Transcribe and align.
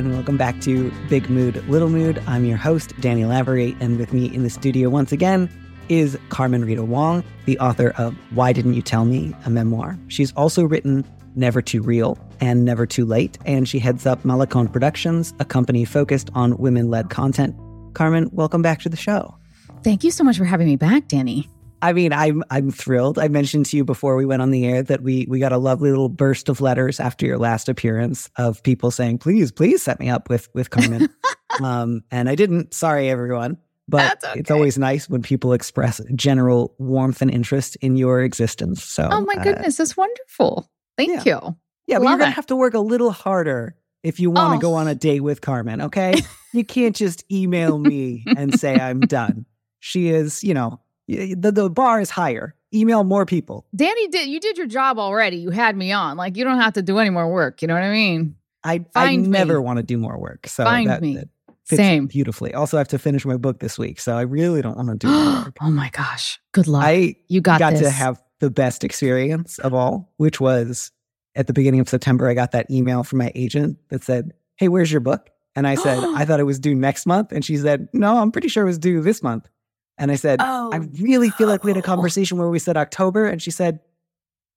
And 0.00 0.14
welcome 0.14 0.38
back 0.38 0.58
to 0.62 0.90
Big 1.10 1.28
Mood, 1.28 1.62
Little 1.68 1.90
Mood. 1.90 2.22
I'm 2.26 2.46
your 2.46 2.56
host, 2.56 2.98
Danny 3.02 3.26
Lavery, 3.26 3.76
and 3.80 3.98
with 3.98 4.14
me 4.14 4.34
in 4.34 4.44
the 4.44 4.48
studio 4.48 4.88
once 4.88 5.12
again 5.12 5.50
is 5.90 6.16
Carmen 6.30 6.64
Rita 6.64 6.82
Wong, 6.82 7.22
the 7.44 7.58
author 7.58 7.90
of 7.98 8.16
Why 8.30 8.54
Didn't 8.54 8.72
You 8.72 8.80
Tell 8.80 9.04
Me, 9.04 9.34
a 9.44 9.50
memoir. 9.50 9.98
She's 10.08 10.32
also 10.32 10.64
written 10.64 11.04
Never 11.34 11.60
Too 11.60 11.82
Real 11.82 12.18
and 12.40 12.64
Never 12.64 12.86
Too 12.86 13.04
Late, 13.04 13.36
and 13.44 13.68
she 13.68 13.78
heads 13.78 14.06
up 14.06 14.22
Malecon 14.22 14.72
Productions, 14.72 15.34
a 15.38 15.44
company 15.44 15.84
focused 15.84 16.30
on 16.32 16.56
women 16.56 16.88
led 16.88 17.10
content. 17.10 17.54
Carmen, 17.92 18.30
welcome 18.32 18.62
back 18.62 18.80
to 18.80 18.88
the 18.88 18.96
show. 18.96 19.36
Thank 19.84 20.02
you 20.02 20.10
so 20.10 20.24
much 20.24 20.38
for 20.38 20.46
having 20.46 20.66
me 20.66 20.76
back, 20.76 21.08
Danny. 21.08 21.50
I 21.82 21.92
mean, 21.92 22.12
I'm 22.12 22.42
I'm 22.50 22.70
thrilled. 22.70 23.18
I 23.18 23.28
mentioned 23.28 23.66
to 23.66 23.76
you 23.76 23.84
before 23.84 24.16
we 24.16 24.26
went 24.26 24.42
on 24.42 24.50
the 24.50 24.66
air 24.66 24.82
that 24.82 25.02
we 25.02 25.26
we 25.28 25.38
got 25.38 25.52
a 25.52 25.58
lovely 25.58 25.90
little 25.90 26.08
burst 26.08 26.48
of 26.48 26.60
letters 26.60 27.00
after 27.00 27.26
your 27.26 27.38
last 27.38 27.68
appearance 27.68 28.30
of 28.36 28.62
people 28.62 28.90
saying, 28.90 29.18
"Please, 29.18 29.52
please 29.52 29.82
set 29.82 29.98
me 30.00 30.08
up 30.08 30.28
with 30.28 30.48
with 30.54 30.70
Carmen." 30.70 31.08
um, 31.62 32.02
and 32.10 32.28
I 32.28 32.34
didn't. 32.34 32.74
Sorry, 32.74 33.08
everyone. 33.08 33.58
But 33.88 34.22
okay. 34.24 34.38
it's 34.38 34.52
always 34.52 34.78
nice 34.78 35.08
when 35.08 35.20
people 35.20 35.52
express 35.52 36.00
general 36.14 36.76
warmth 36.78 37.22
and 37.22 37.30
interest 37.30 37.76
in 37.80 37.96
your 37.96 38.22
existence. 38.22 38.84
So, 38.84 39.08
oh 39.10 39.22
my 39.22 39.34
goodness, 39.42 39.80
uh, 39.80 39.82
that's 39.82 39.96
wonderful. 39.96 40.70
Thank 40.96 41.24
yeah. 41.26 41.40
you. 41.40 41.56
Yeah, 41.88 41.98
but 41.98 42.08
you're 42.08 42.18
gonna 42.18 42.30
have 42.30 42.46
to 42.46 42.56
work 42.56 42.74
a 42.74 42.80
little 42.80 43.10
harder 43.10 43.74
if 44.04 44.20
you 44.20 44.30
want 44.30 44.52
to 44.60 44.66
oh. 44.66 44.70
go 44.70 44.74
on 44.76 44.86
a 44.86 44.94
date 44.94 45.20
with 45.20 45.40
Carmen. 45.40 45.80
Okay, 45.82 46.14
you 46.52 46.64
can't 46.64 46.94
just 46.94 47.24
email 47.32 47.78
me 47.78 48.24
and 48.36 48.58
say 48.58 48.78
I'm 48.78 49.00
done. 49.00 49.44
She 49.80 50.08
is, 50.08 50.44
you 50.44 50.54
know, 50.54 50.80
the, 51.10 51.52
the 51.52 51.70
bar 51.70 52.00
is 52.00 52.10
higher. 52.10 52.54
Email 52.72 53.02
more 53.02 53.26
people. 53.26 53.66
Danny 53.74 54.08
did 54.08 54.28
you 54.28 54.38
did 54.38 54.56
your 54.56 54.68
job 54.68 54.98
already. 54.98 55.38
You 55.38 55.50
had 55.50 55.76
me 55.76 55.92
on. 55.92 56.16
Like 56.16 56.36
you 56.36 56.44
don't 56.44 56.60
have 56.60 56.74
to 56.74 56.82
do 56.82 56.98
any 56.98 57.10
more 57.10 57.30
work. 57.30 57.62
You 57.62 57.68
know 57.68 57.74
what 57.74 57.82
I 57.82 57.90
mean? 57.90 58.36
I 58.62 58.84
I 58.94 59.16
never 59.16 59.60
want 59.60 59.78
to 59.78 59.82
do 59.82 59.98
more 59.98 60.18
work. 60.18 60.46
So 60.46 60.64
find 60.64 60.88
that, 60.88 61.02
me. 61.02 61.16
That 61.16 61.28
Same 61.64 62.06
beautifully. 62.06 62.54
Also, 62.54 62.76
I 62.76 62.80
have 62.80 62.88
to 62.88 62.98
finish 62.98 63.24
my 63.24 63.36
book 63.36 63.60
this 63.60 63.78
week, 63.78 64.00
so 64.00 64.16
I 64.16 64.22
really 64.22 64.62
don't 64.62 64.76
want 64.76 64.88
to 64.88 64.96
do 64.96 65.08
more 65.10 65.44
work. 65.44 65.56
oh 65.60 65.70
my 65.70 65.90
gosh! 65.90 66.40
Good 66.52 66.68
luck. 66.68 66.84
I 66.84 67.16
you 67.28 67.40
got 67.40 67.58
got 67.58 67.72
this. 67.72 67.82
to 67.82 67.90
have 67.90 68.22
the 68.38 68.50
best 68.50 68.84
experience 68.84 69.58
of 69.58 69.74
all, 69.74 70.12
which 70.16 70.40
was 70.40 70.92
at 71.34 71.46
the 71.46 71.52
beginning 71.52 71.80
of 71.80 71.88
September. 71.88 72.28
I 72.28 72.34
got 72.34 72.52
that 72.52 72.70
email 72.70 73.02
from 73.02 73.18
my 73.18 73.32
agent 73.34 73.78
that 73.88 74.04
said, 74.04 74.32
"Hey, 74.56 74.68
where's 74.68 74.92
your 74.92 75.00
book?" 75.00 75.30
And 75.56 75.66
I 75.66 75.74
said, 75.74 75.98
"I 76.14 76.24
thought 76.24 76.38
it 76.40 76.44
was 76.44 76.60
due 76.60 76.74
next 76.74 77.06
month," 77.06 77.32
and 77.32 77.44
she 77.44 77.56
said, 77.56 77.88
"No, 77.92 78.18
I'm 78.18 78.30
pretty 78.30 78.48
sure 78.48 78.62
it 78.62 78.66
was 78.68 78.78
due 78.78 79.00
this 79.00 79.22
month." 79.22 79.48
And 80.00 80.10
I 80.10 80.14
said, 80.14 80.40
oh, 80.40 80.70
I 80.72 80.78
really 80.98 81.28
feel 81.28 81.46
like 81.46 81.62
we 81.62 81.70
had 81.70 81.76
a 81.76 81.82
conversation 81.82 82.38
where 82.38 82.48
we 82.48 82.58
said 82.58 82.78
October. 82.78 83.26
And 83.26 83.40
she 83.40 83.50
said, 83.50 83.80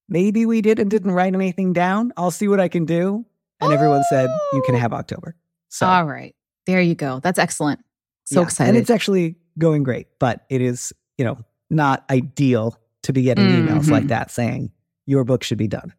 maybe 0.08 0.46
we 0.46 0.62
did 0.62 0.78
and 0.78 0.90
didn't 0.90 1.10
write 1.10 1.34
anything 1.34 1.74
down. 1.74 2.14
I'll 2.16 2.30
see 2.30 2.48
what 2.48 2.60
I 2.60 2.68
can 2.68 2.86
do. 2.86 3.26
And 3.60 3.70
oh. 3.70 3.74
everyone 3.74 4.02
said, 4.08 4.30
you 4.54 4.62
can 4.64 4.74
have 4.74 4.94
October. 4.94 5.36
So, 5.68 5.86
all 5.86 6.06
right. 6.06 6.34
There 6.64 6.80
you 6.80 6.94
go. 6.94 7.20
That's 7.20 7.38
excellent. 7.38 7.80
So 8.24 8.40
yeah. 8.40 8.46
excited. 8.46 8.70
And 8.70 8.78
it's 8.78 8.88
actually 8.88 9.36
going 9.58 9.82
great, 9.82 10.06
but 10.18 10.46
it 10.48 10.62
is, 10.62 10.94
you 11.18 11.26
know, 11.26 11.36
not 11.68 12.06
ideal 12.08 12.78
to 13.02 13.12
be 13.12 13.22
getting 13.22 13.44
mm-hmm. 13.44 13.68
emails 13.68 13.90
like 13.90 14.06
that 14.06 14.30
saying 14.30 14.72
your 15.04 15.24
book 15.24 15.42
should 15.42 15.58
be 15.58 15.68
done. 15.68 15.92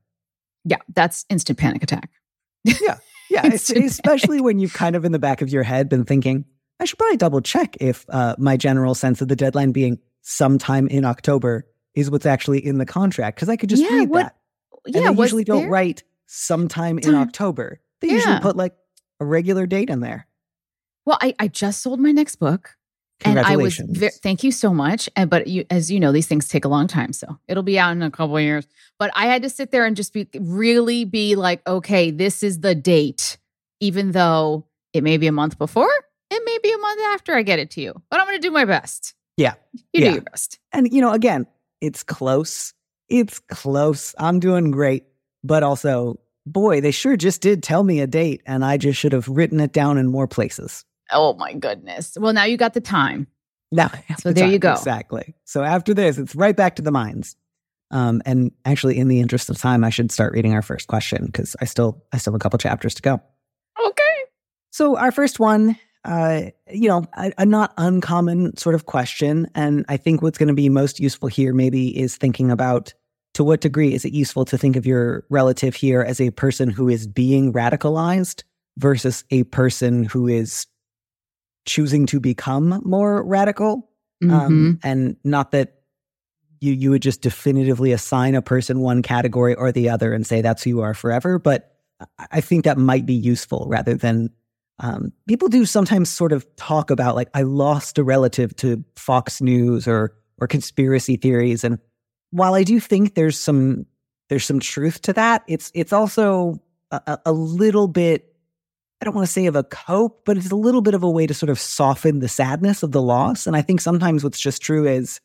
Yeah. 0.64 0.78
That's 0.92 1.24
instant 1.30 1.60
panic 1.60 1.84
attack. 1.84 2.10
yeah. 2.64 2.98
Yeah. 3.28 3.48
especially 3.48 4.40
when 4.40 4.60
you've 4.60 4.74
kind 4.74 4.96
of 4.96 5.04
in 5.04 5.12
the 5.12 5.20
back 5.20 5.42
of 5.42 5.50
your 5.50 5.64
head 5.64 5.90
been 5.90 6.06
thinking, 6.06 6.46
I 6.80 6.86
should 6.86 7.00
probably 7.00 7.18
double 7.18 7.42
check 7.42 7.78
if 7.80 8.06
uh, 8.10 8.36
my 8.38 8.58
general 8.58 8.96
sense 8.96 9.22
of 9.22 9.28
the 9.28 9.36
deadline 9.36 9.72
being 9.72 10.00
sometime 10.22 10.88
in 10.88 11.06
October 11.06 11.66
is 11.94 12.12
what's 12.12 12.26
actually 12.26 12.66
in 12.66 12.78
the 12.78 12.86
contract 12.86 13.38
because 13.38 13.50
I 13.50 13.56
could 13.56 13.70
just 13.70 13.84
yeah, 13.84 14.00
read 14.00 14.10
what, 14.10 14.24
that. 14.24 14.36
Yeah, 14.86 15.08
and 15.08 15.18
they 15.18 15.22
usually 15.22 15.44
there? 15.44 15.56
don't 15.56 15.70
write 15.70 16.04
sometime 16.26 17.00
in 17.00 17.16
October. 17.16 17.80
They 18.02 18.08
yeah. 18.08 18.14
usually 18.16 18.40
put 18.40 18.58
like 18.58 18.76
a 19.20 19.26
regular 19.26 19.66
date 19.66 19.90
in 19.90 20.02
there. 20.02 20.28
Well, 21.06 21.18
I, 21.22 21.34
I 21.40 21.48
just 21.48 21.82
sold 21.82 22.00
my 22.00 22.12
next 22.12 22.36
book. 22.38 22.76
And 23.24 23.40
I 23.40 23.56
was 23.56 23.78
ve- 23.78 24.10
thank 24.22 24.44
you 24.44 24.52
so 24.52 24.74
much. 24.74 25.10
And 25.16 25.30
but 25.30 25.48
you, 25.48 25.66
as 25.70 25.90
you 25.90 26.02
know, 26.02 26.12
these 26.12 26.28
things 26.28 26.50
take 26.50 26.66
a 26.66 26.68
long 26.68 26.86
time, 26.86 27.14
so 27.14 27.40
it'll 27.48 27.64
be 27.64 27.80
out 27.80 27.92
in 27.94 28.02
a 28.02 28.12
couple 28.12 28.38
years. 28.42 28.68
But 29.00 29.12
I 29.16 29.28
had 29.28 29.42
to 29.44 29.50
sit 29.50 29.72
there 29.72 29.86
and 29.86 29.96
just 29.96 30.12
be 30.12 30.28
really 30.38 31.06
be 31.06 31.36
like, 31.36 31.66
okay, 31.66 32.12
this 32.12 32.44
is 32.44 32.60
the 32.60 32.76
date, 32.76 33.38
even 33.80 34.12
though 34.12 34.68
it 34.92 35.02
may 35.02 35.16
be 35.16 35.28
a 35.28 35.32
month 35.32 35.58
before, 35.58 35.90
it 36.30 36.42
may 36.46 36.58
be 36.64 36.74
a 36.74 36.78
month 36.78 37.02
after 37.14 37.34
I 37.36 37.44
get 37.44 37.60
it 37.60 37.72
to 37.72 37.82
you, 37.82 37.94
but 38.10 38.20
I'm 38.20 38.26
going 38.26 38.40
to 38.40 38.48
do 38.48 38.52
my 38.52 38.66
best. 38.66 39.14
Yeah. 39.38 39.56
You 39.74 39.82
yeah. 39.94 40.08
do 40.10 40.14
your 40.14 40.22
best. 40.22 40.60
And, 40.72 40.92
you 40.92 41.02
know, 41.02 41.12
again, 41.12 41.48
it's 41.82 42.04
close. 42.04 42.74
It's 43.10 43.40
close. 43.40 44.16
I'm 44.18 44.40
doing 44.40 44.72
great. 44.72 45.06
But 45.44 45.64
also, 45.64 46.20
boy, 46.46 46.82
they 46.82 46.92
sure 46.92 47.18
just 47.18 47.42
did 47.42 47.62
tell 47.62 47.84
me 47.84 48.00
a 48.00 48.08
date, 48.08 48.42
and 48.46 48.66
I 48.66 48.78
just 48.78 49.00
should 49.00 49.12
have 49.12 49.28
written 49.28 49.60
it 49.60 49.74
down 49.74 49.98
in 49.98 50.08
more 50.08 50.28
places. 50.28 50.86
Oh, 51.12 51.34
my 51.34 51.54
goodness. 51.54 52.18
Well, 52.20 52.34
now 52.34 52.46
you 52.46 52.58
got 52.58 52.74
the 52.74 52.82
time. 52.82 53.28
Now, 53.72 53.92
so 54.20 54.32
there 54.32 54.46
time. 54.46 54.54
you 54.54 54.60
go. 54.60 54.74
Exactly. 54.74 55.36
So 55.44 55.64
after 55.64 55.94
this, 55.94 56.18
it's 56.18 56.36
right 56.36 56.56
back 56.56 56.78
to 56.78 56.82
the 56.82 56.92
mines. 56.92 57.36
Um, 57.92 58.22
and 58.26 58.52
actually, 58.64 58.98
in 58.98 59.08
the 59.08 59.20
interest 59.20 59.50
of 59.50 59.58
time, 59.58 59.84
I 59.84 59.90
should 59.90 60.12
start 60.12 60.34
reading 60.34 60.54
our 60.54 60.62
first 60.62 60.88
question 60.88 61.26
because 61.26 61.56
I 61.62 61.66
still 61.66 62.04
I 62.12 62.18
still 62.18 62.34
have 62.34 62.40
a 62.40 62.44
couple 62.44 62.58
chapters 62.58 62.96
to 62.96 63.02
go. 63.02 63.22
Okay. 63.86 64.18
So 64.72 64.98
our 64.98 65.12
first 65.12 65.40
one 65.40 65.78
uh, 66.06 66.52
you 66.72 66.88
know, 66.88 67.06
a, 67.18 67.34
a, 67.40 67.46
not 67.46 67.74
uncommon 67.78 68.56
sort 68.58 68.76
of 68.76 68.86
question. 68.86 69.50
And 69.56 69.86
I 69.90 69.98
think 69.98 70.22
what's 70.22 70.38
going 70.38 70.48
to 70.48 70.54
be 70.54 70.70
most 70.70 71.00
useful 71.00 71.28
here 71.28 71.54
maybe 71.54 71.98
is 72.00 72.16
thinking 72.16 72.52
about 72.52 72.94
to 73.34 73.44
what 73.44 73.62
degree 73.62 73.94
is 73.94 74.06
it 74.06 74.14
useful 74.14 74.46
to 74.46 74.58
think 74.58 74.76
of 74.76 74.86
your 74.86 75.26
relative 75.30 75.76
here 75.76 76.02
as 76.02 76.22
a 76.22 76.30
person 76.30 76.70
who 76.70 76.88
is 76.88 77.08
being 77.08 77.52
radicalized 77.52 78.44
versus 78.78 79.26
a 79.32 79.44
person 79.46 80.04
who 80.04 80.28
is 80.28 80.68
choosing 81.66 82.06
to 82.06 82.20
become 82.20 82.82
more 82.86 83.24
radical? 83.24 83.90
Mm-hmm. 84.24 84.34
Um, 84.34 84.80
and 84.84 85.18
not 85.24 85.52
that 85.52 85.80
you 86.62 86.72
you 86.72 86.92
would 86.92 87.02
just 87.02 87.22
definitively 87.22 87.92
assign 87.92 88.36
a 88.36 88.42
person 88.42 88.80
one 88.80 89.02
category 89.02 89.56
or 89.56 89.72
the 89.72 89.90
other 89.90 90.14
and 90.14 90.26
say 90.26 90.42
that's 90.42 90.64
who 90.64 90.70
you 90.70 90.82
are 90.82 90.94
forever. 90.94 91.40
But 91.40 91.76
I 92.32 92.42
think 92.42 92.64
that 92.64 92.78
might 92.78 93.06
be 93.06 93.14
useful 93.14 93.66
rather 93.68 93.96
than 93.96 94.30
um, 94.80 95.14
people 95.28 95.48
do 95.48 95.66
sometimes 95.66 96.10
sort 96.10 96.34
of 96.34 96.46
talk 96.58 96.90
about 96.92 97.16
like 97.16 97.30
I 97.34 97.44
lost 97.44 97.98
a 97.98 98.04
relative 98.04 98.56
to 98.58 98.84
Fox 98.96 99.42
News 99.42 99.88
or 99.88 100.16
or 100.38 100.48
conspiracy 100.48 101.16
theories, 101.16 101.64
and 101.64 101.80
while 102.32 102.54
I 102.54 102.64
do 102.64 102.80
think 102.80 103.16
there's 103.16 103.40
some 103.40 103.86
there's 104.30 104.46
some 104.46 104.60
truth 104.60 105.02
to 105.04 105.14
that, 105.14 105.44
it's 105.48 105.72
it's 105.74 105.94
also 105.94 106.62
a, 106.92 107.20
a 107.26 107.32
little 107.32 107.88
bit 107.88 108.36
I 109.02 109.06
don't 109.06 109.16
want 109.16 109.28
to 109.28 109.32
say 109.32 109.46
of 109.46 109.56
a 109.56 109.64
cope, 109.64 110.26
but 110.26 110.38
it's 110.38 110.52
a 110.52 110.56
little 110.56 110.82
bit 110.82 110.94
of 110.94 111.04
a 111.04 111.10
way 111.10 111.28
to 111.28 111.34
sort 111.34 111.50
of 111.50 111.60
soften 111.60 112.20
the 112.20 112.28
sadness 112.28 112.82
of 112.82 112.92
the 112.92 113.02
loss. 113.02 113.46
And 113.46 113.56
I 113.56 113.62
think 113.62 113.82
sometimes 113.82 114.24
what's 114.24 114.40
just 114.40 114.62
true 114.62 114.88
is 114.88 115.20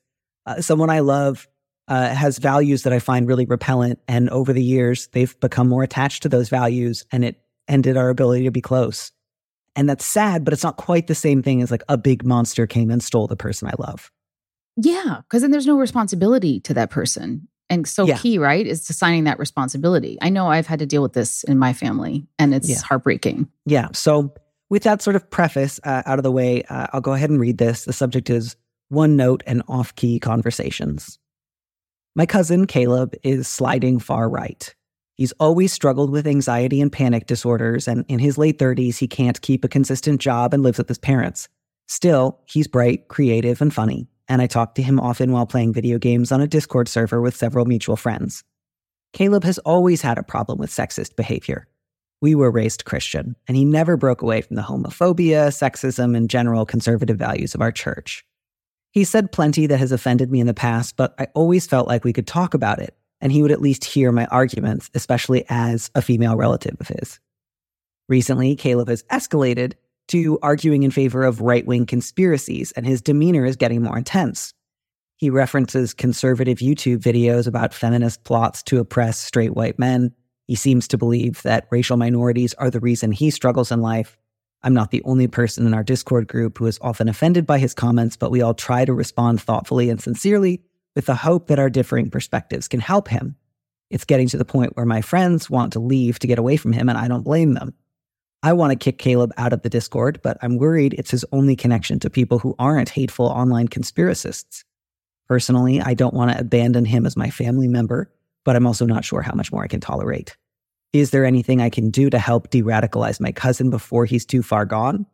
uh, 0.46 0.60
someone 0.60 0.90
I 0.90 1.00
love 1.00 1.48
uh, 1.88 2.08
has 2.14 2.38
values 2.38 2.82
that 2.82 2.92
I 2.92 2.98
find 2.98 3.26
really 3.26 3.46
repellent, 3.46 3.98
and 4.06 4.30
over 4.30 4.52
the 4.52 4.62
years 4.62 5.08
they've 5.08 5.38
become 5.40 5.68
more 5.68 5.82
attached 5.82 6.22
to 6.22 6.28
those 6.28 6.48
values, 6.48 7.04
and 7.10 7.24
it 7.24 7.40
ended 7.68 7.96
our 7.96 8.10
ability 8.10 8.44
to 8.44 8.50
be 8.50 8.60
close. 8.60 9.12
And 9.76 9.88
that's 9.88 10.04
sad, 10.04 10.44
but 10.44 10.52
it's 10.52 10.64
not 10.64 10.76
quite 10.76 11.06
the 11.06 11.14
same 11.14 11.42
thing 11.42 11.62
as 11.62 11.70
like 11.70 11.82
a 11.88 11.96
big 11.96 12.24
monster 12.24 12.66
came 12.66 12.90
and 12.90 13.02
stole 13.02 13.26
the 13.26 13.36
person 13.36 13.68
I 13.68 13.74
love. 13.78 14.10
Yeah, 14.76 15.20
because 15.22 15.42
then 15.42 15.50
there's 15.50 15.66
no 15.66 15.76
responsibility 15.76 16.60
to 16.60 16.74
that 16.74 16.90
person. 16.90 17.48
And 17.68 17.86
so 17.86 18.04
yeah. 18.04 18.18
key, 18.18 18.38
right, 18.38 18.66
is 18.66 18.90
assigning 18.90 19.24
that 19.24 19.38
responsibility. 19.38 20.18
I 20.20 20.28
know 20.28 20.48
I've 20.48 20.66
had 20.66 20.80
to 20.80 20.86
deal 20.86 21.02
with 21.02 21.12
this 21.12 21.44
in 21.44 21.56
my 21.56 21.72
family, 21.72 22.26
and 22.38 22.52
it's 22.52 22.68
yeah. 22.68 22.80
heartbreaking. 22.84 23.48
Yeah. 23.64 23.88
So, 23.92 24.34
with 24.70 24.82
that 24.84 25.02
sort 25.02 25.16
of 25.16 25.28
preface 25.30 25.80
uh, 25.84 26.02
out 26.06 26.18
of 26.18 26.22
the 26.22 26.32
way, 26.32 26.62
uh, 26.64 26.88
I'll 26.92 27.00
go 27.00 27.12
ahead 27.12 27.30
and 27.30 27.40
read 27.40 27.58
this. 27.58 27.84
The 27.84 27.92
subject 27.92 28.30
is 28.30 28.56
one 28.88 29.16
note 29.16 29.42
and 29.46 29.62
off 29.68 29.94
key 29.94 30.18
conversations. 30.18 31.18
My 32.16 32.26
cousin 32.26 32.66
Caleb 32.66 33.14
is 33.22 33.46
sliding 33.46 34.00
far 34.00 34.28
right. 34.28 34.74
He's 35.20 35.32
always 35.32 35.70
struggled 35.70 36.08
with 36.08 36.26
anxiety 36.26 36.80
and 36.80 36.90
panic 36.90 37.26
disorders, 37.26 37.86
and 37.86 38.06
in 38.08 38.20
his 38.20 38.38
late 38.38 38.58
30s, 38.58 38.96
he 38.96 39.06
can't 39.06 39.38
keep 39.42 39.62
a 39.62 39.68
consistent 39.68 40.18
job 40.18 40.54
and 40.54 40.62
lives 40.62 40.78
with 40.78 40.88
his 40.88 40.96
parents. 40.96 41.46
Still, 41.88 42.40
he's 42.46 42.66
bright, 42.66 43.08
creative, 43.08 43.60
and 43.60 43.70
funny, 43.74 44.08
and 44.28 44.40
I 44.40 44.46
talk 44.46 44.76
to 44.76 44.82
him 44.82 44.98
often 44.98 45.30
while 45.30 45.44
playing 45.44 45.74
video 45.74 45.98
games 45.98 46.32
on 46.32 46.40
a 46.40 46.46
Discord 46.46 46.88
server 46.88 47.20
with 47.20 47.36
several 47.36 47.66
mutual 47.66 47.96
friends. 47.96 48.44
Caleb 49.12 49.44
has 49.44 49.58
always 49.58 50.00
had 50.00 50.16
a 50.16 50.22
problem 50.22 50.58
with 50.58 50.70
sexist 50.70 51.16
behavior. 51.16 51.68
We 52.22 52.34
were 52.34 52.50
raised 52.50 52.86
Christian, 52.86 53.36
and 53.46 53.58
he 53.58 53.66
never 53.66 53.98
broke 53.98 54.22
away 54.22 54.40
from 54.40 54.56
the 54.56 54.62
homophobia, 54.62 55.48
sexism, 55.48 56.16
and 56.16 56.30
general 56.30 56.64
conservative 56.64 57.18
values 57.18 57.54
of 57.54 57.60
our 57.60 57.72
church. 57.72 58.24
He 58.92 59.04
said 59.04 59.32
plenty 59.32 59.66
that 59.66 59.80
has 59.80 59.92
offended 59.92 60.30
me 60.30 60.40
in 60.40 60.46
the 60.46 60.54
past, 60.54 60.96
but 60.96 61.14
I 61.18 61.26
always 61.34 61.66
felt 61.66 61.88
like 61.88 62.04
we 62.04 62.14
could 62.14 62.26
talk 62.26 62.54
about 62.54 62.80
it, 62.80 62.96
and 63.20 63.32
he 63.32 63.42
would 63.42 63.52
at 63.52 63.60
least 63.60 63.84
hear 63.84 64.12
my 64.12 64.26
arguments, 64.26 64.90
especially 64.94 65.44
as 65.48 65.90
a 65.94 66.02
female 66.02 66.36
relative 66.36 66.76
of 66.80 66.88
his. 66.88 67.20
Recently, 68.08 68.56
Caleb 68.56 68.88
has 68.88 69.02
escalated 69.04 69.74
to 70.08 70.38
arguing 70.42 70.82
in 70.82 70.90
favor 70.90 71.22
of 71.22 71.40
right 71.40 71.64
wing 71.64 71.86
conspiracies, 71.86 72.72
and 72.72 72.84
his 72.84 73.00
demeanor 73.00 73.44
is 73.44 73.56
getting 73.56 73.82
more 73.82 73.96
intense. 73.96 74.52
He 75.16 75.30
references 75.30 75.94
conservative 75.94 76.58
YouTube 76.58 76.98
videos 76.98 77.46
about 77.46 77.74
feminist 77.74 78.24
plots 78.24 78.62
to 78.64 78.80
oppress 78.80 79.18
straight 79.18 79.54
white 79.54 79.78
men. 79.78 80.12
He 80.46 80.56
seems 80.56 80.88
to 80.88 80.98
believe 80.98 81.42
that 81.42 81.68
racial 81.70 81.96
minorities 81.96 82.54
are 82.54 82.70
the 82.70 82.80
reason 82.80 83.12
he 83.12 83.30
struggles 83.30 83.70
in 83.70 83.82
life. 83.82 84.16
I'm 84.62 84.74
not 84.74 84.90
the 84.90 85.02
only 85.04 85.28
person 85.28 85.66
in 85.66 85.74
our 85.74 85.84
Discord 85.84 86.26
group 86.26 86.58
who 86.58 86.66
is 86.66 86.78
often 86.82 87.08
offended 87.08 87.46
by 87.46 87.58
his 87.58 87.74
comments, 87.74 88.16
but 88.16 88.30
we 88.30 88.42
all 88.42 88.54
try 88.54 88.84
to 88.84 88.92
respond 88.92 89.40
thoughtfully 89.40 89.90
and 89.90 90.00
sincerely 90.00 90.62
with 90.94 91.06
the 91.06 91.14
hope 91.14 91.46
that 91.48 91.58
our 91.58 91.70
differing 91.70 92.10
perspectives 92.10 92.68
can 92.68 92.80
help 92.80 93.08
him. 93.08 93.36
It's 93.90 94.04
getting 94.04 94.28
to 94.28 94.38
the 94.38 94.44
point 94.44 94.76
where 94.76 94.86
my 94.86 95.00
friends 95.00 95.50
want 95.50 95.72
to 95.72 95.80
leave 95.80 96.18
to 96.20 96.26
get 96.26 96.38
away 96.38 96.56
from 96.56 96.72
him, 96.72 96.88
and 96.88 96.98
I 96.98 97.08
don't 97.08 97.24
blame 97.24 97.54
them. 97.54 97.74
I 98.42 98.52
want 98.54 98.70
to 98.72 98.76
kick 98.76 98.98
Caleb 98.98 99.32
out 99.36 99.52
of 99.52 99.62
the 99.62 99.68
Discord, 99.68 100.20
but 100.22 100.38
I'm 100.40 100.56
worried 100.56 100.94
it's 100.94 101.10
his 101.10 101.24
only 101.32 101.56
connection 101.56 101.98
to 102.00 102.08
people 102.08 102.38
who 102.38 102.54
aren't 102.58 102.88
hateful 102.88 103.26
online 103.26 103.68
conspiracists. 103.68 104.64
Personally, 105.28 105.80
I 105.80 105.94
don't 105.94 106.14
want 106.14 106.32
to 106.32 106.40
abandon 106.40 106.84
him 106.84 107.04
as 107.04 107.16
my 107.16 107.30
family 107.30 107.68
member, 107.68 108.10
but 108.44 108.56
I'm 108.56 108.66
also 108.66 108.86
not 108.86 109.04
sure 109.04 109.22
how 109.22 109.34
much 109.34 109.52
more 109.52 109.62
I 109.62 109.68
can 109.68 109.80
tolerate. 109.80 110.36
Is 110.92 111.10
there 111.10 111.24
anything 111.24 111.60
I 111.60 111.70
can 111.70 111.90
do 111.90 112.10
to 112.10 112.18
help 112.18 112.50
de 112.50 112.62
radicalize 112.62 113.20
my 113.20 113.30
cousin 113.30 113.70
before 113.70 114.06
he's 114.06 114.24
too 114.24 114.42
far 114.42 114.64
gone? 114.64 115.06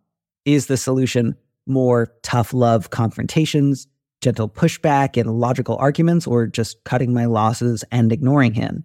Is 0.44 0.66
the 0.66 0.76
solution 0.76 1.36
more 1.66 2.14
tough 2.22 2.54
love 2.54 2.90
confrontations, 2.90 3.88
gentle 4.20 4.48
pushback, 4.48 5.20
and 5.20 5.38
logical 5.38 5.76
arguments, 5.76 6.26
or 6.26 6.46
just 6.46 6.82
cutting 6.84 7.12
my 7.12 7.26
losses 7.26 7.84
and 7.90 8.12
ignoring 8.12 8.54
him? 8.54 8.84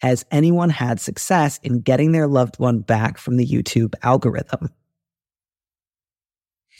Has 0.00 0.24
anyone 0.30 0.70
had 0.70 1.00
success 1.00 1.60
in 1.62 1.80
getting 1.80 2.12
their 2.12 2.26
loved 2.26 2.58
one 2.58 2.80
back 2.80 3.18
from 3.18 3.36
the 3.36 3.46
YouTube 3.46 3.94
algorithm? 4.02 4.70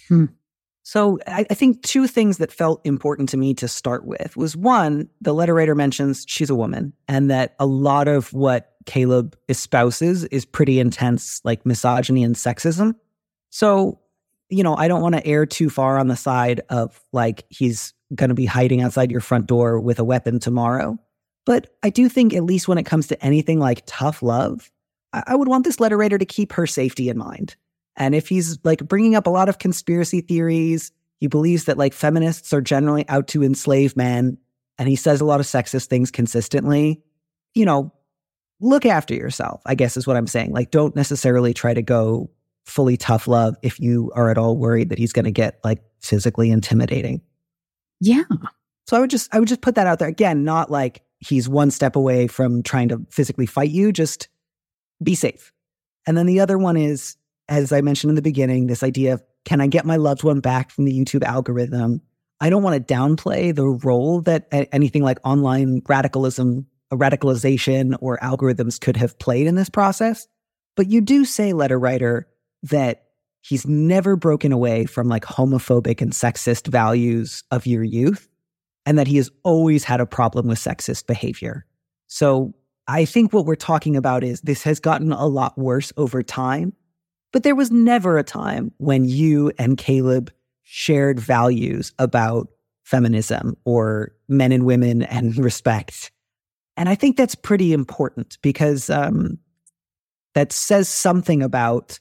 Hmm. 0.08 0.24
So 0.82 1.20
I, 1.26 1.46
I, 1.48 1.54
think 1.54 1.82
two 1.82 2.08
things 2.08 2.38
that 2.38 2.50
felt 2.50 2.80
important 2.84 3.28
to 3.28 3.36
me 3.36 3.54
to 3.54 3.68
start 3.68 4.04
with 4.04 4.36
was 4.36 4.56
one, 4.56 5.08
the 5.20 5.32
letter 5.32 5.54
writer 5.54 5.76
mentions 5.76 6.24
she's 6.26 6.50
a 6.50 6.56
woman 6.56 6.92
and 7.06 7.30
that 7.30 7.54
a 7.60 7.66
lot 7.66 8.08
of 8.08 8.32
what 8.32 8.72
Caleb 8.84 9.36
espouses 9.48 10.24
is 10.24 10.44
pretty 10.44 10.80
intense, 10.80 11.40
like 11.44 11.64
misogyny 11.64 12.24
and 12.24 12.34
sexism. 12.34 12.94
So, 13.50 14.00
you 14.52 14.62
know, 14.62 14.76
I 14.76 14.86
don't 14.86 15.00
want 15.00 15.14
to 15.14 15.26
err 15.26 15.46
too 15.46 15.70
far 15.70 15.98
on 15.98 16.08
the 16.08 16.16
side 16.16 16.60
of 16.68 17.02
like 17.12 17.44
he's 17.48 17.94
going 18.14 18.28
to 18.28 18.34
be 18.34 18.44
hiding 18.44 18.82
outside 18.82 19.10
your 19.10 19.20
front 19.20 19.46
door 19.46 19.80
with 19.80 19.98
a 19.98 20.04
weapon 20.04 20.38
tomorrow. 20.38 20.98
But 21.46 21.74
I 21.82 21.90
do 21.90 22.08
think, 22.08 22.34
at 22.34 22.44
least 22.44 22.68
when 22.68 22.78
it 22.78 22.84
comes 22.84 23.08
to 23.08 23.24
anything 23.24 23.58
like 23.58 23.82
tough 23.86 24.22
love, 24.22 24.70
I, 25.12 25.22
I 25.28 25.34
would 25.34 25.48
want 25.48 25.64
this 25.64 25.80
letter 25.80 25.96
writer 25.96 26.18
to 26.18 26.24
keep 26.24 26.52
her 26.52 26.66
safety 26.66 27.08
in 27.08 27.16
mind. 27.16 27.56
And 27.96 28.14
if 28.14 28.28
he's 28.28 28.58
like 28.62 28.86
bringing 28.86 29.14
up 29.14 29.26
a 29.26 29.30
lot 29.30 29.48
of 29.48 29.58
conspiracy 29.58 30.20
theories, 30.20 30.92
he 31.18 31.26
believes 31.26 31.64
that 31.64 31.78
like 31.78 31.94
feminists 31.94 32.52
are 32.52 32.60
generally 32.60 33.08
out 33.08 33.28
to 33.28 33.42
enslave 33.42 33.96
men, 33.96 34.38
and 34.78 34.88
he 34.88 34.96
says 34.96 35.20
a 35.20 35.24
lot 35.24 35.40
of 35.40 35.46
sexist 35.46 35.86
things 35.86 36.10
consistently, 36.10 37.02
you 37.54 37.64
know, 37.64 37.92
look 38.60 38.86
after 38.86 39.14
yourself, 39.14 39.62
I 39.66 39.74
guess 39.74 39.96
is 39.96 40.06
what 40.06 40.16
I'm 40.16 40.26
saying. 40.26 40.52
Like, 40.52 40.70
don't 40.70 40.96
necessarily 40.96 41.54
try 41.54 41.74
to 41.74 41.82
go 41.82 42.30
fully 42.66 42.96
tough 42.96 43.26
love 43.26 43.56
if 43.62 43.80
you 43.80 44.10
are 44.14 44.30
at 44.30 44.38
all 44.38 44.56
worried 44.56 44.90
that 44.90 44.98
he's 44.98 45.12
going 45.12 45.24
to 45.24 45.32
get 45.32 45.60
like 45.64 45.82
physically 46.00 46.50
intimidating. 46.50 47.20
Yeah. 48.00 48.24
So 48.86 48.96
I 48.96 49.00
would 49.00 49.10
just 49.10 49.32
I 49.34 49.38
would 49.38 49.48
just 49.48 49.60
put 49.60 49.76
that 49.76 49.86
out 49.86 50.00
there 50.00 50.08
again, 50.08 50.44
not 50.44 50.70
like 50.70 51.02
he's 51.20 51.48
one 51.48 51.70
step 51.70 51.94
away 51.94 52.26
from 52.26 52.62
trying 52.62 52.88
to 52.88 53.06
physically 53.10 53.46
fight 53.46 53.70
you. 53.70 53.92
Just 53.92 54.28
be 55.02 55.14
safe. 55.14 55.52
And 56.06 56.16
then 56.16 56.26
the 56.26 56.40
other 56.40 56.58
one 56.58 56.76
is, 56.76 57.16
as 57.48 57.72
I 57.72 57.80
mentioned 57.80 58.10
in 58.10 58.16
the 58.16 58.22
beginning, 58.22 58.66
this 58.66 58.82
idea 58.82 59.14
of 59.14 59.22
can 59.44 59.60
I 59.60 59.66
get 59.66 59.84
my 59.84 59.96
loved 59.96 60.24
one 60.24 60.40
back 60.40 60.70
from 60.70 60.84
the 60.84 60.92
YouTube 60.92 61.24
algorithm? 61.24 62.02
I 62.40 62.50
don't 62.50 62.62
want 62.62 62.86
to 62.86 62.94
downplay 62.94 63.54
the 63.54 63.68
role 63.68 64.20
that 64.22 64.48
anything 64.50 65.04
like 65.04 65.18
online 65.24 65.82
radicalism, 65.88 66.66
uh, 66.90 66.96
radicalization, 66.96 67.96
or 68.00 68.18
algorithms 68.18 68.80
could 68.80 68.96
have 68.96 69.18
played 69.18 69.46
in 69.46 69.54
this 69.54 69.70
process. 69.70 70.26
But 70.74 70.90
you 70.90 71.00
do 71.00 71.24
say, 71.24 71.52
letter 71.52 71.78
writer, 71.78 72.26
that 72.62 73.04
he's 73.40 73.66
never 73.66 74.16
broken 74.16 74.52
away 74.52 74.86
from 74.86 75.08
like 75.08 75.24
homophobic 75.24 76.00
and 76.00 76.12
sexist 76.12 76.68
values 76.68 77.42
of 77.50 77.66
your 77.66 77.82
youth 77.82 78.28
and 78.86 78.98
that 78.98 79.06
he 79.06 79.16
has 79.16 79.30
always 79.42 79.84
had 79.84 80.00
a 80.00 80.06
problem 80.06 80.48
with 80.48 80.58
sexist 80.58 81.06
behavior. 81.06 81.66
So 82.06 82.54
I 82.88 83.04
think 83.04 83.32
what 83.32 83.46
we're 83.46 83.54
talking 83.54 83.96
about 83.96 84.24
is 84.24 84.40
this 84.40 84.62
has 84.64 84.80
gotten 84.80 85.12
a 85.12 85.26
lot 85.26 85.56
worse 85.56 85.92
over 85.96 86.22
time, 86.22 86.72
but 87.32 87.42
there 87.42 87.54
was 87.54 87.70
never 87.70 88.18
a 88.18 88.24
time 88.24 88.72
when 88.78 89.04
you 89.04 89.52
and 89.58 89.76
Caleb 89.76 90.32
shared 90.62 91.20
values 91.20 91.92
about 91.98 92.48
feminism 92.84 93.56
or 93.64 94.12
men 94.28 94.52
and 94.52 94.64
women 94.64 95.02
and 95.02 95.36
respect. 95.38 96.10
And 96.76 96.88
I 96.88 96.94
think 96.94 97.16
that's 97.16 97.34
pretty 97.34 97.72
important 97.72 98.38
because 98.42 98.90
um, 98.90 99.38
that 100.34 100.52
says 100.52 100.88
something 100.88 101.42
about 101.42 102.00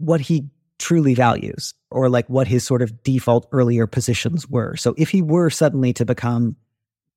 what 0.00 0.20
he 0.20 0.48
truly 0.78 1.14
values 1.14 1.74
or 1.90 2.08
like 2.08 2.28
what 2.28 2.48
his 2.48 2.64
sort 2.64 2.82
of 2.82 3.02
default 3.02 3.46
earlier 3.52 3.86
positions 3.86 4.48
were. 4.48 4.76
So 4.76 4.94
if 4.96 5.10
he 5.10 5.22
were 5.22 5.50
suddenly 5.50 5.92
to 5.92 6.04
become 6.04 6.56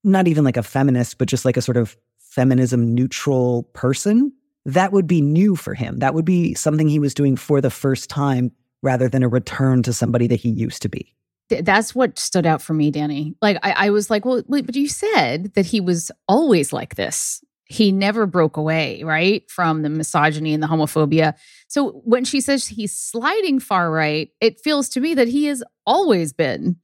not 0.03 0.27
even 0.27 0.43
like 0.43 0.57
a 0.57 0.63
feminist, 0.63 1.17
but 1.17 1.27
just 1.27 1.45
like 1.45 1.57
a 1.57 1.61
sort 1.61 1.77
of 1.77 1.95
feminism 2.19 2.93
neutral 2.93 3.63
person, 3.73 4.33
that 4.65 4.91
would 4.91 5.07
be 5.07 5.21
new 5.21 5.55
for 5.55 5.73
him. 5.73 5.99
That 5.99 6.13
would 6.13 6.25
be 6.25 6.53
something 6.53 6.87
he 6.87 6.99
was 6.99 7.13
doing 7.13 7.35
for 7.35 7.61
the 7.61 7.69
first 7.69 8.09
time 8.09 8.51
rather 8.81 9.07
than 9.07 9.23
a 9.23 9.29
return 9.29 9.81
to 9.83 9.93
somebody 9.93 10.27
that 10.27 10.39
he 10.39 10.49
used 10.49 10.81
to 10.81 10.89
be. 10.89 11.15
That's 11.49 11.93
what 11.93 12.17
stood 12.19 12.45
out 12.45 12.61
for 12.61 12.73
me, 12.73 12.91
Danny. 12.91 13.35
Like, 13.41 13.57
I, 13.63 13.71
I 13.71 13.89
was 13.91 14.09
like, 14.09 14.25
well, 14.25 14.43
but 14.47 14.75
you 14.75 14.87
said 14.87 15.53
that 15.53 15.65
he 15.65 15.79
was 15.79 16.11
always 16.27 16.73
like 16.73 16.95
this 16.95 17.41
he 17.73 17.91
never 17.91 18.27
broke 18.27 18.55
away, 18.55 19.01
right, 19.03 19.49
from 19.49 19.81
the 19.81 19.89
misogyny 19.89 20.53
and 20.53 20.61
the 20.61 20.67
homophobia. 20.67 21.33
So 21.67 22.01
when 22.05 22.23
she 22.23 22.39
says 22.39 22.67
he's 22.67 22.95
sliding 22.95 23.59
far 23.59 23.89
right, 23.89 24.29
it 24.39 24.59
feels 24.63 24.89
to 24.89 24.99
me 24.99 25.15
that 25.15 25.27
he 25.27 25.45
has 25.45 25.63
always 25.85 26.33
been 26.33 26.75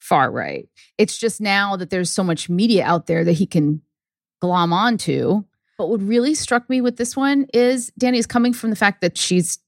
far 0.00 0.32
right. 0.32 0.68
It's 0.98 1.16
just 1.16 1.40
now 1.40 1.76
that 1.76 1.90
there's 1.90 2.10
so 2.10 2.24
much 2.24 2.48
media 2.48 2.84
out 2.84 3.06
there 3.06 3.24
that 3.24 3.34
he 3.34 3.46
can 3.46 3.82
glom 4.40 4.72
onto. 4.72 5.44
But 5.78 5.88
what 5.88 6.02
really 6.02 6.34
struck 6.34 6.68
me 6.68 6.80
with 6.80 6.96
this 6.96 7.16
one 7.16 7.46
is 7.54 7.92
Danny's 7.96 8.26
coming 8.26 8.52
from 8.52 8.70
the 8.70 8.76
fact 8.76 9.00
that 9.00 9.16
she's 9.16 9.60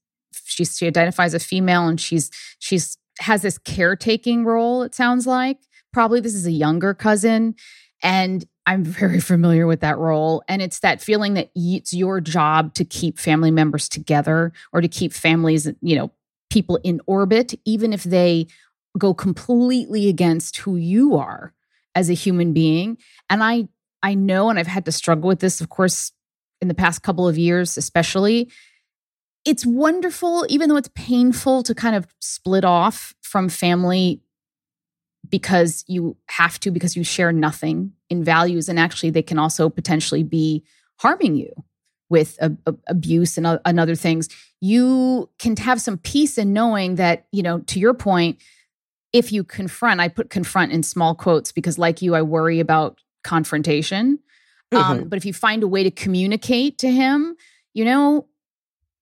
she's 0.43 0.77
she 0.77 0.87
identifies 0.87 1.33
as 1.33 1.45
female 1.45 1.87
and 1.87 1.99
she's 2.01 2.29
she's 2.59 2.97
has 3.19 3.43
this 3.43 3.57
caretaking 3.57 4.43
role, 4.43 4.83
it 4.83 4.93
sounds 4.93 5.25
like. 5.25 5.59
Probably 5.93 6.19
this 6.19 6.35
is 6.35 6.45
a 6.45 6.51
younger 6.51 6.93
cousin. 6.93 7.55
And 8.03 8.45
I'm 8.67 8.83
very 8.83 9.19
familiar 9.19 9.67
with 9.67 9.81
that 9.81 9.97
role. 9.97 10.43
And 10.47 10.61
it's 10.61 10.79
that 10.79 11.01
feeling 11.01 11.35
that 11.35 11.51
it's 11.55 11.93
your 11.93 12.19
job 12.19 12.73
to 12.75 12.85
keep 12.85 13.19
family 13.19 13.51
members 13.51 13.87
together 13.87 14.53
or 14.73 14.81
to 14.81 14.87
keep 14.87 15.13
families, 15.13 15.69
you 15.81 15.95
know, 15.95 16.11
people 16.49 16.79
in 16.83 17.01
orbit, 17.05 17.53
even 17.65 17.93
if 17.93 18.03
they 18.03 18.47
go 18.97 19.13
completely 19.13 20.07
against 20.07 20.57
who 20.57 20.77
you 20.77 21.15
are 21.15 21.53
as 21.93 22.09
a 22.09 22.13
human 22.13 22.53
being. 22.53 22.97
And 23.29 23.43
I, 23.43 23.67
I 24.01 24.15
know, 24.15 24.49
and 24.49 24.57
I've 24.57 24.67
had 24.67 24.85
to 24.85 24.91
struggle 24.91 25.27
with 25.27 25.39
this, 25.39 25.61
of 25.61 25.69
course, 25.69 26.11
in 26.61 26.67
the 26.67 26.73
past 26.73 27.03
couple 27.03 27.27
of 27.27 27.37
years, 27.37 27.77
especially. 27.77 28.49
It's 29.43 29.65
wonderful, 29.65 30.45
even 30.49 30.69
though 30.69 30.75
it's 30.75 30.89
painful 30.95 31.61
to 31.63 31.75
kind 31.75 31.95
of 31.95 32.07
split 32.19 32.65
off 32.65 33.13
from 33.21 33.49
family 33.49 34.21
because 35.29 35.83
you 35.87 36.17
have 36.29 36.59
to, 36.61 36.71
because 36.71 36.95
you 36.95 37.03
share 37.03 37.31
nothing 37.31 37.91
in 38.09 38.23
values. 38.23 38.69
And 38.69 38.79
actually, 38.79 39.09
they 39.09 39.21
can 39.21 39.39
also 39.39 39.69
potentially 39.69 40.23
be 40.23 40.63
harming 40.97 41.35
you 41.35 41.51
with 42.09 42.37
a, 42.41 42.51
a, 42.65 42.75
abuse 42.87 43.37
and, 43.37 43.59
and 43.65 43.79
other 43.79 43.95
things. 43.95 44.29
You 44.61 45.29
can 45.39 45.55
have 45.57 45.81
some 45.81 45.97
peace 45.97 46.37
in 46.37 46.53
knowing 46.53 46.95
that, 46.95 47.25
you 47.31 47.43
know, 47.43 47.59
to 47.59 47.79
your 47.79 47.93
point, 47.93 48.39
if 49.11 49.31
you 49.31 49.43
confront, 49.43 50.01
I 50.01 50.07
put 50.07 50.29
confront 50.29 50.71
in 50.71 50.83
small 50.83 51.15
quotes 51.15 51.51
because, 51.51 51.77
like 51.77 52.01
you, 52.01 52.15
I 52.15 52.21
worry 52.21 52.59
about 52.59 52.99
confrontation. 53.23 54.19
Um, 54.71 54.81
mm-hmm. 54.81 54.91
Um, 54.91 55.09
but 55.09 55.17
if 55.17 55.25
you 55.25 55.33
find 55.33 55.63
a 55.63 55.67
way 55.67 55.83
to 55.83 55.91
communicate 55.91 56.77
to 56.79 56.91
him, 56.91 57.35
you 57.73 57.85
know, 57.85 58.27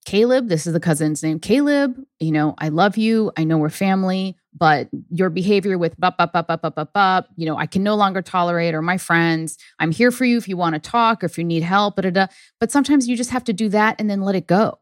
Caleb, 0.05 0.49
this 0.49 0.67
is 0.67 0.73
the 0.73 0.79
cousin's 0.79 1.23
name, 1.23 1.39
Caleb, 1.39 1.97
you 2.19 2.31
know, 2.31 2.55
I 2.57 2.69
love 2.69 2.97
you. 2.97 3.31
I 3.37 3.43
know 3.43 3.57
we're 3.57 3.69
family 3.69 4.37
but 4.55 4.89
your 5.09 5.29
behavior 5.29 5.77
with 5.77 5.99
bup, 5.99 6.17
bup, 6.17 6.33
bup, 6.33 6.47
bup, 6.47 6.61
bup, 6.61 6.75
bup, 6.75 6.93
bup, 6.93 7.27
you 7.35 7.45
know, 7.45 7.57
I 7.57 7.65
can 7.65 7.83
no 7.83 7.95
longer 7.95 8.21
tolerate, 8.21 8.75
or 8.75 8.81
my 8.81 8.97
friends, 8.97 9.57
I'm 9.79 9.91
here 9.91 10.11
for 10.11 10.25
you 10.25 10.37
if 10.37 10.47
you 10.47 10.57
want 10.57 10.75
to 10.75 10.79
talk 10.79 11.23
or 11.23 11.25
if 11.25 11.37
you 11.37 11.43
need 11.43 11.63
help, 11.63 11.95
da, 11.95 12.03
da, 12.03 12.09
da. 12.11 12.27
but 12.59 12.71
sometimes 12.71 13.07
you 13.07 13.17
just 13.17 13.31
have 13.31 13.43
to 13.45 13.53
do 13.53 13.69
that 13.69 13.95
and 13.99 14.09
then 14.09 14.21
let 14.21 14.35
it 14.35 14.47
go 14.47 14.79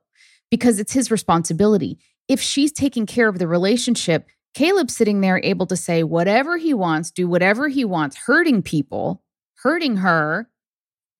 because 0.50 0.80
it's 0.80 0.94
his 0.94 1.10
responsibility. 1.10 1.98
If 2.28 2.42
she's 2.42 2.72
taking 2.72 3.06
care 3.06 3.30
of 3.30 3.40
the 3.40 3.48
relationship, 3.48 4.28
Caleb's 4.54 4.96
sitting 4.96 5.22
there 5.22 5.40
able 5.44 5.66
to 5.68 5.78
say 5.78 6.04
whatever 6.04 6.58
he 6.58 6.74
wants, 6.74 7.12
do 7.12 7.28
whatever 7.28 7.70
he 7.70 7.86
wants, 7.86 8.18
hurting 8.18 8.62
people, 8.62 9.24
hurting 9.64 9.98
her, 9.98 10.50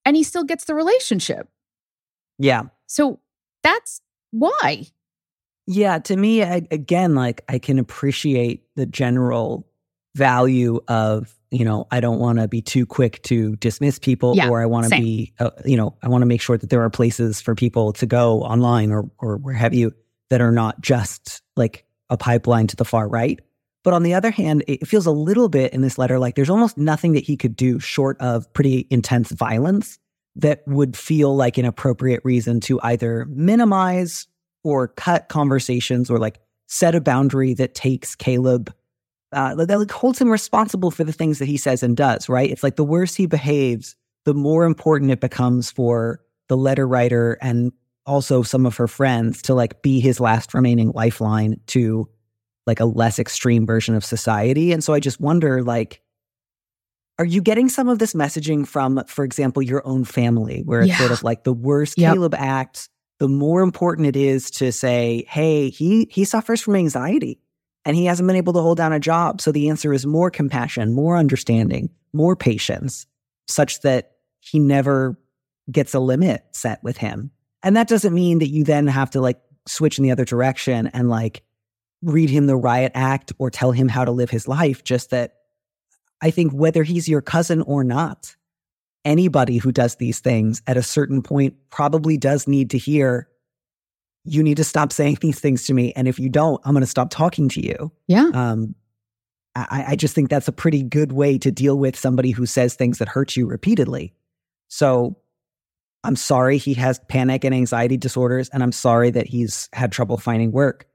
and 0.04 0.16
he 0.16 0.22
still 0.22 0.44
gets 0.44 0.64
the 0.64 0.74
relationship. 0.74 1.48
Yeah. 2.38 2.64
So 2.86 3.20
that's 3.62 4.02
why. 4.30 4.86
Yeah, 5.66 5.98
to 6.00 6.16
me, 6.16 6.42
I, 6.42 6.66
again, 6.70 7.14
like 7.14 7.42
I 7.48 7.58
can 7.58 7.78
appreciate 7.78 8.64
the 8.74 8.86
general 8.86 9.68
value 10.14 10.80
of, 10.88 11.32
you 11.50 11.64
know, 11.64 11.86
I 11.90 12.00
don't 12.00 12.18
want 12.18 12.38
to 12.38 12.48
be 12.48 12.60
too 12.62 12.84
quick 12.84 13.22
to 13.24 13.56
dismiss 13.56 13.98
people, 13.98 14.34
yeah, 14.36 14.48
or 14.48 14.60
I 14.60 14.66
want 14.66 14.88
to 14.88 14.98
be, 14.98 15.32
uh, 15.38 15.50
you 15.64 15.76
know, 15.76 15.96
I 16.02 16.08
want 16.08 16.22
to 16.22 16.26
make 16.26 16.40
sure 16.40 16.58
that 16.58 16.70
there 16.70 16.82
are 16.82 16.90
places 16.90 17.40
for 17.40 17.54
people 17.54 17.92
to 17.94 18.06
go 18.06 18.42
online 18.42 18.90
or 18.90 19.10
or 19.18 19.36
where 19.36 19.54
have 19.54 19.74
you 19.74 19.92
that 20.30 20.40
are 20.40 20.52
not 20.52 20.80
just 20.80 21.42
like 21.56 21.84
a 22.10 22.16
pipeline 22.16 22.66
to 22.68 22.76
the 22.76 22.84
far 22.84 23.08
right. 23.08 23.38
But 23.84 23.94
on 23.94 24.02
the 24.02 24.14
other 24.14 24.30
hand, 24.30 24.64
it 24.68 24.86
feels 24.86 25.06
a 25.06 25.10
little 25.10 25.48
bit 25.48 25.72
in 25.72 25.80
this 25.80 25.98
letter 25.98 26.18
like 26.18 26.34
there's 26.34 26.50
almost 26.50 26.78
nothing 26.78 27.12
that 27.12 27.24
he 27.24 27.36
could 27.36 27.56
do 27.56 27.78
short 27.78 28.16
of 28.20 28.52
pretty 28.52 28.86
intense 28.90 29.30
violence 29.30 29.98
that 30.36 30.62
would 30.66 30.96
feel 30.96 31.36
like 31.36 31.58
an 31.58 31.64
appropriate 31.64 32.20
reason 32.24 32.60
to 32.60 32.80
either 32.82 33.26
minimize 33.28 34.26
or 34.64 34.88
cut 34.88 35.28
conversations 35.28 36.10
or 36.10 36.18
like 36.18 36.40
set 36.66 36.94
a 36.94 37.00
boundary 37.00 37.54
that 37.54 37.74
takes 37.74 38.14
Caleb 38.14 38.72
uh, 39.32 39.54
that 39.54 39.78
like 39.78 39.90
holds 39.90 40.20
him 40.20 40.30
responsible 40.30 40.90
for 40.90 41.04
the 41.04 41.12
things 41.12 41.38
that 41.38 41.46
he 41.46 41.56
says 41.56 41.82
and 41.82 41.96
does, 41.96 42.28
right? 42.28 42.50
It's 42.50 42.62
like 42.62 42.76
the 42.76 42.84
worse 42.84 43.14
he 43.14 43.26
behaves, 43.26 43.96
the 44.24 44.34
more 44.34 44.64
important 44.64 45.10
it 45.10 45.20
becomes 45.20 45.70
for 45.70 46.20
the 46.48 46.56
letter 46.56 46.86
writer 46.86 47.38
and 47.40 47.72
also 48.04 48.42
some 48.42 48.66
of 48.66 48.76
her 48.76 48.88
friends 48.88 49.42
to 49.42 49.54
like 49.54 49.80
be 49.82 50.00
his 50.00 50.20
last 50.20 50.54
remaining 50.54 50.92
lifeline 50.92 51.58
to 51.68 52.08
like 52.66 52.80
a 52.80 52.84
less 52.84 53.18
extreme 53.18 53.64
version 53.64 53.94
of 53.94 54.04
society. 54.04 54.72
And 54.72 54.84
so 54.84 54.92
I 54.92 55.00
just 55.00 55.20
wonder 55.20 55.62
like 55.62 56.02
are 57.18 57.24
you 57.24 57.40
getting 57.40 57.68
some 57.68 57.88
of 57.88 57.98
this 57.98 58.14
messaging 58.14 58.66
from 58.66 59.02
for 59.06 59.24
example 59.24 59.62
your 59.62 59.86
own 59.86 60.04
family 60.04 60.62
where 60.64 60.80
it's 60.80 60.88
yeah. 60.88 60.98
sort 60.98 61.12
of 61.12 61.22
like 61.22 61.44
the 61.44 61.52
worse 61.52 61.94
yep. 61.96 62.14
Caleb 62.14 62.34
acts 62.34 62.88
the 63.22 63.28
more 63.28 63.62
important 63.62 64.08
it 64.08 64.16
is 64.16 64.50
to 64.50 64.72
say, 64.72 65.24
hey, 65.28 65.70
he 65.70 66.08
he 66.10 66.24
suffers 66.24 66.60
from 66.60 66.74
anxiety 66.74 67.38
and 67.84 67.94
he 67.94 68.06
hasn't 68.06 68.26
been 68.26 68.34
able 68.34 68.52
to 68.52 68.60
hold 68.60 68.78
down 68.78 68.92
a 68.92 68.98
job. 68.98 69.40
So 69.40 69.52
the 69.52 69.68
answer 69.68 69.92
is 69.92 70.04
more 70.04 70.28
compassion, 70.28 70.92
more 70.92 71.16
understanding, 71.16 71.90
more 72.12 72.34
patience, 72.34 73.06
such 73.46 73.82
that 73.82 74.16
he 74.40 74.58
never 74.58 75.16
gets 75.70 75.94
a 75.94 76.00
limit 76.00 76.42
set 76.50 76.82
with 76.82 76.96
him. 76.96 77.30
And 77.62 77.76
that 77.76 77.86
doesn't 77.86 78.12
mean 78.12 78.40
that 78.40 78.48
you 78.48 78.64
then 78.64 78.88
have 78.88 79.10
to 79.10 79.20
like 79.20 79.40
switch 79.68 79.98
in 79.98 80.02
the 80.02 80.10
other 80.10 80.24
direction 80.24 80.88
and 80.88 81.08
like 81.08 81.44
read 82.02 82.28
him 82.28 82.48
the 82.48 82.56
riot 82.56 82.90
act 82.96 83.32
or 83.38 83.50
tell 83.50 83.70
him 83.70 83.86
how 83.86 84.04
to 84.04 84.10
live 84.10 84.30
his 84.30 84.48
life. 84.48 84.82
Just 84.82 85.10
that 85.10 85.36
I 86.20 86.32
think 86.32 86.50
whether 86.50 86.82
he's 86.82 87.08
your 87.08 87.22
cousin 87.22 87.62
or 87.62 87.84
not, 87.84 88.34
anybody 89.04 89.58
who 89.58 89.72
does 89.72 89.96
these 89.96 90.20
things 90.20 90.62
at 90.66 90.76
a 90.76 90.82
certain 90.82 91.22
point 91.22 91.54
probably 91.70 92.16
does 92.16 92.46
need 92.46 92.70
to 92.70 92.78
hear 92.78 93.28
you 94.24 94.42
need 94.42 94.56
to 94.56 94.64
stop 94.64 94.92
saying 94.92 95.18
these 95.20 95.40
things 95.40 95.66
to 95.66 95.74
me 95.74 95.92
and 95.94 96.06
if 96.06 96.18
you 96.18 96.28
don't 96.28 96.60
i'm 96.64 96.72
going 96.72 96.82
to 96.82 96.86
stop 96.86 97.10
talking 97.10 97.48
to 97.48 97.60
you. 97.64 97.90
Yeah. 98.06 98.30
Um 98.34 98.74
I, 99.54 99.84
I 99.88 99.96
just 99.96 100.14
think 100.14 100.30
that's 100.30 100.48
a 100.48 100.52
pretty 100.52 100.82
good 100.82 101.12
way 101.12 101.36
to 101.36 101.50
deal 101.50 101.78
with 101.78 101.98
somebody 101.98 102.30
who 102.30 102.46
says 102.46 102.74
things 102.74 102.98
that 102.98 103.08
hurt 103.08 103.36
you 103.36 103.46
repeatedly. 103.46 104.14
So 104.68 105.16
i'm 106.04 106.16
sorry 106.16 106.58
he 106.58 106.74
has 106.74 107.00
panic 107.08 107.44
and 107.44 107.54
anxiety 107.54 107.96
disorders 107.96 108.48
and 108.48 108.60
i'm 108.60 108.72
sorry 108.72 109.10
that 109.10 109.26
he's 109.26 109.68
had 109.72 109.92
trouble 109.92 110.18
finding 110.18 110.52
work. 110.52 110.86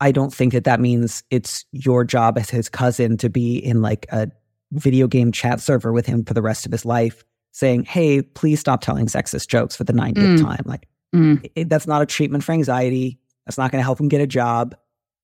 I 0.00 0.12
don't 0.12 0.32
think 0.32 0.52
that 0.52 0.64
that 0.64 0.80
means 0.80 1.24
it's 1.30 1.64
your 1.72 2.04
job 2.04 2.38
as 2.38 2.50
his 2.50 2.68
cousin 2.68 3.16
to 3.18 3.28
be 3.28 3.58
in 3.58 3.82
like 3.82 4.06
a 4.10 4.30
video 4.72 5.06
game 5.06 5.32
chat 5.32 5.60
server 5.60 5.92
with 5.92 6.06
him 6.06 6.24
for 6.24 6.34
the 6.34 6.42
rest 6.42 6.66
of 6.66 6.72
his 6.72 6.84
life 6.84 7.24
saying, 7.52 7.84
Hey, 7.84 8.22
please 8.22 8.60
stop 8.60 8.80
telling 8.80 9.06
sexist 9.06 9.48
jokes 9.48 9.74
for 9.74 9.84
the 9.84 9.92
90th 9.92 10.14
mm. 10.14 10.42
time. 10.42 10.62
Like, 10.64 10.88
mm. 11.14 11.50
it, 11.54 11.68
that's 11.68 11.86
not 11.86 12.02
a 12.02 12.06
treatment 12.06 12.44
for 12.44 12.52
anxiety. 12.52 13.18
That's 13.46 13.58
not 13.58 13.70
going 13.70 13.80
to 13.80 13.84
help 13.84 14.00
him 14.00 14.08
get 14.08 14.20
a 14.20 14.26
job. 14.26 14.76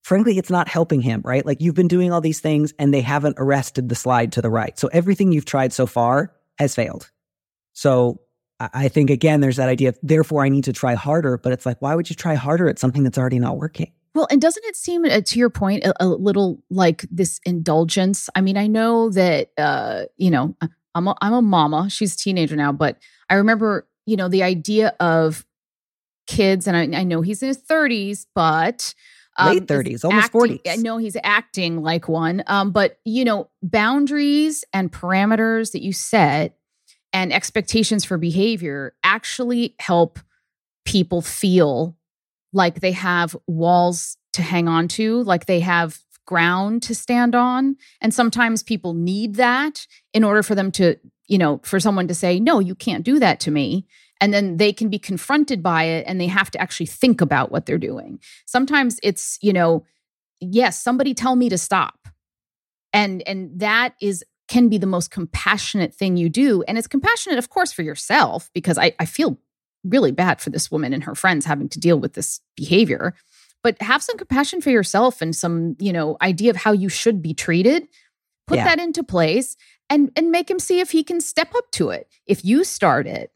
Frankly, 0.02 0.36
it's 0.36 0.50
not 0.50 0.68
helping 0.68 1.00
him, 1.00 1.22
right? 1.24 1.44
Like, 1.46 1.60
you've 1.60 1.74
been 1.74 1.88
doing 1.88 2.12
all 2.12 2.20
these 2.20 2.40
things 2.40 2.74
and 2.78 2.92
they 2.92 3.00
haven't 3.00 3.36
arrested 3.38 3.88
the 3.88 3.94
slide 3.94 4.32
to 4.32 4.42
the 4.42 4.50
right. 4.50 4.78
So, 4.78 4.88
everything 4.92 5.32
you've 5.32 5.44
tried 5.44 5.72
so 5.72 5.86
far 5.86 6.32
has 6.58 6.74
failed. 6.74 7.10
So, 7.72 8.20
I 8.60 8.88
think, 8.88 9.10
again, 9.10 9.40
there's 9.40 9.56
that 9.56 9.68
idea 9.68 9.90
of, 9.90 9.98
therefore, 10.02 10.44
I 10.44 10.48
need 10.48 10.64
to 10.64 10.72
try 10.72 10.94
harder. 10.94 11.38
But 11.38 11.52
it's 11.52 11.66
like, 11.66 11.80
why 11.82 11.94
would 11.94 12.08
you 12.08 12.16
try 12.16 12.34
harder 12.34 12.68
at 12.68 12.78
something 12.78 13.02
that's 13.02 13.18
already 13.18 13.38
not 13.38 13.56
working? 13.56 13.92
Well, 14.14 14.28
and 14.30 14.40
doesn't 14.40 14.64
it 14.64 14.76
seem, 14.76 15.04
uh, 15.04 15.20
to 15.20 15.38
your 15.38 15.50
point, 15.50 15.84
a, 15.84 15.94
a, 16.04 16.06
little 16.06 16.62
like 16.70 17.04
this 17.10 17.40
indulgence? 17.44 18.28
I 18.34 18.40
mean, 18.42 18.56
I 18.56 18.68
know 18.68 19.10
that, 19.10 19.50
uh, 19.58 20.04
you 20.16 20.30
know, 20.30 20.54
I'm 20.94 21.08
a, 21.08 21.16
I'm 21.20 21.32
a 21.32 21.42
mama. 21.42 21.90
She's 21.90 22.14
a 22.14 22.18
teenager 22.18 22.54
now, 22.54 22.70
but 22.70 22.98
I 23.28 23.34
remember, 23.34 23.88
you 24.06 24.16
know, 24.16 24.28
the 24.28 24.44
idea 24.44 24.94
of 25.00 25.44
kids, 26.26 26.68
and 26.68 26.76
I, 26.76 27.00
I 27.00 27.02
know 27.02 27.22
he's 27.22 27.42
in 27.42 27.48
his 27.48 27.58
30s, 27.58 28.26
but 28.34 28.94
um, 29.36 29.54
late 29.54 29.66
30s, 29.66 30.04
almost 30.04 30.26
acting, 30.26 30.58
40s. 30.58 30.60
I 30.68 30.76
know 30.76 30.96
he's 30.98 31.16
acting 31.22 31.82
like 31.82 32.08
one. 32.08 32.42
Um, 32.46 32.70
but 32.70 32.98
you 33.04 33.24
know, 33.24 33.50
boundaries 33.62 34.64
and 34.72 34.92
parameters 34.92 35.72
that 35.72 35.82
you 35.82 35.92
set 35.92 36.56
and 37.12 37.32
expectations 37.32 38.04
for 38.04 38.18
behavior 38.18 38.94
actually 39.02 39.74
help 39.80 40.18
people 40.84 41.22
feel 41.22 41.96
like 42.54 42.80
they 42.80 42.92
have 42.92 43.36
walls 43.46 44.16
to 44.32 44.42
hang 44.42 44.68
on 44.68 44.88
to, 44.88 45.22
like 45.24 45.46
they 45.46 45.60
have 45.60 45.98
ground 46.26 46.82
to 46.84 46.94
stand 46.94 47.34
on. 47.34 47.76
And 48.00 48.14
sometimes 48.14 48.62
people 48.62 48.94
need 48.94 49.34
that 49.34 49.86
in 50.12 50.24
order 50.24 50.42
for 50.42 50.54
them 50.54 50.70
to, 50.72 50.96
you 51.26 51.38
know, 51.38 51.60
for 51.64 51.78
someone 51.78 52.08
to 52.08 52.14
say, 52.14 52.40
no, 52.40 52.60
you 52.60 52.74
can't 52.74 53.04
do 53.04 53.18
that 53.18 53.40
to 53.40 53.50
me. 53.50 53.86
And 54.20 54.32
then 54.32 54.56
they 54.56 54.72
can 54.72 54.88
be 54.88 54.98
confronted 54.98 55.62
by 55.62 55.84
it 55.84 56.04
and 56.06 56.20
they 56.20 56.28
have 56.28 56.50
to 56.52 56.60
actually 56.60 56.86
think 56.86 57.20
about 57.20 57.50
what 57.50 57.66
they're 57.66 57.78
doing. 57.78 58.20
Sometimes 58.46 58.98
it's, 59.02 59.38
you 59.42 59.52
know, 59.52 59.84
yes, 60.40 60.80
somebody 60.80 61.12
tell 61.12 61.36
me 61.36 61.48
to 61.48 61.58
stop. 61.58 62.08
And 62.92 63.22
and 63.26 63.58
that 63.58 63.94
is 64.00 64.24
can 64.46 64.68
be 64.68 64.78
the 64.78 64.86
most 64.86 65.10
compassionate 65.10 65.94
thing 65.94 66.16
you 66.16 66.28
do. 66.28 66.62
And 66.68 66.78
it's 66.78 66.86
compassionate, 66.86 67.38
of 67.38 67.50
course, 67.50 67.72
for 67.72 67.82
yourself, 67.82 68.50
because 68.54 68.78
I, 68.78 68.94
I 68.98 69.06
feel 69.06 69.38
really 69.84 70.12
bad 70.12 70.40
for 70.40 70.50
this 70.50 70.70
woman 70.70 70.92
and 70.92 71.04
her 71.04 71.14
friends 71.14 71.44
having 71.44 71.68
to 71.70 71.80
deal 71.80 71.98
with 71.98 72.14
this 72.14 72.40
behavior. 72.56 73.14
But 73.62 73.80
have 73.80 74.02
some 74.02 74.18
compassion 74.18 74.60
for 74.60 74.70
yourself 74.70 75.22
and 75.22 75.34
some 75.34 75.76
you 75.78 75.92
know 75.92 76.16
idea 76.20 76.50
of 76.50 76.56
how 76.56 76.72
you 76.72 76.88
should 76.88 77.22
be 77.22 77.34
treated. 77.34 77.86
Put 78.46 78.58
yeah. 78.58 78.64
that 78.64 78.78
into 78.78 79.02
place 79.02 79.56
and 79.88 80.10
and 80.16 80.30
make 80.30 80.50
him 80.50 80.58
see 80.58 80.80
if 80.80 80.90
he 80.90 81.02
can 81.02 81.20
step 81.20 81.54
up 81.54 81.70
to 81.72 81.90
it. 81.90 82.08
If 82.26 82.44
you 82.44 82.64
start 82.64 83.06
it 83.06 83.30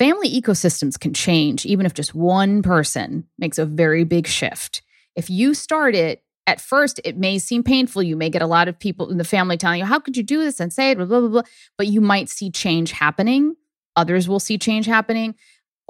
family 0.00 0.30
ecosystems 0.30 0.98
can 0.98 1.12
change 1.12 1.66
even 1.66 1.84
if 1.84 1.92
just 1.92 2.14
one 2.14 2.62
person 2.62 3.22
makes 3.38 3.58
a 3.58 3.66
very 3.66 4.02
big 4.02 4.26
shift. 4.26 4.80
If 5.14 5.28
you 5.28 5.52
start 5.52 5.94
it 5.94 6.22
at 6.46 6.58
first 6.58 7.00
it 7.04 7.18
may 7.18 7.38
seem 7.38 7.62
painful. 7.62 8.02
You 8.02 8.16
may 8.16 8.30
get 8.30 8.40
a 8.40 8.46
lot 8.46 8.66
of 8.66 8.78
people 8.78 9.10
in 9.10 9.18
the 9.18 9.24
family 9.24 9.58
telling 9.58 9.80
you 9.80 9.84
how 9.84 9.98
could 9.98 10.16
you 10.16 10.22
do 10.22 10.42
this 10.42 10.58
and 10.58 10.72
say 10.72 10.92
it? 10.92 10.96
blah 10.96 11.04
blah 11.04 11.20
blah, 11.20 11.28
blah. 11.28 11.42
but 11.76 11.86
you 11.86 12.00
might 12.00 12.30
see 12.30 12.50
change 12.50 12.92
happening. 12.92 13.56
Others 13.94 14.26
will 14.26 14.40
see 14.40 14.56
change 14.56 14.86
happening 14.86 15.34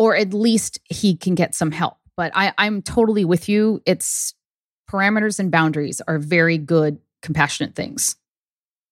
or 0.01 0.17
at 0.17 0.33
least 0.33 0.81
he 0.89 1.15
can 1.15 1.35
get 1.35 1.55
some 1.55 1.71
help. 1.71 1.99
But 2.17 2.33
I, 2.35 2.55
I'm 2.57 2.81
totally 2.81 3.27
with 3.27 3.51
you. 3.51 3.83
It's 3.85 4.33
parameters 4.91 5.39
and 5.39 5.51
boundaries 5.51 6.01
are 6.09 6.19
very 6.19 6.57
good, 6.57 6.99
compassionate 7.21 7.75
things. 7.75 8.17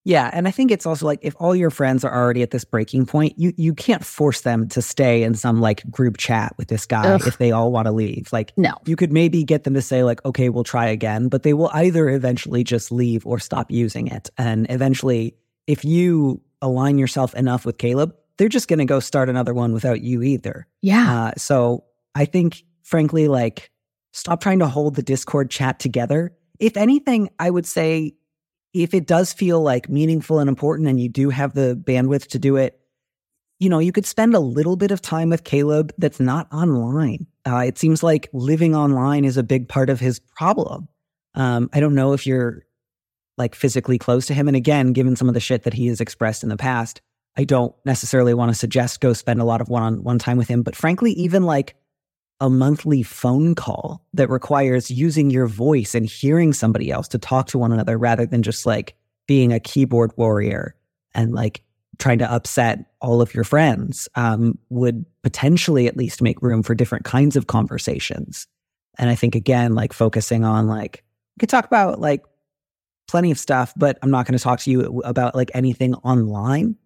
Yeah, 0.05 0.29
and 0.31 0.47
I 0.47 0.51
think 0.51 0.71
it's 0.71 0.85
also 0.85 1.07
like 1.07 1.21
if 1.23 1.35
all 1.39 1.57
your 1.57 1.71
friends 1.71 2.05
are 2.05 2.15
already 2.15 2.43
at 2.43 2.51
this 2.51 2.65
breaking 2.65 3.07
point, 3.07 3.39
you 3.39 3.55
you 3.57 3.75
can't 3.75 4.05
force 4.05 4.43
them 4.43 4.69
to 4.69 4.83
stay 4.83 5.23
in 5.23 5.35
some 5.35 5.63
like 5.63 5.91
group 5.91 6.19
chat 6.19 6.55
with 6.59 6.69
this 6.69 6.85
guy 6.85 7.07
Ugh. 7.15 7.27
if 7.27 7.39
they 7.39 7.53
all 7.53 7.73
want 7.73 7.87
to 7.87 7.93
leave. 7.93 8.29
Like 8.31 8.53
no. 8.59 8.75
You 8.85 8.95
could 8.95 9.13
maybe 9.13 9.45
get 9.45 9.65
them 9.65 9.75
to 9.75 9.83
say 9.83 10.05
like 10.05 10.23
okay, 10.27 10.51
we'll 10.51 10.65
try 10.65 10.89
again, 10.89 11.29
but 11.29 11.43
they 11.43 11.55
will 11.55 11.71
either 11.73 12.11
eventually 12.11 12.65
just 12.65 12.93
leave 12.93 13.27
or 13.27 13.39
stop 13.39 13.71
using 13.71 14.09
it. 14.09 14.29
And 14.37 14.67
eventually 14.69 15.37
if 15.67 15.87
you 15.87 16.43
align 16.61 16.99
yourself 16.99 17.35
enough 17.35 17.65
with 17.65 17.79
Caleb, 17.79 18.15
they're 18.39 18.49
just 18.49 18.69
going 18.69 18.79
to 18.79 18.85
go 18.85 19.01
start 19.01 19.29
another 19.29 19.53
one 19.53 19.73
without 19.73 20.01
you 20.01 20.23
either. 20.23 20.67
Yeah. 20.81 21.25
Uh, 21.25 21.33
so 21.37 21.85
I 22.15 22.25
think, 22.25 22.65
frankly, 22.83 23.29
like, 23.29 23.71
stop 24.13 24.41
trying 24.41 24.61
to 24.61 24.67
hold 24.67 24.95
the 24.95 25.03
Discord 25.03 25.51
chat 25.51 25.79
together. 25.79 26.33
If 26.59 26.77
anything, 26.77 27.31
I 27.39 27.51
would 27.51 27.67
say 27.67 28.15
if 28.73 28.95
it 28.95 29.07
does 29.07 29.33
feel 29.33 29.61
like 29.61 29.89
meaningful 29.89 30.39
and 30.39 30.49
important 30.49 30.89
and 30.89 31.01
you 31.01 31.09
do 31.09 31.31
have 31.31 31.55
the 31.55 31.81
bandwidth 31.83 32.29
to 32.29 32.39
do 32.39 32.57
it, 32.57 32.81
you 33.59 33.69
know, 33.69 33.81
you 33.81 33.93
could 33.93 34.07
spend 34.07 34.35
a 34.35 34.41
little 34.41 34.77
bit 34.77 34.93
of 34.93 35.03
time 35.03 35.31
with 35.31 35.43
Caleb 35.45 35.93
that's 35.99 36.21
not 36.21 36.53
online. 36.53 37.27
Uh, 37.47 37.65
it 37.67 37.77
seems 37.77 38.03
like 38.03 38.29
living 38.33 38.77
online 38.77 39.25
is 39.25 39.37
a 39.37 39.43
big 39.43 39.69
part 39.69 39.91
of 39.91 39.99
his 39.99 40.21
problem. 40.21 40.89
Um, 41.35 41.69
I 41.73 41.81
don't 41.81 41.95
know 41.95 42.13
if 42.13 42.27
you're 42.27 42.65
like 43.37 43.55
physically 43.55 43.99
close 43.99 44.27
to 44.27 44.35
him. 44.35 44.49
And 44.49 44.57
again, 44.57 44.93
given 44.93 45.17
some 45.17 45.29
of 45.29 45.35
the 45.35 45.41
shit 45.41 45.65
that 45.65 45.75
he 45.75 45.87
has 45.89 46.01
expressed 46.01 46.43
in 46.43 46.49
the 46.49 46.57
past, 46.57 47.01
I 47.39 47.45
don't 47.45 47.73
necessarily 47.85 48.35
want 48.35 48.51
to 48.51 48.59
suggest 48.59 49.01
go 49.01 49.13
spend 49.13 49.41
a 49.41 49.45
lot 49.45 49.61
of 49.61 49.69
one 49.69 49.83
on 49.85 50.03
one 50.03 50.19
time 50.19 50.37
with 50.37 50.49
him. 50.49 50.63
But 50.63 50.75
frankly, 50.75 51.13
even 51.13 51.45
like 51.45 51.77
a 52.41 52.51
monthly 52.51 53.05
phone 53.05 53.55
call 53.55 54.05
that 54.13 54.29
requires 54.29 54.91
using 54.91 55.31
your 55.31 55.47
voice 55.47 55.95
and 55.95 56.05
hearing 56.05 56.53
somebody 56.53 56.91
else 56.91 57.07
to 57.09 57.19
talk 57.19 57.47
to 57.49 57.59
one 57.59 57.73
another 57.73 57.97
rather 57.97 58.27
than 58.27 58.43
just 58.43 58.67
like 58.67 58.97
being 59.27 59.53
a 59.53 59.61
keyboard 59.61 60.13
warrior 60.17 60.75
and 61.15 61.33
like 61.33 61.63
trying 61.99 62.19
to 62.19 62.33
upset 62.33 62.85
all 63.01 63.21
of 63.21 63.35
your 63.35 63.45
friends 63.45 64.09
um, 64.17 64.59
would 64.69 65.05
potentially 65.23 65.87
at 65.87 65.97
least 65.97 66.21
make 66.21 66.43
room 66.43 66.63
for 66.63 66.75
different 66.75 67.05
kinds 67.05 67.37
of 67.37 67.47
conversations. 67.47 68.47
And 68.99 69.11
I 69.11 69.15
think 69.15 69.37
again, 69.37 69.75
like 69.75 69.93
focusing 69.93 70.45
on 70.45 70.67
like 70.67 71.05
we 71.37 71.41
could 71.41 71.49
talk 71.49 71.67
about 71.67 72.01
like 72.01 72.25
plenty 73.07 73.31
of 73.31 73.39
stuff, 73.39 73.73
but 73.77 73.97
I'm 74.03 74.11
not 74.11 74.27
going 74.27 74.37
to 74.37 74.43
talk 74.43 74.61
to 74.61 74.71
you 74.71 75.03
about 75.05 75.37
like 75.37 75.53
anything 75.55 75.95
online. 75.95 76.77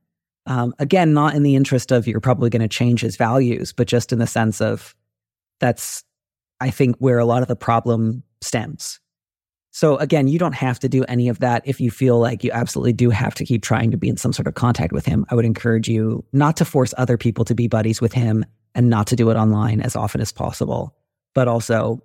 Um, 0.46 0.75
again, 0.78 1.14
not 1.14 1.34
in 1.34 1.42
the 1.42 1.54
interest 1.54 1.92
of 1.92 2.06
you're 2.06 2.20
probably 2.20 2.50
going 2.50 2.62
to 2.62 2.68
change 2.68 3.00
his 3.00 3.16
values, 3.16 3.72
but 3.72 3.87
just 3.87 4.12
in 4.12 4.18
the 4.18 4.26
sense 4.26 4.61
of 4.61 4.94
that's, 5.61 6.02
I 6.61 6.70
think, 6.70 6.96
where 6.99 7.18
a 7.18 7.25
lot 7.25 7.42
of 7.42 7.49
the 7.49 7.56
problem 7.56 8.25
stems. 8.40 9.00
So 9.70 9.96
again, 9.96 10.28
you 10.28 10.38
don't 10.38 10.54
have 10.54 10.78
to 10.80 10.88
do 10.88 11.02
any 11.04 11.28
of 11.28 11.38
that 11.38 11.62
if 11.64 11.80
you 11.80 11.90
feel 11.90 12.18
like 12.18 12.44
you 12.44 12.50
absolutely 12.52 12.92
do 12.92 13.08
have 13.08 13.34
to 13.37 13.44
keep 13.44 13.62
trying 13.62 13.90
to 13.90 13.96
be 13.96 14.08
in 14.08 14.18
some 14.18 14.32
sort 14.32 14.46
of 14.46 14.54
contact 14.54 14.92
with 14.92 15.06
him. 15.06 15.25
I 15.30 15.34
would 15.34 15.46
encourage 15.46 15.88
you 15.88 16.25
not 16.32 16.58
to 16.58 16.66
force 16.66 16.92
other 16.99 17.16
people 17.16 17.44
to 17.46 17.54
be 17.54 17.68
buddies 17.68 18.00
with 18.00 18.12
him 18.12 18.44
and 18.75 18.90
not 18.90 19.06
to 19.08 19.16
do 19.16 19.30
it 19.30 19.37
online 19.37 19.80
as 19.80 19.96
often 19.96 20.20
as 20.20 20.30
possible. 20.30 20.94
But 21.34 21.49
also 21.49 22.02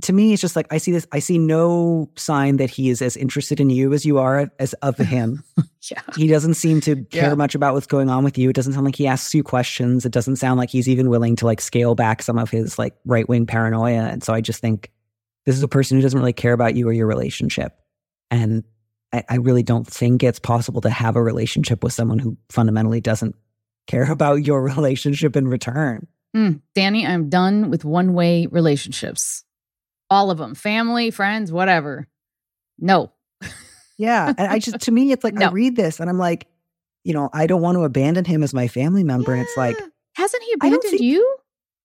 to 0.00 0.12
me, 0.12 0.32
it's 0.32 0.40
just 0.40 0.56
like 0.56 0.66
I 0.72 0.78
see 0.78 0.92
this. 0.92 1.06
I 1.12 1.18
see 1.18 1.36
no 1.36 2.10
sign 2.16 2.56
that 2.56 2.70
he 2.70 2.88
is 2.88 3.02
as 3.02 3.16
interested 3.16 3.60
in 3.60 3.68
you 3.68 3.92
as 3.92 4.06
you 4.06 4.18
are 4.18 4.50
as 4.58 4.72
of 4.74 4.96
him. 4.98 5.44
yeah. 5.90 6.00
He 6.16 6.26
doesn't 6.26 6.54
seem 6.54 6.80
to 6.82 7.04
care 7.04 7.28
yeah. 7.30 7.34
much 7.34 7.54
about 7.54 7.74
what's 7.74 7.86
going 7.86 8.08
on 8.08 8.24
with 8.24 8.38
you. 8.38 8.48
It 8.48 8.56
doesn't 8.56 8.72
sound 8.72 8.86
like 8.86 8.96
he 8.96 9.06
asks 9.06 9.34
you 9.34 9.42
questions. 9.42 10.06
It 10.06 10.12
doesn't 10.12 10.36
sound 10.36 10.58
like 10.58 10.70
he's 10.70 10.88
even 10.88 11.10
willing 11.10 11.36
to 11.36 11.46
like 11.46 11.60
scale 11.60 11.94
back 11.94 12.22
some 12.22 12.38
of 12.38 12.50
his 12.50 12.78
like 12.78 12.94
right 13.04 13.28
wing 13.28 13.46
paranoia. 13.46 14.04
And 14.04 14.22
so 14.22 14.32
I 14.32 14.40
just 14.40 14.60
think 14.60 14.90
this 15.44 15.56
is 15.56 15.62
a 15.62 15.68
person 15.68 15.98
who 15.98 16.02
doesn't 16.02 16.18
really 16.18 16.32
care 16.32 16.54
about 16.54 16.74
you 16.74 16.88
or 16.88 16.92
your 16.92 17.06
relationship. 17.06 17.78
And 18.30 18.64
I, 19.12 19.24
I 19.28 19.34
really 19.36 19.62
don't 19.62 19.86
think 19.86 20.22
it's 20.22 20.38
possible 20.38 20.80
to 20.82 20.90
have 20.90 21.16
a 21.16 21.22
relationship 21.22 21.84
with 21.84 21.92
someone 21.92 22.18
who 22.18 22.38
fundamentally 22.48 23.02
doesn't 23.02 23.36
care 23.86 24.04
about 24.10 24.46
your 24.46 24.62
relationship 24.62 25.36
in 25.36 25.46
return. 25.46 26.06
Mm, 26.34 26.60
Danny, 26.74 27.06
I'm 27.06 27.28
done 27.28 27.70
with 27.70 27.84
one 27.84 28.14
way 28.14 28.46
relationships 28.46 29.44
all 30.10 30.30
of 30.30 30.38
them 30.38 30.54
family 30.54 31.10
friends 31.10 31.52
whatever. 31.52 32.08
No. 32.78 33.12
Yeah 33.98 34.32
and 34.38 34.52
i 34.52 34.60
just 34.60 34.80
to 34.82 34.92
me 34.92 35.10
it's 35.10 35.24
like 35.24 35.34
no. 35.34 35.48
i 35.48 35.50
read 35.50 35.74
this 35.74 35.98
and 35.98 36.08
i'm 36.08 36.18
like 36.18 36.46
you 37.02 37.12
know 37.12 37.28
i 37.32 37.48
don't 37.48 37.60
want 37.60 37.76
to 37.76 37.82
abandon 37.82 38.24
him 38.24 38.44
as 38.44 38.54
my 38.54 38.68
family 38.68 39.02
member 39.02 39.32
yeah. 39.32 39.38
and 39.38 39.46
it's 39.46 39.56
like 39.56 39.76
hasn't 40.14 40.42
he 40.44 40.52
abandoned 40.52 40.82
think, 40.84 41.02
you? 41.02 41.36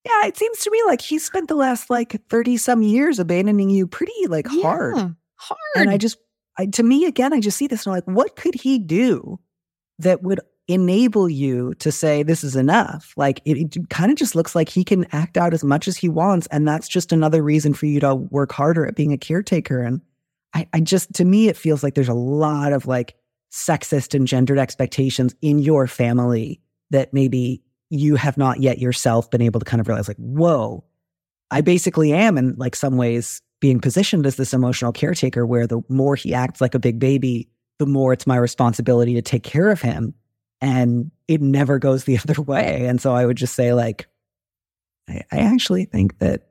Yeah 0.05 0.27
it 0.27 0.37
seems 0.37 0.59
to 0.59 0.71
me 0.71 0.81
like 0.85 1.01
he 1.01 1.17
spent 1.17 1.47
the 1.47 1.55
last 1.55 1.89
like 1.89 2.21
30 2.29 2.57
some 2.57 2.81
years 2.81 3.19
abandoning 3.19 3.69
you 3.69 3.87
pretty 3.87 4.27
like 4.27 4.45
yeah, 4.51 4.61
hard. 4.61 5.15
Hard 5.35 5.59
and 5.75 5.89
i 5.89 5.97
just 5.97 6.17
I, 6.57 6.67
to 6.67 6.83
me 6.83 7.05
again 7.05 7.33
i 7.33 7.39
just 7.39 7.57
see 7.57 7.67
this 7.67 7.85
and 7.85 7.93
i'm 7.93 7.97
like 7.97 8.15
what 8.15 8.35
could 8.35 8.53
he 8.53 8.77
do 8.77 9.39
that 9.97 10.21
would 10.21 10.39
enable 10.67 11.29
you 11.29 11.73
to 11.75 11.91
say 11.91 12.23
this 12.23 12.43
is 12.43 12.55
enough. 12.55 13.13
Like 13.17 13.41
it, 13.45 13.75
it 13.75 13.89
kind 13.89 14.11
of 14.11 14.17
just 14.17 14.35
looks 14.35 14.55
like 14.55 14.69
he 14.69 14.83
can 14.83 15.05
act 15.11 15.37
out 15.37 15.53
as 15.53 15.63
much 15.63 15.87
as 15.87 15.97
he 15.97 16.09
wants. 16.09 16.47
And 16.47 16.67
that's 16.67 16.87
just 16.87 17.11
another 17.11 17.43
reason 17.43 17.73
for 17.73 17.85
you 17.85 17.99
to 17.99 18.15
work 18.15 18.51
harder 18.51 18.85
at 18.85 18.95
being 18.95 19.11
a 19.11 19.17
caretaker. 19.17 19.81
And 19.81 20.01
I, 20.53 20.67
I 20.73 20.79
just, 20.79 21.13
to 21.15 21.25
me, 21.25 21.49
it 21.49 21.57
feels 21.57 21.83
like 21.83 21.95
there's 21.95 22.07
a 22.07 22.13
lot 22.13 22.71
of 22.71 22.85
like 22.87 23.15
sexist 23.51 24.15
and 24.15 24.25
gendered 24.25 24.57
expectations 24.57 25.35
in 25.41 25.59
your 25.59 25.85
family 25.85 26.61
that 26.91 27.13
maybe 27.13 27.61
you 27.89 28.15
have 28.15 28.37
not 28.37 28.59
yet 28.59 28.79
yourself 28.79 29.29
been 29.29 29.41
able 29.41 29.59
to 29.59 29.65
kind 29.65 29.81
of 29.81 29.87
realize 29.87 30.07
like, 30.07 30.17
whoa, 30.17 30.83
I 31.51 31.61
basically 31.61 32.13
am 32.13 32.37
in 32.37 32.55
like 32.57 32.75
some 32.75 32.97
ways 32.97 33.41
being 33.59 33.79
positioned 33.79 34.25
as 34.25 34.37
this 34.37 34.53
emotional 34.53 34.91
caretaker 34.91 35.45
where 35.45 35.67
the 35.67 35.81
more 35.89 36.15
he 36.15 36.33
acts 36.33 36.61
like 36.61 36.73
a 36.73 36.79
big 36.79 36.99
baby, 36.99 37.49
the 37.79 37.85
more 37.85 38.13
it's 38.13 38.25
my 38.25 38.37
responsibility 38.37 39.13
to 39.13 39.21
take 39.21 39.43
care 39.43 39.69
of 39.69 39.81
him 39.81 40.13
and 40.63 41.11
it 41.27 41.41
never 41.41 41.77
goes 41.77 42.05
the 42.05 42.17
other 42.23 42.41
way. 42.41 42.87
And 42.87 42.99
so 42.99 43.13
I 43.13 43.25
would 43.25 43.37
just 43.37 43.53
say, 43.53 43.73
like, 43.73 44.07
I, 45.09 45.21
I 45.31 45.37
actually 45.39 45.85
think 45.85 46.17
that 46.19 46.47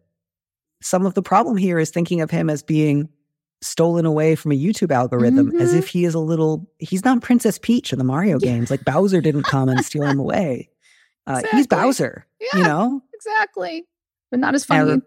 some 0.82 1.06
of 1.06 1.14
the 1.14 1.22
problem 1.22 1.56
here 1.56 1.78
is 1.78 1.90
thinking 1.90 2.20
of 2.20 2.30
him 2.30 2.50
as 2.50 2.62
being 2.62 3.08
stolen 3.62 4.04
away 4.04 4.34
from 4.34 4.52
a 4.52 4.58
YouTube 4.58 4.90
algorithm 4.90 5.52
mm-hmm. 5.52 5.60
as 5.60 5.72
if 5.72 5.88
he 5.88 6.04
is 6.04 6.14
a 6.14 6.18
little, 6.18 6.68
he's 6.78 7.04
not 7.04 7.22
Princess 7.22 7.58
Peach 7.58 7.92
in 7.92 7.98
the 7.98 8.04
Mario 8.04 8.38
yeah. 8.40 8.52
games. 8.52 8.70
Like 8.70 8.84
Bowser 8.84 9.20
didn't 9.20 9.44
come 9.44 9.68
and 9.68 9.84
steal 9.84 10.02
him 10.02 10.18
away. 10.18 10.68
Uh, 11.26 11.36
exactly. 11.36 11.56
He's 11.58 11.66
Bowser, 11.68 12.26
yeah, 12.40 12.58
you 12.58 12.64
know? 12.64 13.00
Exactly. 13.14 13.84
But 14.30 14.40
not 14.40 14.54
as 14.54 14.64
funny. 14.64 15.00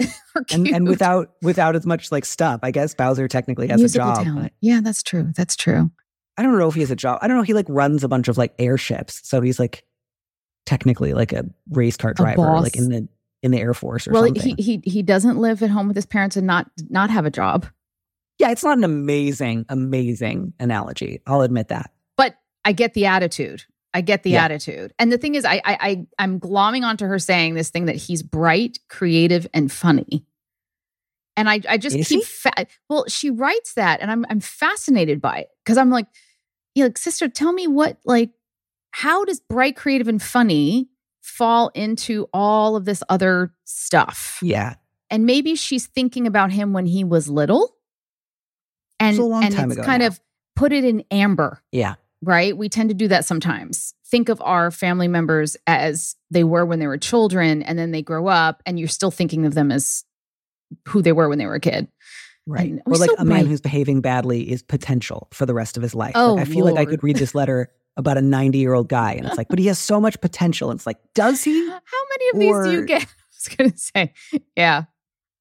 and, 0.52 0.68
and 0.68 0.88
without 0.88 1.32
without 1.42 1.76
as 1.76 1.86
much 1.86 2.10
like 2.10 2.24
stuff, 2.24 2.60
I 2.62 2.70
guess 2.70 2.94
Bowser 2.94 3.28
technically 3.28 3.68
has 3.68 3.80
Musical 3.80 4.10
a 4.10 4.14
job. 4.14 4.24
Talent. 4.24 4.52
Yeah, 4.60 4.80
that's 4.82 5.02
true. 5.02 5.30
That's 5.36 5.54
true. 5.54 5.90
I 6.40 6.42
don't 6.42 6.56
know 6.58 6.68
if 6.68 6.74
he 6.74 6.80
has 6.80 6.90
a 6.90 6.96
job. 6.96 7.18
I 7.20 7.28
don't 7.28 7.36
know. 7.36 7.42
He 7.42 7.52
like 7.52 7.66
runs 7.68 8.02
a 8.02 8.08
bunch 8.08 8.26
of 8.26 8.38
like 8.38 8.54
airships, 8.58 9.20
so 9.28 9.42
he's 9.42 9.58
like 9.58 9.84
technically 10.64 11.12
like 11.12 11.34
a 11.34 11.44
race 11.68 11.98
car 11.98 12.14
driver, 12.14 12.40
like 12.40 12.76
in 12.76 12.88
the 12.88 13.06
in 13.42 13.50
the 13.50 13.60
Air 13.60 13.74
Force 13.74 14.08
or 14.08 14.14
something. 14.14 14.32
well, 14.32 14.42
something. 14.42 14.56
he 14.56 14.80
he 14.80 14.90
he 14.90 15.02
doesn't 15.02 15.36
live 15.36 15.62
at 15.62 15.68
home 15.68 15.86
with 15.86 15.96
his 15.96 16.06
parents 16.06 16.38
and 16.38 16.46
not 16.46 16.70
not 16.88 17.10
have 17.10 17.26
a 17.26 17.30
job. 17.30 17.66
Yeah, 18.38 18.52
it's 18.52 18.64
not 18.64 18.78
an 18.78 18.84
amazing 18.84 19.66
amazing 19.68 20.54
analogy. 20.58 21.20
I'll 21.26 21.42
admit 21.42 21.68
that. 21.68 21.92
But 22.16 22.36
I 22.64 22.72
get 22.72 22.94
the 22.94 23.04
attitude. 23.04 23.64
I 23.92 24.00
get 24.00 24.22
the 24.22 24.30
yeah. 24.30 24.44
attitude. 24.46 24.94
And 24.98 25.12
the 25.12 25.18
thing 25.18 25.34
is, 25.34 25.44
I, 25.44 25.56
I 25.56 25.62
I 25.66 26.06
I'm 26.18 26.40
glomming 26.40 26.86
onto 26.86 27.04
her 27.04 27.18
saying 27.18 27.52
this 27.52 27.68
thing 27.68 27.84
that 27.84 27.96
he's 27.96 28.22
bright, 28.22 28.78
creative, 28.88 29.46
and 29.52 29.70
funny. 29.70 30.24
And 31.36 31.50
I 31.50 31.60
I 31.68 31.76
just 31.76 31.96
is 31.96 32.08
keep 32.08 32.24
fa- 32.24 32.66
well, 32.88 33.04
she 33.08 33.28
writes 33.28 33.74
that, 33.74 34.00
and 34.00 34.10
I'm 34.10 34.24
I'm 34.30 34.40
fascinated 34.40 35.20
by 35.20 35.40
it 35.40 35.48
because 35.62 35.76
I'm 35.76 35.90
like 35.90 36.06
you 36.74 36.84
like, 36.84 36.98
sister, 36.98 37.28
tell 37.28 37.52
me 37.52 37.66
what, 37.66 37.98
like, 38.04 38.30
how 38.92 39.24
does 39.24 39.40
bright, 39.40 39.76
creative, 39.76 40.08
and 40.08 40.22
funny 40.22 40.88
fall 41.22 41.68
into 41.74 42.28
all 42.32 42.76
of 42.76 42.84
this 42.84 43.02
other 43.08 43.52
stuff? 43.64 44.38
Yeah. 44.42 44.74
And 45.10 45.26
maybe 45.26 45.54
she's 45.54 45.86
thinking 45.86 46.26
about 46.26 46.52
him 46.52 46.72
when 46.72 46.86
he 46.86 47.04
was 47.04 47.28
little. 47.28 47.76
And, 48.98 49.18
it 49.18 49.22
and 49.22 49.72
it's 49.72 49.80
kind 49.80 50.00
now. 50.00 50.08
of 50.08 50.20
put 50.56 50.72
it 50.72 50.84
in 50.84 51.04
amber. 51.10 51.62
Yeah. 51.72 51.94
Right. 52.22 52.56
We 52.56 52.68
tend 52.68 52.90
to 52.90 52.94
do 52.94 53.08
that 53.08 53.24
sometimes. 53.24 53.94
Think 54.06 54.28
of 54.28 54.42
our 54.42 54.70
family 54.70 55.08
members 55.08 55.56
as 55.66 56.16
they 56.30 56.44
were 56.44 56.66
when 56.66 56.78
they 56.78 56.86
were 56.86 56.98
children, 56.98 57.62
and 57.62 57.78
then 57.78 57.92
they 57.92 58.02
grow 58.02 58.26
up, 58.26 58.62
and 58.66 58.78
you're 58.78 58.88
still 58.88 59.10
thinking 59.10 59.46
of 59.46 59.54
them 59.54 59.72
as 59.72 60.04
who 60.88 61.00
they 61.00 61.12
were 61.12 61.28
when 61.28 61.38
they 61.38 61.46
were 61.46 61.54
a 61.54 61.60
kid. 61.60 61.88
Right. 62.50 62.74
Or 62.86 62.96
like 62.96 63.10
so 63.10 63.16
a 63.18 63.24
man 63.24 63.46
who's 63.46 63.60
behaving 63.60 64.00
badly 64.00 64.50
is 64.50 64.62
potential 64.62 65.28
for 65.32 65.46
the 65.46 65.54
rest 65.54 65.76
of 65.76 65.82
his 65.82 65.94
life. 65.94 66.12
Oh, 66.14 66.34
like, 66.34 66.48
I 66.48 66.50
feel 66.50 66.64
Lord. 66.64 66.74
like 66.74 66.88
I 66.88 66.90
could 66.90 67.02
read 67.04 67.16
this 67.16 67.34
letter 67.34 67.70
about 67.96 68.18
a 68.18 68.22
90 68.22 68.58
year 68.58 68.74
old 68.74 68.88
guy 68.88 69.12
and 69.12 69.26
it's 69.26 69.36
like, 69.36 69.48
but 69.48 69.58
he 69.58 69.66
has 69.66 69.78
so 69.78 70.00
much 70.00 70.20
potential. 70.20 70.70
And 70.70 70.78
it's 70.78 70.86
like, 70.86 70.98
does 71.14 71.44
he? 71.44 71.68
How 71.68 71.80
many 72.10 72.28
of 72.28 72.50
or... 72.50 72.64
these 72.64 72.72
do 72.72 72.80
you 72.80 72.86
get? 72.86 73.02
I 73.02 73.06
was 73.30 73.56
going 73.56 73.70
to 73.70 73.78
say, 73.78 74.12
yeah. 74.56 74.84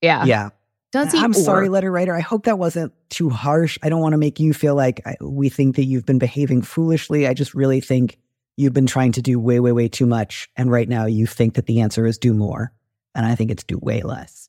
Yeah. 0.02 0.26
Yeah. 0.26 0.50
Does 0.92 1.12
he? 1.12 1.20
I'm 1.20 1.32
or... 1.32 1.36
sorry, 1.36 1.70
letter 1.70 1.92
writer. 1.92 2.16
I 2.16 2.22
hope 2.22 2.46
that 2.46 2.58
wasn't 2.58 2.94
too 3.10 3.30
harsh. 3.30 3.78
I 3.84 3.90
don't 3.90 4.02
want 4.02 4.14
to 4.14 4.18
make 4.18 4.40
you 4.40 4.54
feel 4.54 4.76
like 4.76 5.02
I, 5.06 5.16
we 5.22 5.50
think 5.50 5.76
that 5.76 5.86
you've 5.86 6.06
been 6.06 6.20
behaving 6.20 6.62
foolishly. 6.62 7.28
I 7.28 7.34
just 7.34 7.54
really 7.54 7.82
think 7.82 8.20
you've 8.58 8.74
been 8.74 8.88
trying 8.88 9.14
to 9.14 9.22
do 9.22 9.40
way, 9.40 9.60
way, 9.60 9.72
way 9.72 9.88
too 9.88 10.06
much. 10.06 10.50
And 10.58 10.72
right 10.72 10.90
now 10.90 11.06
you 11.06 11.26
think 11.26 11.54
that 11.56 11.66
the 11.66 11.82
answer 11.82 12.06
is 12.06 12.18
do 12.18 12.34
more. 12.34 12.74
And 13.16 13.26
I 13.26 13.36
think 13.36 13.52
it's 13.52 13.64
do 13.64 13.78
way 13.78 14.02
less. 14.02 14.49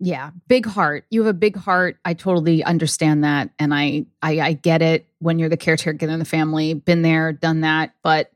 Yeah, 0.00 0.30
big 0.46 0.64
heart. 0.64 1.04
You 1.10 1.20
have 1.24 1.30
a 1.30 1.38
big 1.38 1.56
heart. 1.56 1.98
I 2.04 2.14
totally 2.14 2.62
understand 2.62 3.24
that, 3.24 3.50
and 3.58 3.74
I, 3.74 4.06
I, 4.22 4.40
I 4.40 4.52
get 4.52 4.80
it. 4.80 5.06
When 5.18 5.38
you're 5.38 5.48
the 5.48 5.56
caretaker 5.56 6.06
in 6.06 6.18
the 6.18 6.24
family, 6.24 6.74
been 6.74 7.02
there, 7.02 7.32
done 7.32 7.62
that. 7.62 7.94
But 8.02 8.30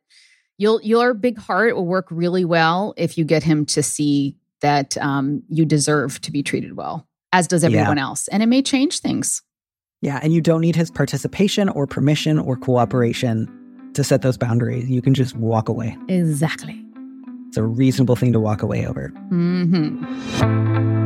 you'll 0.58 0.82
your 0.82 1.14
big 1.14 1.38
heart 1.38 1.76
will 1.76 1.86
work 1.86 2.08
really 2.10 2.44
well 2.44 2.94
if 2.96 3.16
you 3.16 3.24
get 3.24 3.44
him 3.44 3.64
to 3.66 3.82
see 3.82 4.36
that 4.60 4.96
um, 4.98 5.42
you 5.48 5.64
deserve 5.64 6.20
to 6.22 6.32
be 6.32 6.42
treated 6.42 6.76
well, 6.76 7.06
as 7.32 7.46
does 7.46 7.62
everyone 7.62 7.96
yeah. 7.96 8.04
else, 8.04 8.26
and 8.28 8.42
it 8.42 8.46
may 8.46 8.62
change 8.62 8.98
things. 8.98 9.42
Yeah, 10.00 10.18
and 10.20 10.32
you 10.32 10.40
don't 10.40 10.62
need 10.62 10.74
his 10.74 10.90
participation 10.90 11.68
or 11.68 11.86
permission 11.86 12.40
or 12.40 12.56
cooperation 12.56 13.48
to 13.94 14.02
set 14.02 14.22
those 14.22 14.36
boundaries. 14.36 14.90
You 14.90 15.00
can 15.00 15.14
just 15.14 15.36
walk 15.36 15.68
away. 15.68 15.96
Exactly. 16.08 16.84
It's 17.46 17.56
a 17.56 17.62
reasonable 17.62 18.16
thing 18.16 18.32
to 18.32 18.40
walk 18.40 18.62
away 18.62 18.86
over. 18.86 19.12
Mm-hmm. 19.30 21.01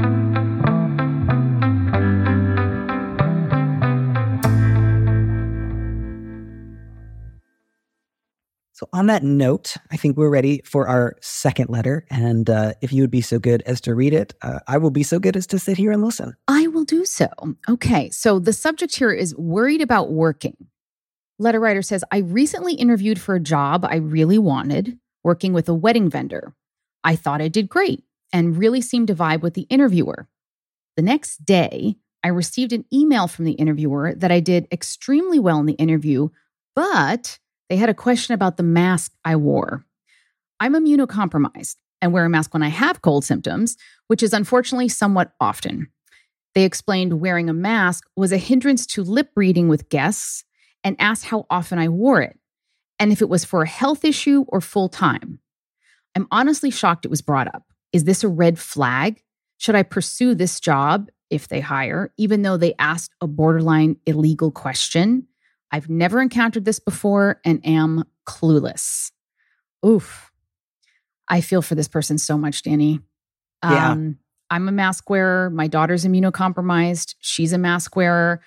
So 8.77 8.91
on 8.93 9.07
that 9.07 9.23
note, 9.23 9.79
I 9.91 9.97
think 9.97 10.19
we're 10.19 10.29
ready 10.29 10.61
for 10.63 10.87
our 10.87 11.17
second 11.23 11.71
letter. 11.71 12.05
And 12.11 12.51
uh, 12.51 12.75
if 12.83 12.93
you 12.93 13.03
would 13.03 13.11
be 13.11 13.23
so 13.23 13.39
good 13.39 13.63
as 13.63 13.81
to 13.81 13.95
read 13.95 14.13
it, 14.13 14.35
uh, 14.43 14.59
I 14.69 14.77
will 14.77 14.91
be 14.91 15.03
so 15.03 15.19
good 15.19 15.35
as 15.35 15.47
to 15.47 15.59
sit 15.59 15.79
here 15.79 15.93
and 15.93 16.05
listen. 16.05 16.37
I 16.47 16.67
will 16.67 16.85
do 16.85 17.07
so. 17.07 17.29
Okay. 17.71 18.11
So 18.11 18.39
the 18.39 18.53
subject 18.53 18.95
here 18.95 19.11
is 19.11 19.35
worried 19.35 19.81
about 19.81 20.11
working. 20.11 20.59
Letter 21.39 21.59
writer 21.59 21.81
says, 21.81 22.05
I 22.13 22.19
recently 22.19 22.75
interviewed 22.75 23.19
for 23.19 23.35
a 23.35 23.41
job 23.41 23.87
I 23.87 23.97
really 23.97 24.37
wanted, 24.37 24.99
working 25.25 25.55
with 25.55 25.71
a 25.71 25.75
wedding 25.75 26.11
vendor. 26.11 26.55
I 27.03 27.17
thought 27.17 27.41
I 27.41 27.49
did 27.49 27.71
great 27.71 28.05
and 28.31 28.59
really 28.59 28.83
seemed 28.83 29.09
to 29.09 29.15
vibe 29.15 29.41
with 29.41 29.55
the 29.55 29.67
interviewer. 29.71 30.29
The 30.99 31.03
next 31.03 31.47
day, 31.47 31.97
I 32.23 32.29
received 32.29 32.75
an 32.75 32.85
email 32.93 33.27
from 33.27 33.47
the 33.47 33.53
interviewer 33.53 34.13
that 34.15 34.31
I 34.31 34.41
did 34.41 34.69
extremely 34.71 35.39
well 35.39 35.61
in 35.61 35.65
the 35.65 35.73
interview, 35.75 36.29
but 36.75 37.39
they 37.69 37.77
had 37.77 37.89
a 37.89 37.95
question 37.95 38.35
about 38.35 38.57
the 38.57 38.63
mask 38.63 39.13
I 39.25 39.37
wore. 39.37 39.85
I'm 40.61 40.75
immunocompromised 40.75 41.77
and 42.01 42.13
wear 42.13 42.25
a 42.25 42.29
mask 42.29 42.55
when 42.55 42.63
I 42.63 42.69
have 42.69 43.03
cold 43.03 43.25
symptoms, 43.25 43.77
which 44.07 44.23
is 44.23 44.33
unfortunately 44.33 44.89
somewhat 44.89 45.33
often. 45.41 45.89
They 46.55 46.65
explained 46.65 47.21
wearing 47.21 47.51
a 47.51 47.55
mask 47.55 48.05
was 48.17 48.33
a 48.33 48.39
hindrance 48.39 48.87
to 48.89 49.03
lip 49.03 49.31
reading 49.37 49.69
with 49.69 49.89
guests 49.89 50.45
and 50.83 50.97
asked 50.99 51.27
how 51.27 51.47
often 51.51 51.79
I 51.79 51.89
wore 51.89 52.23
it 52.23 52.39
and 52.99 53.13
if 53.13 53.21
it 53.21 53.29
was 53.29 53.45
for 53.45 53.63
a 53.63 53.69
health 53.69 54.05
issue 54.05 54.45
or 54.49 54.61
full 54.61 54.89
time. 54.89 55.41
I'm 56.15 56.27
honestly 56.31 56.71
shocked 56.71 57.05
it 57.05 57.11
was 57.11 57.21
brought 57.21 57.55
up. 57.55 57.65
Is 57.93 58.05
this 58.05 58.25
a 58.25 58.29
red 58.29 58.59
flag? 58.59 59.23
Should 59.59 59.75
I 59.75 59.83
pursue 59.83 60.35
this 60.35 60.61
job 60.61 61.09
if 61.29 61.49
they 61.49 61.61
hire, 61.61 62.13
even 62.17 62.43
though 62.43 62.57
they 62.57 62.75
asked 62.79 63.13
a 63.21 63.27
borderline 63.27 63.97
illegal 64.07 64.51
question? 64.51 65.27
I've 65.77 65.91
never 65.91 66.23
encountered 66.23 66.65
this 66.65 66.79
before 66.79 67.39
and 67.45 67.61
am 67.67 68.05
clueless. 68.27 69.13
Oof. 69.85 70.33
I 71.29 71.43
feel 71.43 71.61
for 71.61 71.75
this 71.75 71.87
person 71.87 72.17
so 72.17 72.39
much, 72.39 72.63
Danny. 72.63 73.01
Yeah. 73.63 73.91
Um, 73.91 74.19
I'm 74.49 74.69
a 74.69 74.73
mask 74.73 75.11
wearer. 75.11 75.51
My 75.51 75.67
daughter's 75.67 76.07
immunocompromised. 76.07 77.17
She's 77.21 77.53
a 77.53 77.59
mask 77.59 77.95
wearer. 77.95 78.41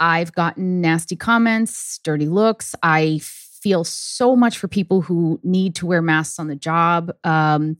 I've 0.00 0.32
gotten 0.32 0.80
nasty 0.80 1.16
comments, 1.16 2.00
dirty 2.02 2.28
looks. 2.28 2.74
I 2.82 3.20
feel 3.22 3.84
so 3.84 4.34
much 4.34 4.56
for 4.56 4.66
people 4.66 5.02
who 5.02 5.38
need 5.42 5.74
to 5.74 5.86
wear 5.86 6.00
masks 6.00 6.38
on 6.38 6.48
the 6.48 6.56
job 6.56 7.12
um, 7.24 7.76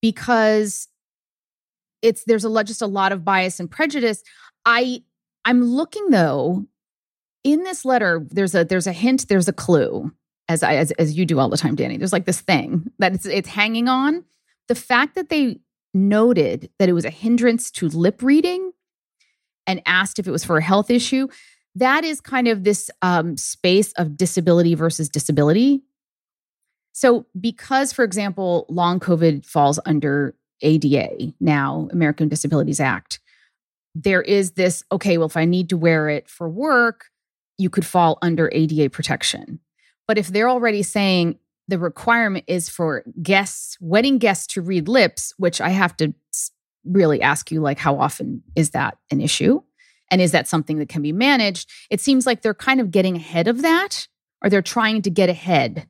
because 0.00 0.88
it's 2.00 2.24
there's 2.24 2.44
a 2.44 2.48
lot 2.48 2.64
just 2.64 2.80
a 2.80 2.86
lot 2.86 3.12
of 3.12 3.22
bias 3.22 3.60
and 3.60 3.70
prejudice. 3.70 4.22
I 4.64 5.02
I'm 5.44 5.62
looking 5.62 6.08
though 6.08 6.66
in 7.44 7.62
this 7.62 7.84
letter, 7.84 8.26
there's 8.30 8.54
a 8.54 8.64
there's 8.64 8.86
a 8.86 8.92
hint, 8.92 9.28
there's 9.28 9.48
a 9.48 9.52
clue, 9.52 10.10
as 10.48 10.62
I 10.62 10.76
as, 10.76 10.90
as 10.92 11.16
you 11.16 11.26
do 11.26 11.38
all 11.38 11.50
the 11.50 11.56
time, 11.56 11.74
Danny. 11.76 11.98
There's 11.98 12.12
like 12.12 12.24
this 12.24 12.40
thing 12.40 12.90
that 12.98 13.14
it's 13.14 13.26
it's 13.26 13.48
hanging 13.48 13.88
on. 13.88 14.24
The 14.66 14.74
fact 14.74 15.14
that 15.14 15.28
they 15.28 15.60
noted 15.92 16.70
that 16.78 16.88
it 16.88 16.94
was 16.94 17.04
a 17.04 17.10
hindrance 17.10 17.70
to 17.70 17.88
lip 17.88 18.22
reading 18.22 18.72
and 19.66 19.82
asked 19.86 20.18
if 20.18 20.26
it 20.26 20.30
was 20.30 20.44
for 20.44 20.56
a 20.56 20.62
health 20.62 20.90
issue, 20.90 21.28
that 21.76 22.04
is 22.04 22.20
kind 22.20 22.48
of 22.48 22.64
this 22.64 22.90
um, 23.02 23.36
space 23.36 23.92
of 23.92 24.16
disability 24.16 24.74
versus 24.74 25.08
disability. 25.08 25.82
So, 26.92 27.26
because, 27.38 27.92
for 27.92 28.04
example, 28.04 28.66
long 28.68 29.00
COVID 29.00 29.44
falls 29.44 29.80
under 29.84 30.34
ADA 30.62 31.34
now, 31.40 31.88
American 31.92 32.28
Disabilities 32.28 32.80
Act, 32.80 33.20
there 33.94 34.22
is 34.22 34.52
this 34.52 34.82
okay, 34.90 35.18
well, 35.18 35.26
if 35.26 35.36
I 35.36 35.44
need 35.44 35.68
to 35.70 35.76
wear 35.76 36.08
it 36.08 36.28
for 36.28 36.48
work, 36.48 37.06
you 37.58 37.70
could 37.70 37.86
fall 37.86 38.18
under 38.22 38.50
ADA 38.52 38.90
protection. 38.90 39.60
But 40.06 40.18
if 40.18 40.28
they're 40.28 40.48
already 40.48 40.82
saying 40.82 41.38
the 41.68 41.78
requirement 41.78 42.44
is 42.46 42.68
for 42.68 43.04
guests, 43.22 43.78
wedding 43.80 44.18
guests 44.18 44.46
to 44.48 44.62
read 44.62 44.88
lips, 44.88 45.32
which 45.38 45.60
I 45.60 45.70
have 45.70 45.96
to 45.98 46.14
really 46.84 47.22
ask 47.22 47.50
you, 47.50 47.60
like, 47.60 47.78
how 47.78 47.98
often 47.98 48.42
is 48.54 48.70
that 48.70 48.98
an 49.10 49.20
issue? 49.20 49.62
And 50.10 50.20
is 50.20 50.32
that 50.32 50.46
something 50.46 50.78
that 50.78 50.88
can 50.88 51.00
be 51.00 51.12
managed? 51.12 51.70
It 51.90 52.00
seems 52.00 52.26
like 52.26 52.42
they're 52.42 52.54
kind 52.54 52.80
of 52.80 52.90
getting 52.90 53.16
ahead 53.16 53.48
of 53.48 53.62
that, 53.62 54.06
or 54.42 54.50
they're 54.50 54.62
trying 54.62 55.02
to 55.02 55.10
get 55.10 55.30
ahead 55.30 55.88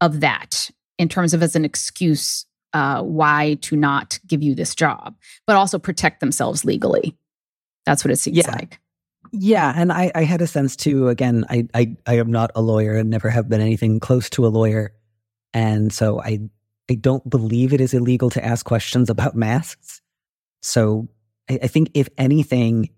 of 0.00 0.20
that 0.20 0.70
in 0.98 1.08
terms 1.08 1.32
of 1.32 1.42
as 1.42 1.56
an 1.56 1.64
excuse 1.64 2.44
uh, 2.72 3.02
why 3.02 3.56
to 3.62 3.76
not 3.76 4.20
give 4.26 4.42
you 4.42 4.54
this 4.54 4.74
job, 4.74 5.16
but 5.46 5.56
also 5.56 5.78
protect 5.78 6.20
themselves 6.20 6.64
legally. 6.64 7.16
That's 7.86 8.04
what 8.04 8.10
it 8.10 8.16
seems 8.16 8.36
yeah. 8.36 8.50
like. 8.50 8.78
Yeah, 9.32 9.72
and 9.76 9.92
I, 9.92 10.10
I 10.14 10.24
had 10.24 10.42
a 10.42 10.46
sense 10.46 10.76
too. 10.76 11.08
Again, 11.08 11.44
I, 11.48 11.68
I 11.74 11.96
I 12.06 12.14
am 12.18 12.30
not 12.30 12.50
a 12.54 12.62
lawyer 12.62 12.96
and 12.96 13.10
never 13.10 13.30
have 13.30 13.48
been 13.48 13.60
anything 13.60 14.00
close 14.00 14.28
to 14.30 14.46
a 14.46 14.48
lawyer, 14.48 14.92
and 15.54 15.92
so 15.92 16.20
I 16.20 16.40
I 16.90 16.94
don't 16.94 17.28
believe 17.28 17.72
it 17.72 17.80
is 17.80 17.94
illegal 17.94 18.30
to 18.30 18.44
ask 18.44 18.66
questions 18.66 19.08
about 19.08 19.36
masks. 19.36 20.00
So 20.62 21.08
I, 21.48 21.60
I 21.62 21.66
think 21.68 21.90
if 21.94 22.08
anything, 22.18 22.90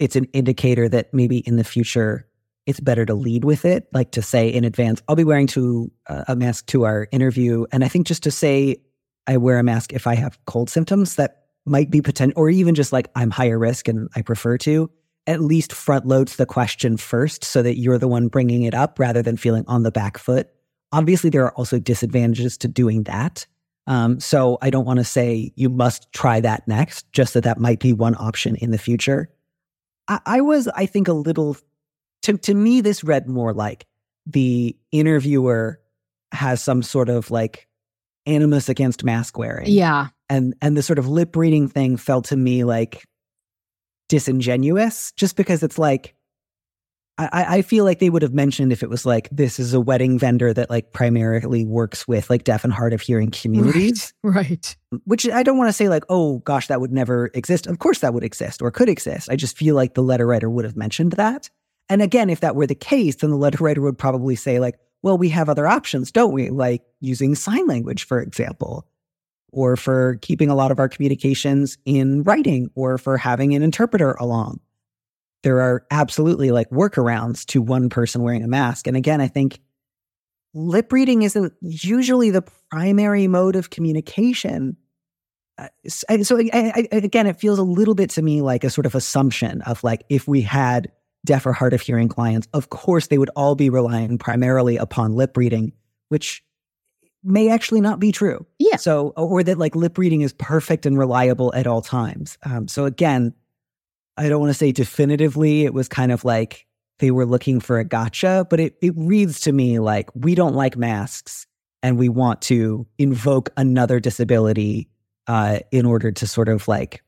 it's 0.00 0.16
an 0.16 0.24
indicator 0.32 0.88
that 0.88 1.14
maybe 1.14 1.38
in 1.38 1.56
the 1.56 1.64
future 1.64 2.26
it's 2.66 2.80
better 2.80 3.04
to 3.04 3.14
lead 3.14 3.44
with 3.44 3.64
it, 3.64 3.86
like 3.92 4.10
to 4.12 4.22
say 4.22 4.48
in 4.48 4.64
advance, 4.64 5.02
I'll 5.06 5.16
be 5.16 5.24
wearing 5.24 5.46
to 5.48 5.92
uh, 6.08 6.24
a 6.28 6.34
mask 6.34 6.66
to 6.68 6.84
our 6.84 7.06
interview, 7.12 7.66
and 7.70 7.84
I 7.84 7.88
think 7.88 8.06
just 8.06 8.24
to 8.24 8.30
say 8.30 8.78
I 9.26 9.36
wear 9.36 9.58
a 9.58 9.62
mask 9.62 9.92
if 9.92 10.06
I 10.06 10.14
have 10.16 10.38
cold 10.46 10.68
symptoms 10.68 11.14
that 11.16 11.44
might 11.64 11.90
be 11.90 12.02
potential, 12.02 12.40
or 12.40 12.50
even 12.50 12.74
just 12.74 12.92
like 12.92 13.08
I'm 13.14 13.30
higher 13.30 13.58
risk 13.58 13.86
and 13.86 14.08
I 14.16 14.22
prefer 14.22 14.58
to 14.58 14.90
at 15.26 15.40
least 15.40 15.72
front 15.72 16.06
loads 16.06 16.36
the 16.36 16.46
question 16.46 16.96
first 16.96 17.44
so 17.44 17.62
that 17.62 17.78
you're 17.78 17.98
the 17.98 18.08
one 18.08 18.28
bringing 18.28 18.62
it 18.62 18.74
up 18.74 18.98
rather 18.98 19.22
than 19.22 19.36
feeling 19.36 19.64
on 19.66 19.82
the 19.82 19.90
back 19.90 20.18
foot. 20.18 20.50
Obviously, 20.92 21.30
there 21.30 21.44
are 21.44 21.54
also 21.54 21.78
disadvantages 21.78 22.58
to 22.58 22.68
doing 22.68 23.04
that. 23.04 23.46
Um, 23.86 24.20
so 24.20 24.58
I 24.62 24.70
don't 24.70 24.84
want 24.84 24.98
to 24.98 25.04
say 25.04 25.52
you 25.56 25.68
must 25.68 26.12
try 26.12 26.40
that 26.40 26.66
next, 26.68 27.10
just 27.12 27.34
that 27.34 27.44
that 27.44 27.58
might 27.58 27.80
be 27.80 27.92
one 27.92 28.14
option 28.16 28.56
in 28.56 28.70
the 28.70 28.78
future. 28.78 29.30
I, 30.08 30.20
I 30.26 30.40
was, 30.40 30.68
I 30.68 30.86
think, 30.86 31.08
a 31.08 31.12
little, 31.12 31.56
to, 32.22 32.36
to 32.38 32.54
me, 32.54 32.80
this 32.80 33.04
read 33.04 33.28
more 33.28 33.52
like 33.52 33.86
the 34.26 34.76
interviewer 34.92 35.80
has 36.32 36.62
some 36.62 36.82
sort 36.82 37.08
of 37.08 37.30
like 37.30 37.68
animus 38.26 38.68
against 38.68 39.04
mask 39.04 39.38
wearing. 39.38 39.68
Yeah. 39.68 40.08
And 40.30 40.54
and 40.62 40.76
the 40.76 40.82
sort 40.82 40.98
of 40.98 41.06
lip 41.06 41.36
reading 41.36 41.68
thing 41.68 41.96
felt 41.96 42.26
to 42.26 42.36
me 42.36 42.64
like 42.64 43.04
disingenuous 44.14 45.10
just 45.16 45.34
because 45.34 45.64
it's 45.64 45.76
like 45.76 46.14
I, 47.18 47.28
I 47.32 47.62
feel 47.62 47.84
like 47.84 47.98
they 47.98 48.10
would 48.10 48.22
have 48.22 48.32
mentioned 48.32 48.70
if 48.70 48.84
it 48.84 48.88
was 48.88 49.04
like 49.04 49.28
this 49.32 49.58
is 49.58 49.74
a 49.74 49.80
wedding 49.80 50.20
vendor 50.20 50.52
that 50.52 50.70
like 50.70 50.92
primarily 50.92 51.64
works 51.64 52.06
with 52.06 52.30
like 52.30 52.44
deaf 52.44 52.62
and 52.62 52.72
hard 52.72 52.92
of 52.92 53.00
hearing 53.00 53.32
communities. 53.32 54.14
Right. 54.22 54.36
right. 54.50 54.76
Which 55.04 55.28
I 55.28 55.42
don't 55.42 55.58
want 55.58 55.68
to 55.68 55.72
say 55.72 55.88
like, 55.88 56.04
oh 56.08 56.38
gosh, 56.38 56.68
that 56.68 56.80
would 56.80 56.92
never 56.92 57.32
exist. 57.34 57.66
Of 57.66 57.80
course 57.80 57.98
that 58.00 58.14
would 58.14 58.22
exist 58.22 58.62
or 58.62 58.70
could 58.70 58.88
exist. 58.88 59.28
I 59.28 59.34
just 59.34 59.58
feel 59.58 59.74
like 59.74 59.94
the 59.94 60.02
letter 60.02 60.28
writer 60.28 60.48
would 60.48 60.64
have 60.64 60.76
mentioned 60.76 61.12
that. 61.12 61.50
And 61.88 62.00
again, 62.00 62.30
if 62.30 62.38
that 62.38 62.54
were 62.54 62.68
the 62.68 62.76
case, 62.76 63.16
then 63.16 63.30
the 63.30 63.36
letter 63.36 63.64
writer 63.64 63.80
would 63.80 63.98
probably 63.98 64.36
say, 64.36 64.60
like, 64.60 64.78
well, 65.02 65.18
we 65.18 65.28
have 65.30 65.48
other 65.48 65.66
options, 65.66 66.12
don't 66.12 66.32
we? 66.32 66.50
Like 66.50 66.84
using 67.00 67.34
sign 67.34 67.66
language, 67.66 68.04
for 68.04 68.20
example 68.20 68.86
or 69.54 69.76
for 69.76 70.18
keeping 70.20 70.50
a 70.50 70.54
lot 70.54 70.70
of 70.72 70.78
our 70.78 70.88
communications 70.88 71.78
in 71.84 72.24
writing 72.24 72.68
or 72.74 72.98
for 72.98 73.16
having 73.16 73.54
an 73.54 73.62
interpreter 73.62 74.12
along. 74.12 74.60
There 75.44 75.60
are 75.60 75.86
absolutely 75.90 76.50
like 76.50 76.68
workarounds 76.70 77.44
to 77.46 77.62
one 77.62 77.88
person 77.88 78.22
wearing 78.22 78.42
a 78.42 78.48
mask. 78.48 78.86
And 78.86 78.96
again, 78.96 79.20
I 79.20 79.28
think 79.28 79.60
lip 80.54 80.92
reading 80.92 81.22
isn't 81.22 81.52
usually 81.60 82.30
the 82.30 82.42
primary 82.70 83.28
mode 83.28 83.54
of 83.54 83.70
communication. 83.70 84.76
Uh, 85.56 85.68
so 85.88 86.38
I, 86.38 86.88
I, 86.92 86.96
again, 86.96 87.26
it 87.26 87.38
feels 87.38 87.60
a 87.60 87.62
little 87.62 87.94
bit 87.94 88.10
to 88.10 88.22
me 88.22 88.42
like 88.42 88.64
a 88.64 88.70
sort 88.70 88.86
of 88.86 88.94
assumption 88.94 89.62
of 89.62 89.84
like 89.84 90.04
if 90.08 90.26
we 90.26 90.40
had 90.40 90.90
deaf 91.24 91.46
or 91.46 91.52
hard 91.52 91.74
of 91.74 91.80
hearing 91.80 92.08
clients, 92.08 92.48
of 92.52 92.70
course 92.70 93.06
they 93.06 93.18
would 93.18 93.30
all 93.36 93.54
be 93.54 93.70
relying 93.70 94.18
primarily 94.18 94.76
upon 94.78 95.14
lip 95.14 95.36
reading, 95.36 95.72
which 96.08 96.42
may 97.24 97.48
actually 97.48 97.80
not 97.80 97.98
be 97.98 98.12
true. 98.12 98.46
Yeah. 98.58 98.76
So, 98.76 99.08
or 99.16 99.42
that 99.42 99.58
like 99.58 99.74
lip 99.74 99.98
reading 99.98 100.20
is 100.20 100.32
perfect 100.34 100.86
and 100.86 100.98
reliable 100.98 101.52
at 101.54 101.66
all 101.66 101.82
times. 101.82 102.38
Um, 102.44 102.68
so 102.68 102.84
again, 102.84 103.34
I 104.16 104.28
don't 104.28 104.40
want 104.40 104.50
to 104.50 104.58
say 104.58 104.70
definitively 104.70 105.64
it 105.64 105.74
was 105.74 105.88
kind 105.88 106.12
of 106.12 106.24
like 106.24 106.66
they 106.98 107.10
were 107.10 107.26
looking 107.26 107.60
for 107.60 107.78
a 107.78 107.84
gotcha, 107.84 108.46
but 108.48 108.60
it, 108.60 108.76
it 108.80 108.94
reads 108.96 109.40
to 109.40 109.52
me 109.52 109.78
like 109.78 110.08
we 110.14 110.34
don't 110.34 110.54
like 110.54 110.76
masks 110.76 111.46
and 111.82 111.98
we 111.98 112.08
want 112.08 112.40
to 112.42 112.86
invoke 112.98 113.50
another 113.56 114.00
disability 114.00 114.88
uh, 115.26 115.58
in 115.70 115.86
order 115.86 116.12
to 116.12 116.26
sort 116.26 116.48
of 116.48 116.68
like 116.68 117.02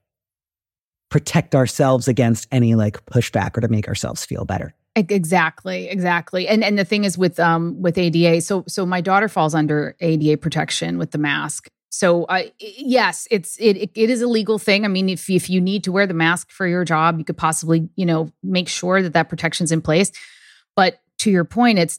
protect 1.08 1.54
ourselves 1.54 2.08
against 2.08 2.48
any 2.50 2.74
like 2.74 3.04
pushback 3.06 3.56
or 3.56 3.60
to 3.60 3.68
make 3.68 3.88
ourselves 3.88 4.24
feel 4.24 4.44
better. 4.44 4.74
Exactly, 4.96 5.88
exactly. 5.88 6.48
And 6.48 6.64
and 6.64 6.78
the 6.78 6.84
thing 6.84 7.04
is 7.04 7.18
with 7.18 7.38
um 7.38 7.80
with 7.82 7.98
ADA, 7.98 8.40
so 8.40 8.64
so 8.66 8.86
my 8.86 9.02
daughter 9.02 9.28
falls 9.28 9.54
under 9.54 9.94
ADA 10.00 10.38
protection 10.38 10.96
with 10.96 11.10
the 11.10 11.18
mask. 11.18 11.68
So 11.90 12.24
uh, 12.24 12.44
yes, 12.58 13.28
it's 13.30 13.58
it 13.60 13.76
it 13.94 14.10
is 14.10 14.22
a 14.22 14.26
legal 14.26 14.58
thing. 14.58 14.86
I 14.86 14.88
mean, 14.88 15.10
if 15.10 15.28
if 15.28 15.50
you 15.50 15.60
need 15.60 15.84
to 15.84 15.92
wear 15.92 16.06
the 16.06 16.14
mask 16.14 16.50
for 16.50 16.66
your 16.66 16.82
job, 16.84 17.18
you 17.18 17.26
could 17.26 17.36
possibly 17.36 17.90
you 17.96 18.06
know 18.06 18.30
make 18.42 18.68
sure 18.68 19.02
that 19.02 19.12
that 19.12 19.28
protection's 19.28 19.70
in 19.70 19.82
place. 19.82 20.10
But 20.74 20.98
to 21.18 21.30
your 21.30 21.44
point, 21.44 21.78
it's 21.78 21.98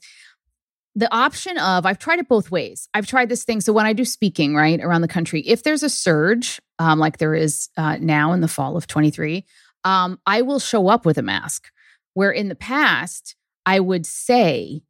the 0.96 1.14
option 1.16 1.60
of 1.60 1.86
I've 1.86 2.00
tried 2.00 2.18
it 2.18 2.28
both 2.28 2.50
ways. 2.50 2.90
I've 2.96 3.06
tried 3.06 3.30
this 3.30 3.44
thing. 3.44 3.62
So 3.62 3.74
when 3.74 3.86
I 3.86 3.94
do 3.94 4.06
speaking 4.06 4.56
right 4.56 4.82
around 4.82 5.02
the 5.02 5.08
country, 5.08 5.42
if 5.42 5.62
there's 5.62 5.84
a 5.84 5.90
surge 5.90 6.60
um, 6.80 6.98
like 6.98 7.20
there 7.20 7.36
is 7.36 7.70
uh, 7.78 7.98
now 7.98 8.34
in 8.34 8.42
the 8.42 8.48
fall 8.48 8.76
of 8.76 8.88
23, 8.88 9.46
um, 9.84 10.20
I 10.26 10.42
will 10.42 10.60
show 10.60 10.88
up 10.88 11.06
with 11.06 11.20
a 11.20 11.22
mask. 11.22 11.70
Where 12.18 12.32
in 12.32 12.50
the 12.50 12.56
past 12.56 13.36
I 13.64 13.80
would 13.80 14.08
say 14.08 14.82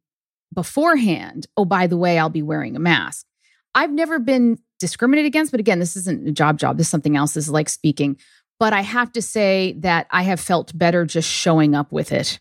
beforehand, 0.54 1.46
"Oh, 1.58 1.66
by 1.66 1.86
the 1.86 1.98
way, 1.98 2.18
I'll 2.18 2.30
be 2.30 2.40
wearing 2.40 2.74
a 2.74 2.78
mask." 2.80 3.26
I've 3.74 3.92
never 3.92 4.18
been 4.18 4.56
discriminated 4.80 5.26
against, 5.26 5.50
but 5.50 5.60
again, 5.60 5.78
this 5.78 5.94
isn't 5.94 6.26
a 6.26 6.32
job 6.32 6.58
job. 6.58 6.78
This 6.78 6.86
is 6.86 6.90
something 6.90 7.18
else. 7.18 7.34
This 7.34 7.44
is 7.44 7.50
like 7.50 7.68
speaking. 7.68 8.16
But 8.58 8.72
I 8.72 8.80
have 8.80 9.12
to 9.12 9.20
say 9.20 9.74
that 9.80 10.06
I 10.10 10.22
have 10.22 10.40
felt 10.40 10.76
better 10.76 11.04
just 11.04 11.28
showing 11.28 11.74
up 11.74 11.92
with 11.92 12.12
it 12.12 12.40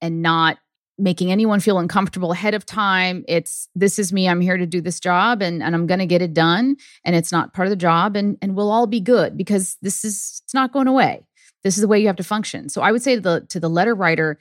and 0.00 0.22
not 0.22 0.56
making 0.96 1.30
anyone 1.30 1.60
feel 1.60 1.78
uncomfortable 1.78 2.32
ahead 2.32 2.54
of 2.54 2.64
time. 2.64 3.26
It's 3.28 3.68
this 3.74 3.98
is 3.98 4.10
me. 4.10 4.26
I'm 4.26 4.40
here 4.40 4.56
to 4.56 4.64
do 4.64 4.80
this 4.80 5.00
job 5.00 5.42
and, 5.42 5.62
and 5.62 5.74
I'm 5.74 5.86
gonna 5.86 6.06
get 6.06 6.22
it 6.22 6.32
done. 6.32 6.76
And 7.04 7.14
it's 7.14 7.30
not 7.30 7.52
part 7.52 7.66
of 7.66 7.70
the 7.70 7.76
job 7.76 8.16
and, 8.16 8.38
and 8.40 8.56
we'll 8.56 8.72
all 8.72 8.86
be 8.86 9.00
good 9.00 9.36
because 9.36 9.76
this 9.82 10.02
is 10.02 10.40
it's 10.46 10.54
not 10.54 10.72
going 10.72 10.86
away. 10.86 11.26
This 11.64 11.76
is 11.76 11.80
the 11.80 11.88
way 11.88 11.98
you 11.98 12.06
have 12.06 12.16
to 12.16 12.24
function. 12.24 12.68
So 12.68 12.82
I 12.82 12.92
would 12.92 13.02
say 13.02 13.16
to 13.16 13.20
the 13.20 13.40
to 13.48 13.58
the 13.58 13.70
letter 13.70 13.94
writer, 13.94 14.38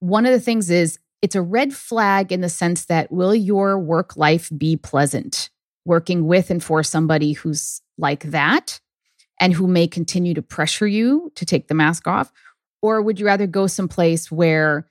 one 0.00 0.26
of 0.26 0.32
the 0.32 0.40
things 0.40 0.70
is 0.70 0.98
it's 1.20 1.36
a 1.36 1.42
red 1.42 1.72
flag 1.72 2.32
in 2.32 2.40
the 2.40 2.48
sense 2.48 2.86
that 2.86 3.12
will 3.12 3.34
your 3.34 3.78
work 3.78 4.16
life 4.16 4.50
be 4.56 4.76
pleasant 4.76 5.50
working 5.84 6.26
with 6.26 6.50
and 6.50 6.62
for 6.62 6.82
somebody 6.82 7.32
who's 7.32 7.80
like 7.98 8.24
that 8.24 8.80
and 9.40 9.52
who 9.52 9.66
may 9.66 9.86
continue 9.86 10.34
to 10.34 10.42
pressure 10.42 10.86
you 10.86 11.30
to 11.34 11.44
take 11.44 11.68
the 11.68 11.74
mask 11.74 12.06
off? 12.06 12.32
Or 12.80 13.02
would 13.02 13.20
you 13.20 13.26
rather 13.26 13.46
go 13.46 13.66
someplace 13.66 14.30
where 14.30 14.86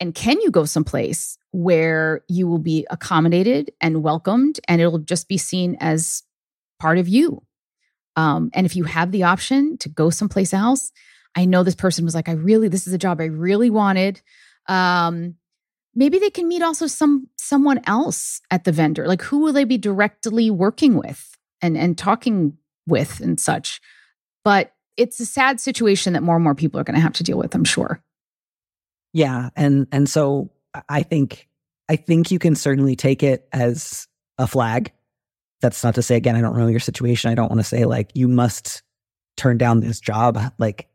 and 0.00 0.14
can 0.14 0.40
you 0.40 0.50
go 0.50 0.64
someplace 0.64 1.38
where 1.52 2.22
you 2.28 2.48
will 2.48 2.58
be 2.58 2.86
accommodated 2.90 3.70
and 3.80 4.02
welcomed 4.02 4.58
and 4.66 4.80
it'll 4.80 4.98
just 4.98 5.28
be 5.28 5.38
seen 5.38 5.76
as 5.78 6.24
part 6.80 6.98
of 6.98 7.06
you? 7.06 7.42
Um, 8.16 8.50
and 8.54 8.66
if 8.66 8.76
you 8.76 8.84
have 8.84 9.10
the 9.10 9.24
option 9.24 9.78
to 9.78 9.88
go 9.88 10.10
someplace 10.10 10.52
else, 10.52 10.92
I 11.34 11.44
know 11.44 11.62
this 11.62 11.74
person 11.74 12.04
was 12.04 12.14
like, 12.14 12.28
I 12.28 12.32
really, 12.32 12.68
this 12.68 12.86
is 12.86 12.92
a 12.92 12.98
job 12.98 13.20
I 13.20 13.24
really 13.24 13.70
wanted. 13.70 14.20
Um, 14.68 15.36
maybe 15.94 16.18
they 16.18 16.30
can 16.30 16.48
meet 16.48 16.62
also 16.62 16.86
some 16.86 17.28
someone 17.36 17.80
else 17.86 18.40
at 18.50 18.64
the 18.64 18.72
vendor. 18.72 19.06
Like 19.06 19.22
who 19.22 19.38
will 19.38 19.52
they 19.52 19.64
be 19.64 19.78
directly 19.78 20.50
working 20.50 20.96
with 20.96 21.36
and 21.60 21.76
and 21.76 21.96
talking 21.96 22.56
with 22.86 23.20
and 23.20 23.38
such? 23.38 23.80
But 24.44 24.74
it's 24.96 25.20
a 25.20 25.26
sad 25.26 25.60
situation 25.60 26.12
that 26.12 26.22
more 26.22 26.36
and 26.36 26.44
more 26.44 26.54
people 26.54 26.78
are 26.78 26.84
going 26.84 26.96
to 26.96 27.00
have 27.00 27.14
to 27.14 27.24
deal 27.24 27.38
with, 27.38 27.54
I'm 27.54 27.64
sure. 27.64 28.02
Yeah, 29.12 29.50
and 29.56 29.86
and 29.92 30.08
so 30.08 30.50
I 30.88 31.02
think 31.02 31.48
I 31.88 31.96
think 31.96 32.30
you 32.30 32.38
can 32.38 32.54
certainly 32.54 32.96
take 32.96 33.22
it 33.22 33.46
as 33.52 34.08
a 34.38 34.46
flag. 34.46 34.92
That's 35.62 35.82
not 35.82 35.94
to 35.94 36.02
say 36.02 36.16
again 36.16 36.36
I 36.36 36.42
don't 36.42 36.56
know 36.56 36.66
your 36.66 36.80
situation. 36.80 37.30
I 37.30 37.34
don't 37.34 37.48
want 37.48 37.60
to 37.60 37.64
say 37.64 37.86
like 37.86 38.10
you 38.14 38.28
must 38.28 38.82
turn 39.36 39.56
down 39.56 39.80
this 39.80 40.00
job. 40.00 40.38
Like 40.58 40.88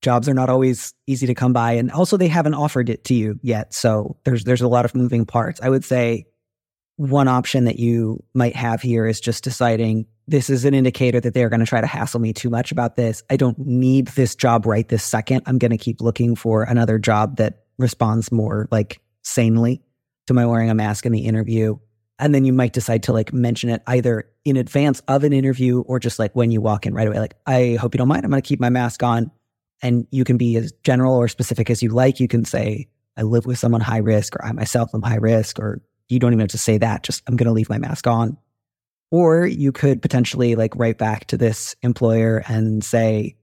jobs 0.00 0.28
are 0.28 0.34
not 0.34 0.48
always 0.48 0.94
easy 1.06 1.26
to 1.26 1.34
come 1.34 1.52
by 1.52 1.72
and 1.72 1.90
also 1.90 2.16
they 2.16 2.28
haven't 2.28 2.54
offered 2.54 2.88
it 2.88 3.04
to 3.04 3.14
you 3.14 3.38
yet. 3.42 3.74
So 3.74 4.16
there's 4.24 4.44
there's 4.44 4.62
a 4.62 4.68
lot 4.68 4.86
of 4.86 4.94
moving 4.94 5.26
parts. 5.26 5.60
I 5.60 5.68
would 5.68 5.84
say 5.84 6.26
one 6.96 7.28
option 7.28 7.64
that 7.64 7.78
you 7.78 8.22
might 8.34 8.54
have 8.54 8.80
here 8.80 9.06
is 9.06 9.20
just 9.20 9.42
deciding 9.42 10.06
this 10.26 10.48
is 10.48 10.64
an 10.64 10.74
indicator 10.74 11.20
that 11.20 11.34
they're 11.34 11.50
going 11.50 11.60
to 11.60 11.66
try 11.66 11.80
to 11.80 11.86
hassle 11.86 12.20
me 12.20 12.32
too 12.32 12.48
much 12.48 12.72
about 12.72 12.96
this. 12.96 13.22
I 13.28 13.36
don't 13.36 13.58
need 13.58 14.08
this 14.08 14.34
job 14.34 14.64
right 14.64 14.88
this 14.88 15.04
second. 15.04 15.42
I'm 15.46 15.58
going 15.58 15.72
to 15.72 15.76
keep 15.78 16.00
looking 16.00 16.36
for 16.36 16.62
another 16.62 16.98
job 16.98 17.36
that 17.36 17.64
responds 17.78 18.30
more 18.30 18.68
like 18.70 19.00
sanely 19.22 19.82
to 20.26 20.34
my 20.34 20.46
wearing 20.46 20.70
a 20.70 20.74
mask 20.74 21.04
in 21.04 21.12
the 21.12 21.26
interview. 21.26 21.76
And 22.18 22.34
then 22.34 22.44
you 22.44 22.52
might 22.52 22.72
decide 22.72 23.02
to 23.04 23.12
like 23.12 23.32
mention 23.32 23.70
it 23.70 23.82
either 23.86 24.30
in 24.44 24.56
advance 24.56 25.00
of 25.08 25.24
an 25.24 25.32
interview 25.32 25.80
or 25.80 25.98
just 25.98 26.18
like 26.18 26.34
when 26.34 26.50
you 26.50 26.60
walk 26.60 26.86
in 26.86 26.94
right 26.94 27.08
away. 27.08 27.18
Like, 27.18 27.36
I 27.46 27.76
hope 27.80 27.94
you 27.94 27.98
don't 27.98 28.08
mind. 28.08 28.24
I'm 28.24 28.30
going 28.30 28.42
to 28.42 28.48
keep 28.48 28.60
my 28.60 28.70
mask 28.70 29.02
on. 29.02 29.30
And 29.82 30.06
you 30.10 30.24
can 30.24 30.36
be 30.36 30.56
as 30.56 30.72
general 30.84 31.14
or 31.14 31.26
specific 31.28 31.70
as 31.70 31.82
you 31.82 31.90
like. 31.90 32.20
You 32.20 32.28
can 32.28 32.44
say, 32.44 32.88
I 33.16 33.22
live 33.22 33.46
with 33.46 33.58
someone 33.58 33.80
high 33.80 33.98
risk, 33.98 34.36
or 34.36 34.44
I 34.44 34.52
myself 34.52 34.90
am 34.94 35.02
high 35.02 35.16
risk, 35.16 35.58
or 35.58 35.82
you 36.08 36.18
don't 36.18 36.32
even 36.32 36.40
have 36.40 36.48
to 36.50 36.58
say 36.58 36.78
that. 36.78 37.02
Just, 37.02 37.22
I'm 37.26 37.36
going 37.36 37.46
to 37.46 37.52
leave 37.52 37.68
my 37.68 37.78
mask 37.78 38.06
on. 38.06 38.38
Or 39.10 39.46
you 39.46 39.72
could 39.72 40.00
potentially 40.00 40.54
like 40.54 40.74
write 40.76 40.98
back 40.98 41.26
to 41.26 41.36
this 41.36 41.76
employer 41.82 42.42
and 42.48 42.82
say, 42.82 43.36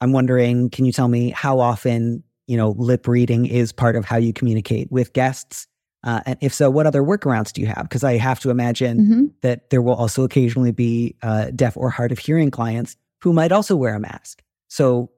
I'm 0.00 0.12
wondering, 0.12 0.70
can 0.70 0.84
you 0.84 0.92
tell 0.92 1.08
me 1.08 1.30
how 1.30 1.60
often, 1.60 2.22
you 2.46 2.56
know, 2.56 2.70
lip 2.70 3.08
reading 3.08 3.46
is 3.46 3.72
part 3.72 3.96
of 3.96 4.04
how 4.04 4.16
you 4.16 4.32
communicate 4.32 4.90
with 4.92 5.12
guests? 5.12 5.66
Uh, 6.04 6.20
and 6.26 6.38
if 6.40 6.52
so, 6.52 6.70
what 6.70 6.86
other 6.86 7.02
workarounds 7.02 7.52
do 7.52 7.62
you 7.62 7.66
have? 7.66 7.82
Because 7.84 8.04
I 8.04 8.18
have 8.18 8.38
to 8.40 8.50
imagine 8.50 8.98
mm-hmm. 8.98 9.24
that 9.40 9.70
there 9.70 9.80
will 9.80 9.94
also 9.94 10.22
occasionally 10.22 10.70
be 10.70 11.16
uh, 11.22 11.50
deaf 11.56 11.76
or 11.76 11.90
hard 11.90 12.12
of 12.12 12.18
hearing 12.18 12.50
clients 12.50 12.96
who 13.22 13.32
might 13.32 13.52
also 13.52 13.74
wear 13.74 13.94
a 13.94 14.00
mask. 14.00 14.42
So 14.68 15.10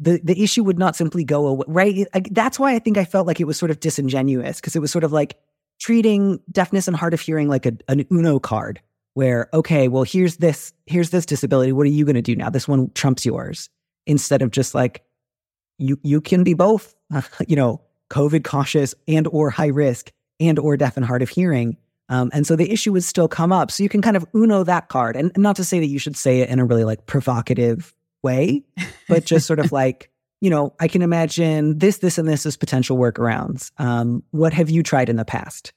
the 0.00 0.20
the 0.24 0.42
issue 0.42 0.64
would 0.64 0.78
not 0.78 0.96
simply 0.96 1.24
go 1.24 1.46
away. 1.46 1.64
Right? 1.68 2.08
That's 2.32 2.58
why 2.58 2.74
I 2.74 2.80
think 2.80 2.98
I 2.98 3.04
felt 3.04 3.28
like 3.28 3.40
it 3.40 3.44
was 3.44 3.56
sort 3.56 3.70
of 3.70 3.78
disingenuous 3.78 4.60
because 4.60 4.74
it 4.74 4.80
was 4.80 4.90
sort 4.90 5.04
of 5.04 5.12
like 5.12 5.38
treating 5.78 6.40
deafness 6.50 6.88
and 6.88 6.96
hard 6.96 7.14
of 7.14 7.20
hearing 7.20 7.48
like 7.48 7.66
a, 7.66 7.72
an 7.88 8.04
Uno 8.10 8.38
card 8.38 8.80
where 9.14 9.48
okay 9.54 9.88
well 9.88 10.02
here's 10.02 10.36
this 10.38 10.72
here's 10.86 11.10
this 11.10 11.24
disability 11.24 11.72
what 11.72 11.86
are 11.86 11.90
you 11.90 12.04
going 12.04 12.14
to 12.14 12.22
do 12.22 12.36
now 12.36 12.50
this 12.50 12.68
one 12.68 12.90
trumps 12.94 13.24
yours 13.24 13.70
instead 14.06 14.42
of 14.42 14.50
just 14.50 14.74
like 14.74 15.04
you 15.78 15.98
you 16.02 16.20
can 16.20 16.44
be 16.44 16.54
both 16.54 16.94
you 17.48 17.56
know 17.56 17.80
covid 18.10 18.44
cautious 18.44 18.94
and 19.08 19.26
or 19.28 19.50
high 19.50 19.68
risk 19.68 20.12
and 20.40 20.58
or 20.58 20.76
deaf 20.76 20.96
and 20.96 21.06
hard 21.06 21.22
of 21.22 21.28
hearing 21.28 21.76
um, 22.08 22.30
and 22.32 22.46
so 22.46 22.54
the 22.56 22.70
issue 22.70 22.92
would 22.92 23.04
still 23.04 23.28
come 23.28 23.52
up. 23.52 23.70
So 23.70 23.82
you 23.82 23.88
can 23.88 24.02
kind 24.02 24.16
of 24.16 24.26
uno 24.34 24.62
that 24.64 24.88
card 24.88 25.16
and, 25.16 25.30
and 25.34 25.42
not 25.42 25.56
to 25.56 25.64
say 25.64 25.80
that 25.80 25.86
you 25.86 25.98
should 25.98 26.16
say 26.16 26.40
it 26.40 26.48
in 26.48 26.58
a 26.58 26.64
really 26.64 26.84
like 26.84 27.06
provocative 27.06 27.94
way 28.22 28.62
but 29.08 29.24
just 29.24 29.46
sort 29.46 29.58
of 29.58 29.70
like 29.72 30.10
you 30.40 30.48
know 30.48 30.72
i 30.80 30.88
can 30.88 31.02
imagine 31.02 31.78
this 31.78 31.98
this 31.98 32.16
and 32.16 32.26
this 32.28 32.46
as 32.46 32.56
potential 32.56 32.96
workarounds. 32.96 33.70
Um, 33.78 34.22
what 34.30 34.52
have 34.52 34.70
you 34.70 34.82
tried 34.82 35.08
in 35.08 35.16
the 35.16 35.24
past? 35.24 35.72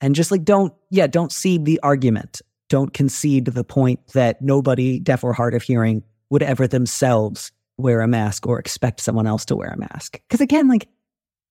And 0.00 0.14
just 0.14 0.30
like 0.30 0.44
don't 0.44 0.72
yeah 0.90 1.06
don't 1.06 1.32
cede 1.32 1.64
the 1.64 1.80
argument. 1.82 2.42
Don't 2.68 2.94
concede 2.94 3.46
the 3.46 3.64
point 3.64 4.00
that 4.08 4.40
nobody 4.40 4.98
deaf 4.98 5.22
or 5.22 5.34
hard 5.34 5.54
of 5.54 5.62
hearing 5.62 6.02
would 6.30 6.42
ever 6.42 6.66
themselves 6.66 7.52
wear 7.76 8.00
a 8.00 8.08
mask 8.08 8.46
or 8.46 8.58
expect 8.58 9.00
someone 9.00 9.26
else 9.26 9.44
to 9.46 9.56
wear 9.56 9.68
a 9.68 9.76
mask. 9.76 10.12
Because 10.12 10.40
again, 10.40 10.68
like 10.68 10.88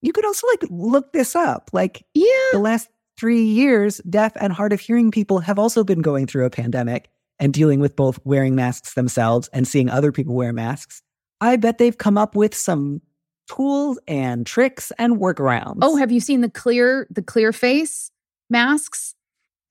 you 0.01 0.13
could 0.13 0.25
also 0.25 0.47
like 0.47 0.63
look 0.69 1.13
this 1.13 1.35
up. 1.35 1.69
Like, 1.73 2.05
yeah, 2.13 2.25
the 2.51 2.59
last 2.59 2.89
three 3.17 3.43
years, 3.43 4.01
deaf 4.09 4.33
and 4.35 4.51
hard 4.51 4.73
of 4.73 4.79
hearing 4.79 5.11
people 5.11 5.39
have 5.39 5.59
also 5.59 5.83
been 5.83 6.01
going 6.01 6.27
through 6.27 6.45
a 6.45 6.49
pandemic 6.49 7.09
and 7.39 7.53
dealing 7.53 7.79
with 7.79 7.95
both 7.95 8.19
wearing 8.23 8.55
masks 8.55 8.93
themselves 8.93 9.49
and 9.53 9.67
seeing 9.67 9.89
other 9.89 10.11
people 10.11 10.35
wear 10.35 10.53
masks. 10.53 11.01
I 11.39 11.55
bet 11.55 11.77
they've 11.77 11.97
come 11.97 12.17
up 12.17 12.35
with 12.35 12.53
some 12.53 13.01
tools 13.47 13.99
and 14.07 14.45
tricks 14.45 14.91
and 14.97 15.17
workarounds. 15.17 15.79
Oh, 15.81 15.95
have 15.97 16.11
you 16.11 16.19
seen 16.19 16.41
the 16.41 16.49
clear 16.49 17.07
the 17.09 17.21
clear 17.21 17.51
face 17.51 18.11
masks? 18.49 19.15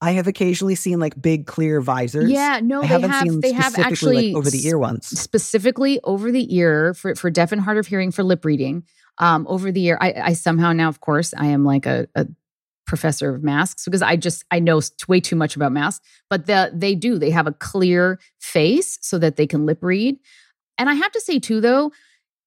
I 0.03 0.13
have 0.13 0.27
occasionally 0.27 0.77
seen 0.77 0.99
like 0.99 1.21
big 1.21 1.47
clear 1.47 1.81
visors. 1.81 2.31
Yeah, 2.31 2.61
no, 2.63 2.83
I 2.83 2.87
they 2.87 3.07
have 3.07 3.41
they 3.43 3.53
have 3.53 3.79
actually 3.79 4.29
like 4.29 4.37
over 4.37 4.51
the 4.51 4.67
ear 4.67 4.79
ones. 4.79 5.07
Specifically 5.07 6.01
over 6.05 6.33
the 6.33 6.55
ear 6.57 6.95
for 6.95 7.15
for 7.15 7.31
deaf 7.31 7.53
and 7.53 7.61
hard 7.61 7.77
of 7.77 7.87
hearing 7.87 8.11
for 8.11 8.23
lip 8.23 8.45
reading. 8.45 8.85
Um, 9.21 9.47
over 9.49 9.71
the 9.71 9.81
year, 9.81 9.99
I, 10.01 10.15
I 10.17 10.33
somehow 10.33 10.73
now, 10.73 10.89
of 10.89 11.01
course, 11.01 11.33
I 11.37 11.47
am 11.47 11.65
like 11.65 11.87
a, 11.87 12.09
a 12.15 12.27
professor 12.87 13.33
of 13.33 13.45
masks 13.45 13.85
because 13.85 14.03
I 14.03 14.17
just 14.17 14.45
I 14.51 14.59
know 14.59 14.81
way 15.07 15.21
too 15.21 15.37
much 15.37 15.55
about 15.55 15.71
masks. 15.71 16.05
But 16.29 16.47
the, 16.47 16.73
they 16.75 16.97
do 16.97 17.19
they 17.19 17.31
have 17.31 17.47
a 17.47 17.53
clear 17.53 18.19
face 18.41 18.99
so 19.01 19.19
that 19.19 19.37
they 19.37 19.47
can 19.47 19.65
lip 19.65 19.79
read. 19.83 20.19
And 20.77 20.91
I 20.91 20.95
have 20.95 21.13
to 21.13 21.21
say 21.21 21.39
too, 21.39 21.61
though, 21.61 21.93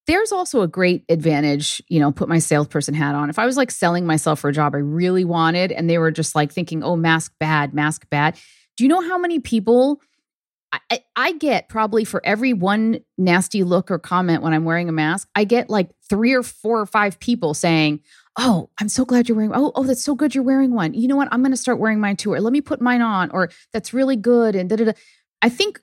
there's 0.06 0.34
also 0.34 0.62
a 0.62 0.68
great 0.68 1.06
advantage, 1.08 1.82
you 1.88 2.00
know, 2.00 2.12
put 2.12 2.28
my 2.28 2.40
salesperson 2.40 2.94
hat 2.94 3.16
on. 3.16 3.30
If 3.30 3.40
I 3.40 3.46
was 3.46 3.56
like 3.56 3.72
selling 3.72 4.06
myself 4.06 4.40
for 4.42 4.50
a 4.50 4.54
job 4.54 4.76
I 4.76 4.80
really 4.80 5.24
wanted 5.24 5.72
and 5.72 5.90
they 5.90 5.98
were 5.98 6.12
just 6.12 6.36
like 6.36 6.52
thinking, 6.52 6.84
oh, 6.84 6.98
mask 6.98 7.34
bad, 7.40 7.74
mask 7.74 8.10
bad. 8.10 8.38
Do 8.76 8.84
you 8.84 8.90
know 8.90 9.02
how 9.02 9.18
many 9.18 9.40
people 9.40 10.02
I, 10.90 11.04
I, 11.16 11.32
get 11.34 11.70
probably 11.70 12.04
for 12.04 12.20
every 12.26 12.54
one 12.54 13.02
nasty 13.16 13.64
look 13.64 13.92
or 13.92 14.00
comment 14.00 14.42
when 14.42 14.54
I'm 14.54 14.66
wearing 14.66 14.90
a 14.90 14.92
mask, 14.92 15.30
I 15.36 15.44
get 15.44 15.70
like 15.70 15.92
three 16.14 16.34
or 16.34 16.44
four 16.44 16.80
or 16.80 16.86
five 16.86 17.20
people 17.20 17.54
saying, 17.54 18.00
Oh, 18.38 18.70
I'm 18.80 18.90
so 18.90 19.06
glad 19.06 19.30
you're 19.30 19.36
wearing. 19.36 19.52
Oh, 19.54 19.72
oh, 19.76 19.84
that's 19.84 20.04
so 20.04 20.16
good 20.16 20.34
you're 20.34 20.44
wearing 20.44 20.74
one. 20.74 20.94
You 20.94 21.08
know 21.08 21.16
what? 21.16 21.28
I'm 21.32 21.42
going 21.42 21.52
to 21.52 21.58
start 21.58 21.80
wearing 21.80 22.00
mine 22.00 22.18
too. 22.18 22.34
Or 22.34 22.42
let 22.42 22.52
me 22.52 22.62
put 22.62 22.82
mine 22.82 23.02
on. 23.02 23.30
Or 23.30 23.50
that's 23.72 23.94
really 23.94 24.16
good. 24.16 24.56
And 24.56 24.70
da 24.70 24.76
da 24.76 24.86
da. 24.86 24.92
I 25.42 25.50
think 25.50 25.80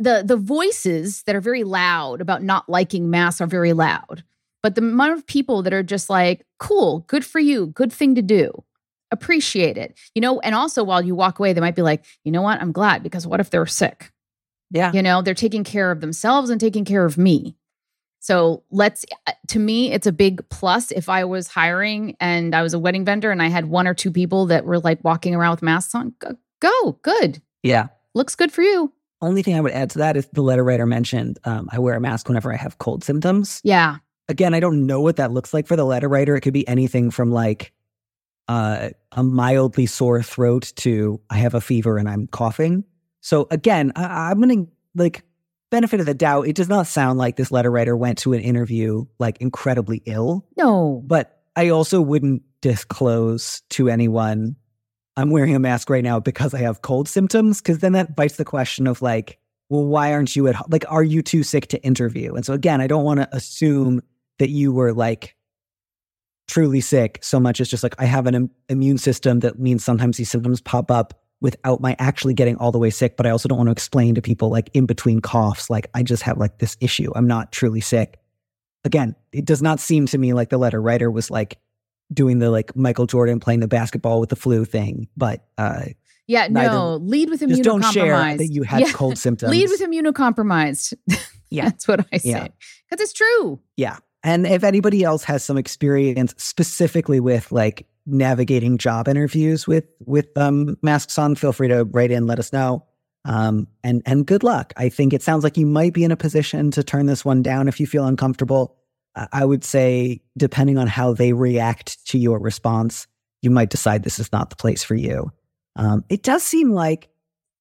the 0.00 0.22
the 0.26 0.36
voices 0.36 1.22
that 1.24 1.36
are 1.36 1.40
very 1.40 1.62
loud 1.62 2.20
about 2.20 2.42
not 2.42 2.68
liking 2.68 3.10
masks 3.10 3.40
are 3.40 3.46
very 3.46 3.72
loud 3.72 4.24
but 4.62 4.74
the 4.74 4.80
amount 4.80 5.12
of 5.12 5.26
people 5.26 5.62
that 5.62 5.74
are 5.74 5.82
just 5.82 6.08
like 6.10 6.44
cool 6.58 7.00
good 7.00 7.24
for 7.24 7.38
you 7.38 7.66
good 7.66 7.92
thing 7.92 8.14
to 8.14 8.22
do 8.22 8.50
appreciate 9.12 9.76
it 9.76 9.96
you 10.14 10.22
know 10.22 10.40
and 10.40 10.54
also 10.54 10.82
while 10.82 11.02
you 11.02 11.14
walk 11.14 11.38
away 11.38 11.52
they 11.52 11.60
might 11.60 11.76
be 11.76 11.82
like 11.82 12.04
you 12.24 12.32
know 12.32 12.42
what 12.42 12.60
i'm 12.62 12.72
glad 12.72 13.02
because 13.02 13.26
what 13.26 13.40
if 13.40 13.50
they're 13.50 13.66
sick 13.66 14.10
yeah 14.70 14.90
you 14.92 15.02
know 15.02 15.20
they're 15.20 15.34
taking 15.34 15.64
care 15.64 15.90
of 15.90 16.00
themselves 16.00 16.48
and 16.48 16.60
taking 16.60 16.84
care 16.84 17.04
of 17.04 17.18
me 17.18 17.54
So 18.20 18.62
let's, 18.70 19.04
uh, 19.26 19.32
to 19.48 19.58
me, 19.58 19.92
it's 19.92 20.06
a 20.06 20.12
big 20.12 20.46
plus 20.50 20.90
if 20.90 21.08
I 21.08 21.24
was 21.24 21.48
hiring 21.48 22.16
and 22.20 22.54
I 22.54 22.62
was 22.62 22.74
a 22.74 22.78
wedding 22.78 23.04
vendor 23.04 23.30
and 23.30 23.42
I 23.42 23.48
had 23.48 23.66
one 23.66 23.88
or 23.88 23.94
two 23.94 24.12
people 24.12 24.46
that 24.46 24.66
were 24.66 24.78
like 24.78 25.02
walking 25.02 25.34
around 25.34 25.52
with 25.52 25.62
masks 25.62 25.94
on. 25.94 26.14
Go, 26.18 26.36
go 26.60 26.98
good. 27.02 27.42
Yeah. 27.62 27.88
Looks 28.14 28.34
good 28.34 28.52
for 28.52 28.62
you. 28.62 28.92
Only 29.22 29.42
thing 29.42 29.54
I 29.54 29.60
would 29.60 29.72
add 29.72 29.90
to 29.90 29.98
that 29.98 30.16
is 30.16 30.26
the 30.32 30.42
letter 30.42 30.62
writer 30.62 30.86
mentioned 30.86 31.38
um, 31.44 31.68
I 31.72 31.78
wear 31.78 31.94
a 31.94 32.00
mask 32.00 32.28
whenever 32.28 32.52
I 32.52 32.56
have 32.56 32.78
cold 32.78 33.04
symptoms. 33.04 33.60
Yeah. 33.64 33.96
Again, 34.28 34.54
I 34.54 34.60
don't 34.60 34.86
know 34.86 35.00
what 35.00 35.16
that 35.16 35.32
looks 35.32 35.52
like 35.52 35.66
for 35.66 35.76
the 35.76 35.84
letter 35.84 36.08
writer. 36.08 36.36
It 36.36 36.42
could 36.42 36.54
be 36.54 36.68
anything 36.68 37.10
from 37.10 37.30
like 37.30 37.72
uh, 38.48 38.90
a 39.12 39.22
mildly 39.22 39.86
sore 39.86 40.22
throat 40.22 40.72
to 40.76 41.20
I 41.30 41.38
have 41.38 41.54
a 41.54 41.60
fever 41.60 41.98
and 41.98 42.08
I'm 42.08 42.26
coughing. 42.26 42.84
So 43.20 43.46
again, 43.50 43.92
I, 43.96 44.30
I'm 44.30 44.40
going 44.40 44.66
to 44.66 44.72
like 44.94 45.22
benefit 45.70 46.00
of 46.00 46.06
the 46.06 46.14
doubt. 46.14 46.46
It 46.46 46.56
does 46.56 46.68
not 46.68 46.86
sound 46.86 47.18
like 47.18 47.36
this 47.36 47.50
letter 47.50 47.70
writer 47.70 47.96
went 47.96 48.18
to 48.18 48.32
an 48.32 48.40
interview 48.40 49.06
like 49.18 49.38
incredibly 49.40 50.02
ill. 50.06 50.46
No. 50.56 51.02
But 51.06 51.40
I 51.56 51.70
also 51.70 52.00
wouldn't 52.00 52.42
disclose 52.60 53.62
to 53.70 53.88
anyone 53.88 54.56
I'm 55.16 55.30
wearing 55.30 55.54
a 55.54 55.58
mask 55.58 55.90
right 55.90 56.04
now 56.04 56.20
because 56.20 56.54
I 56.54 56.58
have 56.58 56.82
cold 56.82 57.08
symptoms, 57.08 57.60
because 57.60 57.80
then 57.80 57.92
that 57.92 58.16
bites 58.16 58.36
the 58.36 58.44
question 58.44 58.86
of 58.86 59.02
like, 59.02 59.38
well, 59.68 59.84
why 59.84 60.12
aren't 60.12 60.34
you 60.34 60.48
at 60.48 60.54
home? 60.54 60.68
Like, 60.70 60.84
are 60.88 61.02
you 61.02 61.22
too 61.22 61.42
sick 61.42 61.66
to 61.68 61.82
interview? 61.82 62.34
And 62.34 62.44
so 62.44 62.54
again, 62.54 62.80
I 62.80 62.86
don't 62.86 63.04
want 63.04 63.20
to 63.20 63.28
assume 63.36 64.00
that 64.38 64.48
you 64.48 64.72
were 64.72 64.92
like 64.92 65.36
truly 66.48 66.80
sick 66.80 67.18
so 67.22 67.38
much 67.38 67.60
as 67.60 67.68
just 67.68 67.82
like 67.82 67.94
I 67.98 68.06
have 68.06 68.26
an 68.26 68.34
Im- 68.34 68.50
immune 68.68 68.98
system 68.98 69.40
that 69.40 69.58
means 69.58 69.84
sometimes 69.84 70.16
these 70.16 70.30
symptoms 70.30 70.60
pop 70.60 70.90
up 70.90 71.22
without 71.40 71.80
my 71.80 71.96
actually 71.98 72.34
getting 72.34 72.56
all 72.56 72.72
the 72.72 72.78
way 72.78 72.90
sick. 72.90 73.16
But 73.16 73.26
I 73.26 73.30
also 73.30 73.48
don't 73.48 73.58
want 73.58 73.68
to 73.68 73.72
explain 73.72 74.14
to 74.14 74.22
people 74.22 74.50
like 74.50 74.70
in 74.74 74.86
between 74.86 75.20
coughs, 75.20 75.70
like 75.70 75.88
I 75.94 76.02
just 76.02 76.22
have 76.22 76.38
like 76.38 76.58
this 76.58 76.76
issue. 76.80 77.12
I'm 77.14 77.26
not 77.26 77.52
truly 77.52 77.80
sick. 77.80 78.18
Again, 78.84 79.14
it 79.32 79.44
does 79.44 79.62
not 79.62 79.80
seem 79.80 80.06
to 80.06 80.18
me 80.18 80.32
like 80.32 80.48
the 80.48 80.58
letter 80.58 80.80
writer 80.80 81.10
was 81.10 81.30
like 81.30 81.58
doing 82.12 82.38
the 82.38 82.50
like 82.50 82.74
Michael 82.74 83.06
Jordan 83.06 83.40
playing 83.40 83.60
the 83.60 83.68
basketball 83.68 84.20
with 84.20 84.30
the 84.30 84.36
flu 84.36 84.64
thing, 84.64 85.08
but 85.16 85.44
uh 85.58 85.84
yeah, 86.26 86.46
neither, 86.46 86.74
no, 86.74 86.96
lead 86.96 87.28
with 87.28 87.40
immunocompromised. 87.40 87.48
Just 87.48 87.62
don't 87.64 87.84
share 87.92 88.36
that 88.36 88.46
you 88.46 88.62
had 88.62 88.82
yeah. 88.82 88.92
cold 88.92 89.18
symptoms. 89.18 89.50
lead 89.50 89.68
with 89.68 89.80
immunocompromised. 89.80 90.94
yeah, 91.50 91.64
that's 91.64 91.88
what 91.88 92.06
I 92.12 92.18
say 92.18 92.32
because 92.32 92.52
yeah. 92.90 92.96
it's 93.00 93.12
true. 93.12 93.60
Yeah, 93.76 93.98
and 94.22 94.46
if 94.46 94.64
anybody 94.64 95.02
else 95.02 95.24
has 95.24 95.44
some 95.44 95.56
experience 95.56 96.34
specifically 96.36 97.20
with 97.20 97.50
like 97.52 97.86
navigating 98.06 98.78
job 98.78 99.08
interviews 99.08 99.66
with 99.66 99.84
with 100.04 100.36
um, 100.36 100.76
masks 100.82 101.18
on, 101.18 101.34
feel 101.34 101.52
free 101.52 101.68
to 101.68 101.84
write 101.84 102.10
in, 102.10 102.26
let 102.26 102.38
us 102.38 102.52
know. 102.52 102.84
Um, 103.24 103.68
and 103.84 104.02
and 104.06 104.26
good 104.26 104.42
luck. 104.42 104.72
I 104.76 104.88
think 104.88 105.12
it 105.12 105.22
sounds 105.22 105.44
like 105.44 105.56
you 105.56 105.66
might 105.66 105.92
be 105.92 106.04
in 106.04 106.12
a 106.12 106.16
position 106.16 106.70
to 106.72 106.82
turn 106.82 107.06
this 107.06 107.24
one 107.24 107.42
down 107.42 107.68
if 107.68 107.80
you 107.80 107.86
feel 107.86 108.06
uncomfortable. 108.06 108.76
I 109.32 109.44
would 109.44 109.64
say, 109.64 110.22
depending 110.36 110.78
on 110.78 110.86
how 110.86 111.12
they 111.14 111.32
react 111.32 112.06
to 112.06 112.18
your 112.18 112.38
response, 112.38 113.08
you 113.42 113.50
might 113.50 113.70
decide 113.70 114.04
this 114.04 114.20
is 114.20 114.30
not 114.30 114.50
the 114.50 114.56
place 114.56 114.84
for 114.84 114.94
you. 114.94 115.32
Um, 115.74 116.04
it 116.08 116.22
does 116.22 116.44
seem 116.44 116.70
like 116.70 117.08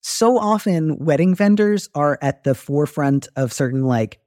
so 0.02 0.38
often 0.38 0.98
wedding 1.00 1.36
vendors 1.36 1.89
are 1.95 2.19
at 2.22 2.43
the 2.43 2.56
forefront 2.56 3.28
of 3.36 3.52
certain 3.52 3.84
like 3.84 4.19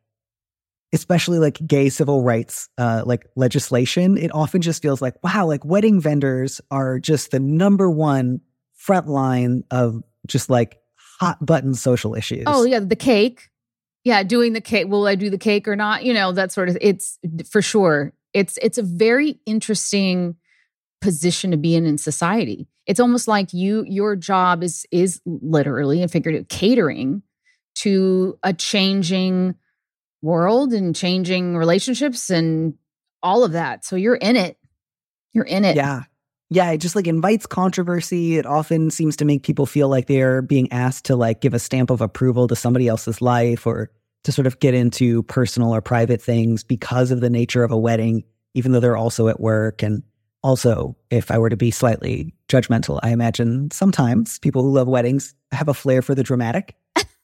especially 0.92 1.38
like 1.38 1.58
gay 1.66 1.88
civil 1.88 2.22
rights 2.22 2.68
uh, 2.78 3.02
like 3.06 3.26
legislation 3.36 4.16
it 4.18 4.30
often 4.34 4.60
just 4.60 4.82
feels 4.82 5.00
like 5.00 5.14
wow 5.24 5.46
like 5.46 5.64
wedding 5.64 6.00
vendors 6.00 6.60
are 6.70 6.98
just 6.98 7.30
the 7.30 7.40
number 7.40 7.90
one 7.90 8.40
front 8.82 9.08
line 9.08 9.62
of 9.70 10.02
just 10.26 10.50
like 10.50 10.80
hot 11.20 11.44
button 11.44 11.74
social 11.74 12.14
issues. 12.16 12.44
Oh 12.46 12.64
yeah 12.64 12.80
the 12.80 12.96
cake. 12.96 13.48
Yeah 14.04 14.24
doing 14.24 14.52
the 14.52 14.60
cake 14.60 14.88
will 14.88 15.06
i 15.06 15.14
do 15.14 15.30
the 15.30 15.38
cake 15.38 15.68
or 15.68 15.76
not? 15.76 16.04
You 16.04 16.12
know 16.12 16.32
that 16.32 16.50
sort 16.52 16.68
of 16.68 16.76
it's 16.80 17.18
for 17.48 17.62
sure 17.62 18.12
it's 18.32 18.58
it's 18.60 18.78
a 18.78 18.82
very 18.82 19.38
interesting 19.46 20.36
position 21.00 21.52
to 21.52 21.56
be 21.56 21.76
in 21.76 21.86
in 21.86 21.98
society. 21.98 22.66
It's 22.86 22.98
almost 22.98 23.28
like 23.28 23.52
you 23.52 23.84
your 23.86 24.16
job 24.16 24.64
is 24.64 24.84
is 24.90 25.20
literally 25.24 26.02
and 26.02 26.10
figurative 26.10 26.48
catering 26.48 27.22
to 27.76 28.36
a 28.42 28.52
changing 28.52 29.54
world 30.22 30.72
and 30.72 30.94
changing 30.94 31.56
relationships 31.56 32.30
and 32.30 32.74
all 33.22 33.44
of 33.44 33.52
that. 33.52 33.84
So 33.84 33.96
you're 33.96 34.14
in 34.14 34.36
it. 34.36 34.56
You're 35.32 35.44
in 35.44 35.64
it. 35.64 35.76
Yeah. 35.76 36.04
Yeah 36.50 36.70
it 36.70 36.78
just 36.78 36.96
like 36.96 37.06
invites 37.06 37.46
controversy. 37.46 38.36
It 38.36 38.46
often 38.46 38.90
seems 38.90 39.16
to 39.16 39.24
make 39.24 39.42
people 39.42 39.66
feel 39.66 39.88
like 39.88 40.06
they're 40.06 40.42
being 40.42 40.70
asked 40.72 41.06
to 41.06 41.16
like 41.16 41.40
give 41.40 41.54
a 41.54 41.58
stamp 41.58 41.90
of 41.90 42.00
approval 42.00 42.48
to 42.48 42.56
somebody 42.56 42.88
else's 42.88 43.20
life 43.20 43.66
or 43.66 43.90
to 44.24 44.32
sort 44.32 44.46
of 44.46 44.60
get 44.60 44.74
into 44.74 45.24
personal 45.24 45.74
or 45.74 45.80
private 45.80 46.22
things 46.22 46.62
because 46.62 47.10
of 47.10 47.20
the 47.20 47.30
nature 47.30 47.64
of 47.64 47.72
a 47.72 47.78
wedding 47.78 48.24
even 48.54 48.72
though 48.72 48.80
they're 48.80 48.96
also 48.96 49.28
at 49.28 49.40
work. 49.40 49.82
And 49.82 50.02
also, 50.42 50.96
if 51.10 51.30
I 51.30 51.38
were 51.38 51.50
to 51.50 51.56
be 51.56 51.70
slightly 51.70 52.34
judgmental, 52.48 52.98
I 53.02 53.10
imagine 53.10 53.70
sometimes 53.70 54.38
people 54.40 54.62
who 54.62 54.72
love 54.72 54.88
weddings 54.88 55.34
have 55.52 55.68
a 55.68 55.74
flair 55.74 56.02
for 56.02 56.14
the 56.14 56.22
dramatic. 56.22 56.74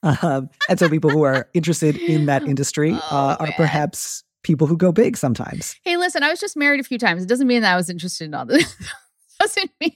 Um, 0.03 0.49
and 0.69 0.79
so 0.79 0.89
people 0.89 1.11
who 1.11 1.23
are 1.23 1.49
interested 1.55 1.97
in 1.97 2.27
that 2.27 2.43
industry 2.45 2.93
oh, 3.11 3.17
uh, 3.17 3.37
are 3.41 3.53
perhaps 3.57 4.25
people 4.43 4.67
who 4.67 4.77
go 4.77 4.93
big 4.93 5.17
sometimes. 5.17 5.77
Hey, 5.85 5.97
listen, 5.97 6.23
I 6.23 6.31
was 6.31 6.41
just 6.41 6.57
married 6.57 6.81
a 6.81 6.85
few 6.85 6.99
times. 6.99 7.23
It 7.23 7.29
doesn't 7.29 7.47
mean 7.47 7.63
that 7.63 7.73
I 7.73 7.77
was 7.77 7.91
interested 7.91 8.25
in 8.25 8.35
all 8.35 8.47
this. 8.47 8.75
doesn't 9.41 9.71
mean 9.81 9.93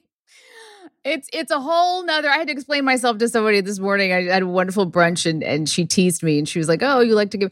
it's 1.04 1.28
it's 1.32 1.50
a 1.50 1.58
whole 1.58 2.04
nother 2.04 2.30
i 2.30 2.36
had 2.36 2.46
to 2.46 2.52
explain 2.52 2.84
myself 2.84 3.18
to 3.18 3.28
somebody 3.28 3.60
this 3.60 3.80
morning 3.80 4.12
i 4.12 4.22
had 4.22 4.42
a 4.42 4.46
wonderful 4.46 4.88
brunch 4.88 5.28
and 5.28 5.42
and 5.42 5.68
she 5.68 5.84
teased 5.84 6.22
me 6.22 6.38
and 6.38 6.48
she 6.48 6.60
was 6.60 6.68
like 6.68 6.80
oh 6.80 7.00
you 7.00 7.16
like 7.16 7.32
to 7.32 7.38
give 7.38 7.50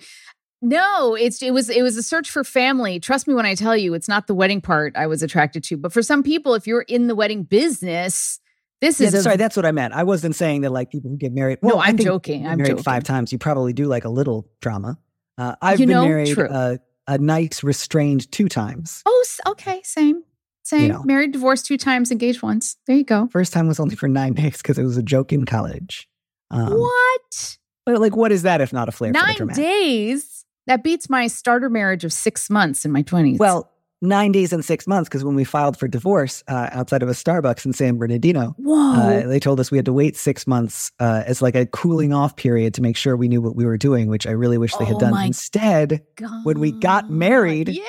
no, 0.62 1.14
it's 1.14 1.42
it 1.42 1.52
was 1.52 1.70
it 1.70 1.82
was 1.82 1.96
a 1.96 2.02
search 2.02 2.30
for 2.30 2.44
family. 2.44 3.00
Trust 3.00 3.26
me 3.26 3.32
when 3.32 3.46
I 3.46 3.54
tell 3.54 3.76
you, 3.76 3.94
it's 3.94 4.08
not 4.08 4.26
the 4.26 4.34
wedding 4.34 4.60
part 4.60 4.94
I 4.94 5.06
was 5.06 5.22
attracted 5.22 5.64
to. 5.64 5.78
But 5.78 5.92
for 5.92 6.02
some 6.02 6.22
people, 6.22 6.54
if 6.54 6.66
you're 6.66 6.82
in 6.82 7.06
the 7.06 7.14
wedding 7.14 7.44
business, 7.44 8.38
this 8.80 9.00
is 9.00 9.12
yeah, 9.12 9.20
a, 9.20 9.22
sorry. 9.22 9.36
That's 9.36 9.56
what 9.56 9.66
I 9.66 9.72
meant. 9.72 9.94
I 9.94 10.04
wasn't 10.04 10.34
saying 10.34 10.62
that 10.62 10.70
like 10.70 10.90
people 10.90 11.10
who 11.10 11.16
get 11.16 11.32
married. 11.32 11.58
Well, 11.62 11.76
no, 11.76 11.82
I'm 11.82 11.96
joking. 11.96 12.46
I'm 12.46 12.58
married 12.58 12.70
joking. 12.70 12.84
five 12.84 13.04
times. 13.04 13.32
You 13.32 13.38
probably 13.38 13.72
do 13.72 13.86
like 13.86 14.04
a 14.04 14.08
little 14.08 14.48
drama. 14.60 14.98
Uh, 15.36 15.54
I've 15.60 15.80
you 15.80 15.86
been 15.86 15.96
know, 15.96 16.04
married 16.04 16.38
uh, 16.38 16.78
a 17.06 17.18
night 17.18 17.62
restrained 17.62 18.30
two 18.32 18.48
times. 18.48 19.02
Oh, 19.06 19.24
okay, 19.48 19.80
same. 19.84 20.22
Same. 20.62 20.82
You 20.82 20.88
know. 20.88 21.02
Married, 21.04 21.32
divorced 21.32 21.66
two 21.66 21.76
times, 21.76 22.10
engaged 22.10 22.42
once. 22.42 22.76
There 22.86 22.96
you 22.96 23.04
go. 23.04 23.28
First 23.32 23.52
time 23.52 23.66
was 23.66 23.80
only 23.80 23.96
for 23.96 24.08
nine 24.08 24.32
days 24.34 24.58
because 24.58 24.78
it 24.78 24.84
was 24.84 24.96
a 24.96 25.02
joke 25.02 25.32
in 25.32 25.44
college. 25.44 26.08
Um, 26.50 26.78
what? 26.78 27.58
But 27.86 28.00
like, 28.00 28.16
what 28.16 28.32
is 28.32 28.42
that 28.42 28.60
if 28.60 28.72
not 28.72 28.88
a 28.88 28.92
flair? 28.92 29.12
Nine 29.12 29.48
days. 29.48 30.44
That 30.66 30.84
beats 30.84 31.10
my 31.10 31.26
starter 31.26 31.68
marriage 31.68 32.04
of 32.04 32.12
six 32.12 32.48
months 32.48 32.84
in 32.84 32.92
my 32.92 33.02
20s. 33.02 33.38
Well, 33.38 33.70
nine 34.00 34.32
days 34.32 34.52
and 34.52 34.64
six 34.64 34.86
months 34.86 35.08
because 35.08 35.24
when 35.24 35.34
we 35.34 35.44
filed 35.44 35.76
for 35.76 35.86
divorce 35.86 36.42
uh, 36.48 36.70
outside 36.72 37.02
of 37.02 37.08
a 37.08 37.12
Starbucks 37.12 37.66
in 37.66 37.72
San 37.72 37.96
Bernardino, 37.96 38.54
uh, 38.66 39.26
they 39.26 39.40
told 39.40 39.60
us 39.60 39.70
we 39.70 39.78
had 39.78 39.84
to 39.84 39.92
wait 39.92 40.16
six 40.16 40.46
months 40.46 40.92
uh, 41.00 41.22
as 41.26 41.42
like 41.42 41.54
a 41.54 41.66
cooling 41.66 42.12
off 42.12 42.36
period 42.36 42.74
to 42.74 42.82
make 42.82 42.96
sure 42.96 43.16
we 43.16 43.28
knew 43.28 43.40
what 43.40 43.56
we 43.56 43.64
were 43.64 43.78
doing, 43.78 44.08
which 44.08 44.26
I 44.26 44.32
really 44.32 44.58
wish 44.58 44.74
they 44.76 44.84
had 44.84 44.96
oh 44.96 45.00
done. 45.00 45.24
Instead, 45.24 46.02
God. 46.16 46.44
when 46.44 46.60
we 46.60 46.72
got 46.72 47.10
married, 47.10 47.68
yes, 47.68 47.84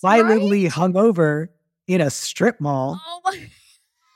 violently 0.00 0.64
right? 0.64 0.72
hungover 0.72 1.48
in 1.86 2.00
a 2.00 2.10
strip 2.10 2.60
mall. 2.60 3.00
Oh 3.04 3.34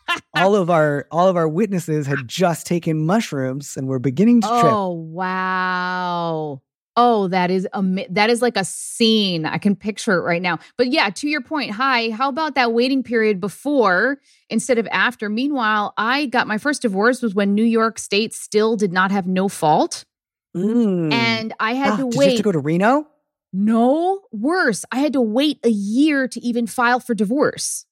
all 0.34 0.54
of 0.54 0.70
our 0.70 1.06
all 1.10 1.28
of 1.28 1.36
our 1.36 1.48
witnesses 1.48 2.06
had 2.06 2.28
just 2.28 2.66
taken 2.66 3.04
mushrooms 3.04 3.76
and 3.76 3.88
were 3.88 3.98
beginning 3.98 4.40
to 4.40 4.48
trip. 4.48 4.64
Oh 4.64 4.92
wow. 4.92 6.62
Oh, 6.98 7.28
that 7.28 7.50
is 7.50 7.68
a 7.74 7.82
that 8.10 8.30
is 8.30 8.40
like 8.40 8.56
a 8.56 8.64
scene. 8.64 9.44
I 9.44 9.58
can 9.58 9.76
picture 9.76 10.14
it 10.14 10.22
right 10.22 10.40
now. 10.40 10.58
But 10.78 10.88
yeah, 10.88 11.10
to 11.10 11.28
your 11.28 11.42
point, 11.42 11.72
hi, 11.72 12.10
how 12.10 12.30
about 12.30 12.54
that 12.54 12.72
waiting 12.72 13.02
period 13.02 13.38
before 13.38 14.18
instead 14.48 14.78
of 14.78 14.88
after? 14.90 15.28
Meanwhile, 15.28 15.92
I 15.98 16.26
got 16.26 16.46
my 16.46 16.56
first 16.56 16.82
divorce 16.82 17.20
was 17.20 17.34
when 17.34 17.54
New 17.54 17.64
York 17.64 17.98
State 17.98 18.32
still 18.32 18.76
did 18.76 18.92
not 18.92 19.10
have 19.10 19.26
no 19.26 19.48
fault. 19.48 20.04
Mm. 20.56 21.12
And 21.12 21.52
I 21.60 21.74
had 21.74 21.92
ah, 21.92 21.96
to 21.98 22.06
wait. 22.06 22.12
Did 22.12 22.22
you 22.22 22.30
have 22.30 22.36
to 22.38 22.42
go 22.42 22.52
to 22.52 22.58
Reno? 22.60 23.06
No, 23.52 24.22
worse. 24.32 24.84
I 24.90 25.00
had 25.00 25.12
to 25.12 25.20
wait 25.20 25.58
a 25.64 25.70
year 25.70 26.28
to 26.28 26.40
even 26.40 26.66
file 26.66 27.00
for 27.00 27.14
divorce. 27.14 27.84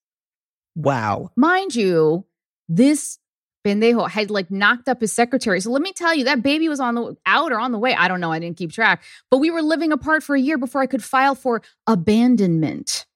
Wow. 0.74 1.30
Mind 1.36 1.74
you, 1.74 2.24
this 2.68 3.18
pendejo 3.64 4.08
had 4.08 4.30
like 4.30 4.50
knocked 4.50 4.88
up 4.88 5.00
his 5.00 5.12
secretary. 5.12 5.60
So 5.60 5.70
let 5.70 5.82
me 5.82 5.92
tell 5.92 6.14
you, 6.14 6.24
that 6.24 6.42
baby 6.42 6.68
was 6.68 6.80
on 6.80 6.94
the 6.94 7.16
out 7.26 7.52
or 7.52 7.58
on 7.58 7.72
the 7.72 7.78
way. 7.78 7.94
I 7.94 8.08
don't 8.08 8.20
know. 8.20 8.30
I 8.30 8.38
didn't 8.38 8.56
keep 8.56 8.72
track. 8.72 9.02
But 9.30 9.38
we 9.38 9.50
were 9.50 9.62
living 9.62 9.92
apart 9.92 10.22
for 10.22 10.36
a 10.36 10.40
year 10.40 10.58
before 10.58 10.80
I 10.80 10.86
could 10.86 11.02
file 11.02 11.34
for 11.34 11.62
abandonment. 11.86 13.06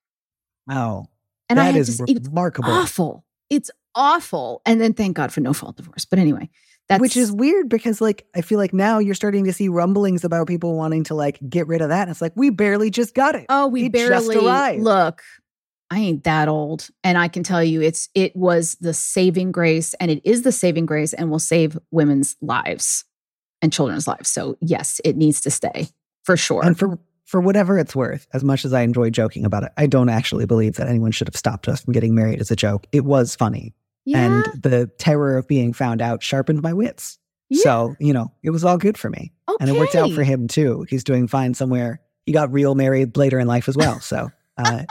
Wow. 0.67 1.09
And 1.49 1.59
that 1.59 1.75
I 1.75 1.79
is 1.79 1.99
just, 1.99 2.27
remarkable. 2.27 2.71
awful. 2.71 3.25
It's 3.51 3.71
awful. 3.95 4.63
And 4.67 4.81
then 4.81 4.93
thank 4.93 5.17
God 5.17 5.33
for 5.33 5.41
no 5.41 5.53
fault 5.53 5.77
divorce. 5.77 6.05
But 6.05 6.19
anyway, 6.19 6.51
that's 6.89 7.01
which 7.01 7.17
is 7.17 7.31
weird 7.31 7.69
because 7.69 8.01
like 8.01 8.27
I 8.35 8.41
feel 8.41 8.59
like 8.59 8.73
now 8.73 8.99
you're 8.99 9.15
starting 9.15 9.45
to 9.45 9.53
see 9.53 9.69
rumblings 9.69 10.25
about 10.25 10.47
people 10.49 10.75
wanting 10.77 11.05
to 11.05 11.15
like 11.15 11.39
get 11.49 11.67
rid 11.67 11.83
of 11.83 11.91
that. 11.91 12.03
And 12.03 12.11
it's 12.11 12.23
like 12.23 12.33
we 12.35 12.51
barely 12.51 12.91
just 12.91 13.15
got 13.15 13.35
it. 13.35 13.47
Oh, 13.49 13.67
we 13.67 13.85
it 13.85 13.93
barely 13.93 14.37
look. 14.79 15.23
I 15.91 16.01
ain't 16.01 16.25
that 16.25 16.49
old. 16.49 16.89
And 17.03 17.17
I 17.17 17.29
can 17.29 17.43
tell 17.43 17.65
you 17.65 17.81
it's 17.81 18.09
it 18.15 18.37
was 18.37 18.77
the 18.81 18.93
saving 18.93 19.53
grace 19.53 19.95
and 19.95 20.11
it 20.11 20.21
is 20.25 20.43
the 20.43 20.53
saving 20.53 20.87
grace 20.87 21.13
and 21.13 21.31
will 21.31 21.39
save 21.39 21.79
women's 21.91 22.37
lives 22.41 23.05
and 23.63 23.73
children's 23.73 24.07
lives. 24.07 24.29
So 24.29 24.57
yes, 24.61 25.01
it 25.05 25.17
needs 25.17 25.41
to 25.43 25.51
stay 25.51 25.89
for 26.25 26.37
sure. 26.37 26.65
And 26.65 26.79
for 26.79 26.99
for 27.25 27.41
whatever 27.41 27.79
it's 27.79 27.95
worth, 27.95 28.27
as 28.33 28.43
much 28.43 28.65
as 28.65 28.73
I 28.73 28.81
enjoy 28.83 29.11
joking 29.11 29.45
about 29.45 29.63
it, 29.63 29.73
I 29.77 29.87
don't 29.87 30.09
actually 30.09 30.47
believe 30.47 30.77
that 30.77 30.89
anyone 30.89 31.11
should 31.11 31.29
have 31.29 31.37
stopped 31.37 31.69
us 31.69 31.83
from 31.83 31.93
getting 31.93 32.15
married 32.15 32.41
as 32.41 32.51
a 32.51 32.57
joke. 32.57 32.87
It 32.91 33.05
was 33.05 33.37
funny. 33.37 33.75
Yeah. 34.07 34.25
And 34.25 34.63
the 34.63 34.91
terror 34.99 35.37
of 35.37 35.47
being 35.47 35.75
found 35.75 36.01
out 36.01 36.23
sharpened 36.23 36.63
my 36.63 36.73
wits. 36.73 37.19
Yeah. 37.51 37.63
So, 37.63 37.97
you 38.01 38.15
know, 38.15 38.33
it 38.43 38.49
was 38.51 38.65
all 38.65 38.79
good 38.79 38.97
for 38.97 39.11
me. 39.11 39.33
Okay. 39.47 39.57
And 39.61 39.69
it 39.69 39.79
worked 39.79 39.95
out 39.95 40.11
for 40.13 40.23
him 40.23 40.49
too. 40.49 40.87
He's 40.89 41.05
doing 41.05 41.29
fine 41.29 41.53
somewhere. 41.53 42.01
He 42.25 42.33
got 42.33 42.51
real 42.51 42.75
married 42.75 43.17
later 43.19 43.39
in 43.39 43.47
life 43.47 43.69
as 43.69 43.77
well. 43.77 44.01
So 44.01 44.31
uh, 44.57 44.85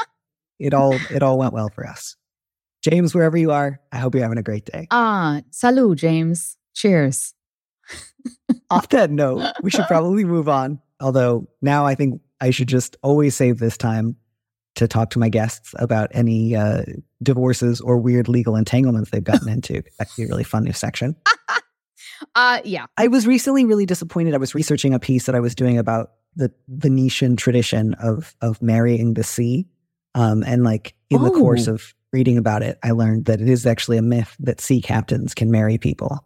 it 0.60 0.74
all 0.74 0.94
it 1.12 1.24
all 1.24 1.38
went 1.38 1.54
well 1.54 1.70
for 1.70 1.86
us. 1.86 2.16
James, 2.84 3.14
wherever 3.14 3.38
you 3.38 3.52
are, 3.52 3.80
I 3.92 3.98
hope 3.98 4.14
you're 4.14 4.24
having 4.24 4.38
a 4.38 4.44
great 4.44 4.66
day. 4.66 4.88
Ah, 4.92 5.42
salut, 5.52 5.98
James. 5.98 6.58
Cheers. 6.74 7.34
Off 8.70 8.90
that 8.90 9.10
note, 9.10 9.52
we 9.62 9.72
should 9.72 9.88
probably 9.88 10.24
move 10.24 10.48
on. 10.48 10.80
Although 11.00 11.48
now 11.62 11.86
I 11.86 11.96
think 11.96 12.22
I 12.40 12.52
should 12.52 12.68
just 12.68 12.98
always 13.02 13.36
save 13.36 13.60
this 13.60 13.78
time 13.78 14.16
to 14.76 14.88
talk 14.88 15.10
to 15.10 15.20
my 15.20 15.28
guests 15.28 15.74
about 15.80 16.10
any 16.14 16.56
uh, 16.56 16.84
divorces 17.24 17.82
or 17.82 17.98
weird 17.98 18.28
legal 18.28 18.56
entanglements 18.56 19.10
they've 19.10 19.24
gotten 19.24 19.50
into. 19.50 19.84
That 20.00 20.10
could 20.10 20.18
be 20.18 20.24
a 20.24 20.28
really 20.28 20.44
fun 20.44 20.64
new 20.64 20.74
section. 20.74 21.16
uh, 22.36 22.62
yeah. 22.64 22.86
I 22.96 23.08
was 23.08 23.26
recently 23.26 23.66
really 23.66 23.88
disappointed. 23.88 24.36
I 24.36 24.38
was 24.38 24.54
researching 24.54 24.94
a 24.94 25.00
piece 25.00 25.26
that 25.26 25.34
I 25.34 25.40
was 25.40 25.56
doing 25.56 25.80
about 25.80 26.12
the 26.36 26.52
Venetian 26.68 27.36
tradition 27.36 27.96
of 27.96 28.36
of 28.42 28.62
marrying 28.62 29.16
the 29.16 29.24
sea. 29.24 29.66
Um, 30.18 30.44
and 30.44 30.64
like 30.64 30.96
in 31.10 31.22
oh. 31.22 31.26
the 31.26 31.32
course 31.32 31.68
oh. 31.68 31.76
of 31.76 31.94
reading 32.12 32.38
about 32.38 32.64
it, 32.64 32.80
I 32.84 32.92
learned 32.92 33.26
that 33.26 33.40
it 33.42 33.48
is 33.48 33.66
actually 33.66 33.98
a 33.98 34.02
myth 34.02 34.36
that 34.40 34.60
sea 34.60 34.82
captains 34.82 35.34
can 35.34 35.52
marry 35.52 35.78
people. 35.78 36.26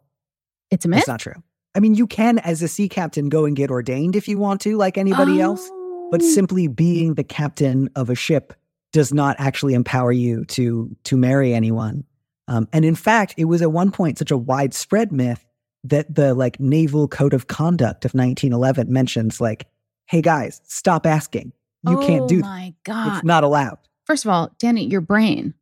It's 0.70 0.86
a 0.86 0.88
myth. 0.88 1.00
It's 1.00 1.08
not 1.08 1.20
true. 1.20 1.42
I 1.76 1.80
mean, 1.80 1.96
you 1.96 2.08
can, 2.08 2.40
as 2.40 2.62
a 2.62 2.68
sea 2.68 2.90
captain, 2.90 3.30
go 3.30 3.46
and 3.46 3.56
get 3.56 3.72
ordained 3.72 4.16
if 4.16 4.28
you 4.28 4.38
want 4.38 4.62
to, 4.62 4.78
like 4.78 4.98
anybody 4.98 5.42
oh. 5.42 5.52
else 5.52 5.70
but 6.12 6.22
simply 6.22 6.68
being 6.68 7.16
the 7.16 7.24
captain 7.24 7.90
of 7.96 8.10
a 8.10 8.16
ship 8.16 8.54
does 8.92 9.14
not 9.14 9.38
actually 9.40 9.74
empower 9.74 10.12
you 10.12 10.44
to 10.46 10.96
to 11.06 11.18
marry 11.18 11.54
anyone. 11.54 12.04
Um, 12.50 12.68
and 12.74 12.84
in 12.84 12.96
fact, 12.96 13.34
it 13.38 13.46
was 13.46 13.62
at 13.62 13.72
one 13.72 13.92
point 13.92 14.20
such 14.20 14.30
a 14.30 14.38
widespread 14.38 15.12
myth 15.14 15.46
that 15.86 16.14
the 16.14 16.34
like 16.34 16.60
Naval 16.60 17.08
Code 17.08 17.34
of 17.34 17.48
Conduct 17.48 18.04
of 18.04 18.14
1911 18.14 18.92
mentions 18.92 19.40
like, 19.40 19.68
"Hey 20.06 20.22
guys, 20.22 20.62
stop 20.66 21.06
asking. 21.06 21.54
You 21.84 22.00
oh 22.00 22.06
can't 22.08 22.28
do 22.28 22.42
that. 22.42 22.48
my 22.48 22.74
god, 22.84 23.18
it's 23.18 23.24
not 23.24 23.44
allowed." 23.44 23.78
First 24.06 24.26
of 24.26 24.32
all, 24.32 24.54
Danny, 24.60 24.86
your 24.86 25.02
brain, 25.02 25.54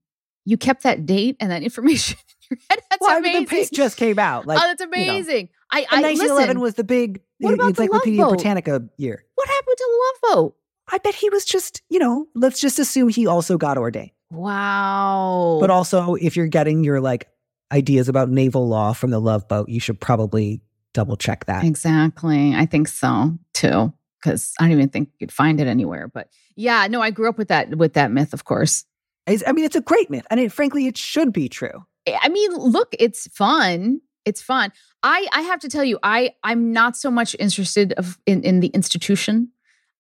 you 0.46 0.58
kept 0.58 0.84
that 0.84 1.06
date 1.06 1.38
and 1.40 1.52
that 1.52 1.64
information 1.70 2.18
in 2.20 2.58
your 2.58 2.60
head. 2.70 2.82
That's 2.90 3.02
well, 3.02 3.18
amazing. 3.18 3.36
I 3.36 3.40
mean, 3.40 3.46
the 3.46 3.50
piece 3.50 3.70
just 3.70 3.98
came 3.98 4.20
out. 4.20 4.48
Like, 4.48 4.60
oh, 4.60 4.68
that's 4.68 4.82
amazing. 4.82 5.36
You 5.36 5.44
know. 5.44 5.50
I, 5.72 5.80
I 5.92 6.02
1911 6.02 6.48
listen, 6.48 6.60
was 6.60 6.74
the 6.76 6.84
big 6.84 7.22
what 7.40 7.54
about 7.54 7.70
Encyclopedia 7.70 8.26
Britannica 8.26 8.84
year. 8.98 9.26
What 9.36 9.48
happened 9.48 9.78
to 9.78 10.00
Love 10.24 10.36
Boat? 10.36 10.56
I 10.92 10.98
bet 10.98 11.14
he 11.14 11.30
was 11.30 11.46
just, 11.46 11.82
you 11.90 12.00
know, 12.00 12.28
let's 12.34 12.60
just 12.60 12.80
assume 12.80 13.10
he 13.10 13.28
also 13.28 13.58
got 13.58 13.78
ordained. 13.78 14.12
Wow. 14.32 15.58
But 15.62 15.70
also, 15.70 16.16
if 16.16 16.36
you're 16.36 16.48
getting 16.48 16.84
your 16.84 17.00
like 17.00 17.28
ideas 17.72 18.10
about 18.10 18.30
naval 18.30 18.68
law 18.68 18.94
from 18.94 19.12
the 19.12 19.20
Love 19.20 19.48
Boat, 19.48 19.70
you 19.70 19.80
should 19.80 20.00
probably 20.00 20.62
double 20.94 21.16
check 21.16 21.46
that. 21.46 21.64
Exactly. 21.64 22.56
I 22.56 22.66
think 22.66 22.88
so 22.88 23.38
too. 23.54 23.94
Because 24.22 24.54
I 24.60 24.64
don't 24.64 24.74
even 24.74 24.90
think 24.90 25.10
you'd 25.20 25.32
find 25.32 25.60
it 25.62 25.68
anywhere. 25.68 26.08
But 26.08 26.30
yeah, 26.56 26.88
no, 26.88 27.02
I 27.02 27.12
grew 27.12 27.30
up 27.30 27.38
with 27.38 27.48
that 27.50 27.76
with 27.76 27.94
that 27.94 28.12
myth, 28.12 28.34
of 28.34 28.46
course. 28.46 28.86
I 29.28 29.52
mean, 29.52 29.66
it's 29.66 29.76
a 29.76 29.82
great 29.82 30.10
myth, 30.10 30.26
and 30.32 30.40
it, 30.40 30.52
frankly, 30.52 30.88
it 30.88 30.98
should 30.98 31.32
be 31.32 31.50
true. 31.50 31.86
I 32.08 32.30
mean, 32.30 32.52
look, 32.56 32.96
it's 32.98 33.28
fun. 33.28 34.02
It's 34.26 34.42
fun. 34.42 34.72
I 35.04 35.28
I 35.32 35.42
have 35.42 35.60
to 35.62 35.70
tell 35.70 35.84
you, 35.84 36.00
I 36.04 36.34
I'm 36.44 36.74
not 36.74 36.98
so 36.98 37.12
much 37.12 37.36
interested 37.40 37.94
of 37.94 38.18
in 38.26 38.44
in 38.44 38.60
the 38.60 38.68
institution 38.68 39.52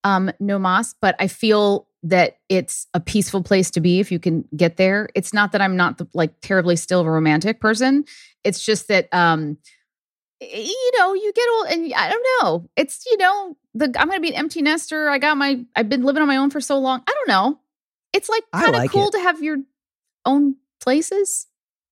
um, 0.03 0.31
no 0.39 0.59
mas, 0.59 0.95
but 1.01 1.15
I 1.19 1.27
feel 1.27 1.87
that 2.03 2.37
it's 2.47 2.87
a 2.93 2.99
peaceful 2.99 3.43
place 3.43 3.69
to 3.71 3.81
be 3.81 3.99
if 3.99 4.11
you 4.11 4.19
can 4.19 4.45
get 4.55 4.77
there. 4.77 5.09
It's 5.15 5.33
not 5.33 5.51
that 5.51 5.61
I'm 5.61 5.75
not 5.75 5.97
the, 5.97 6.07
like 6.13 6.39
terribly 6.41 6.75
still 6.77 7.01
a 7.01 7.09
romantic 7.09 7.59
person. 7.59 8.05
It's 8.43 8.63
just 8.63 8.87
that 8.87 9.09
um, 9.13 9.57
you 10.41 10.91
know 10.97 11.13
you 11.13 11.33
get 11.33 11.45
old 11.49 11.67
and 11.67 11.93
I 11.93 12.09
don't 12.09 12.25
know. 12.41 12.69
It's 12.75 13.05
you 13.05 13.17
know 13.17 13.57
the 13.73 13.85
I'm 13.97 14.07
going 14.07 14.17
to 14.17 14.21
be 14.21 14.29
an 14.29 14.35
empty 14.35 14.61
nester. 14.61 15.09
I 15.09 15.17
got 15.17 15.37
my 15.37 15.65
I've 15.75 15.89
been 15.89 16.03
living 16.03 16.21
on 16.21 16.27
my 16.27 16.37
own 16.37 16.49
for 16.49 16.61
so 16.61 16.79
long. 16.79 17.01
I 17.07 17.13
don't 17.13 17.27
know. 17.27 17.59
It's 18.13 18.29
like 18.29 18.43
kind 18.53 18.67
of 18.67 18.73
like 18.73 18.91
cool 18.91 19.09
it. 19.09 19.11
to 19.11 19.19
have 19.19 19.41
your 19.41 19.57
own 20.25 20.55
places. 20.81 21.47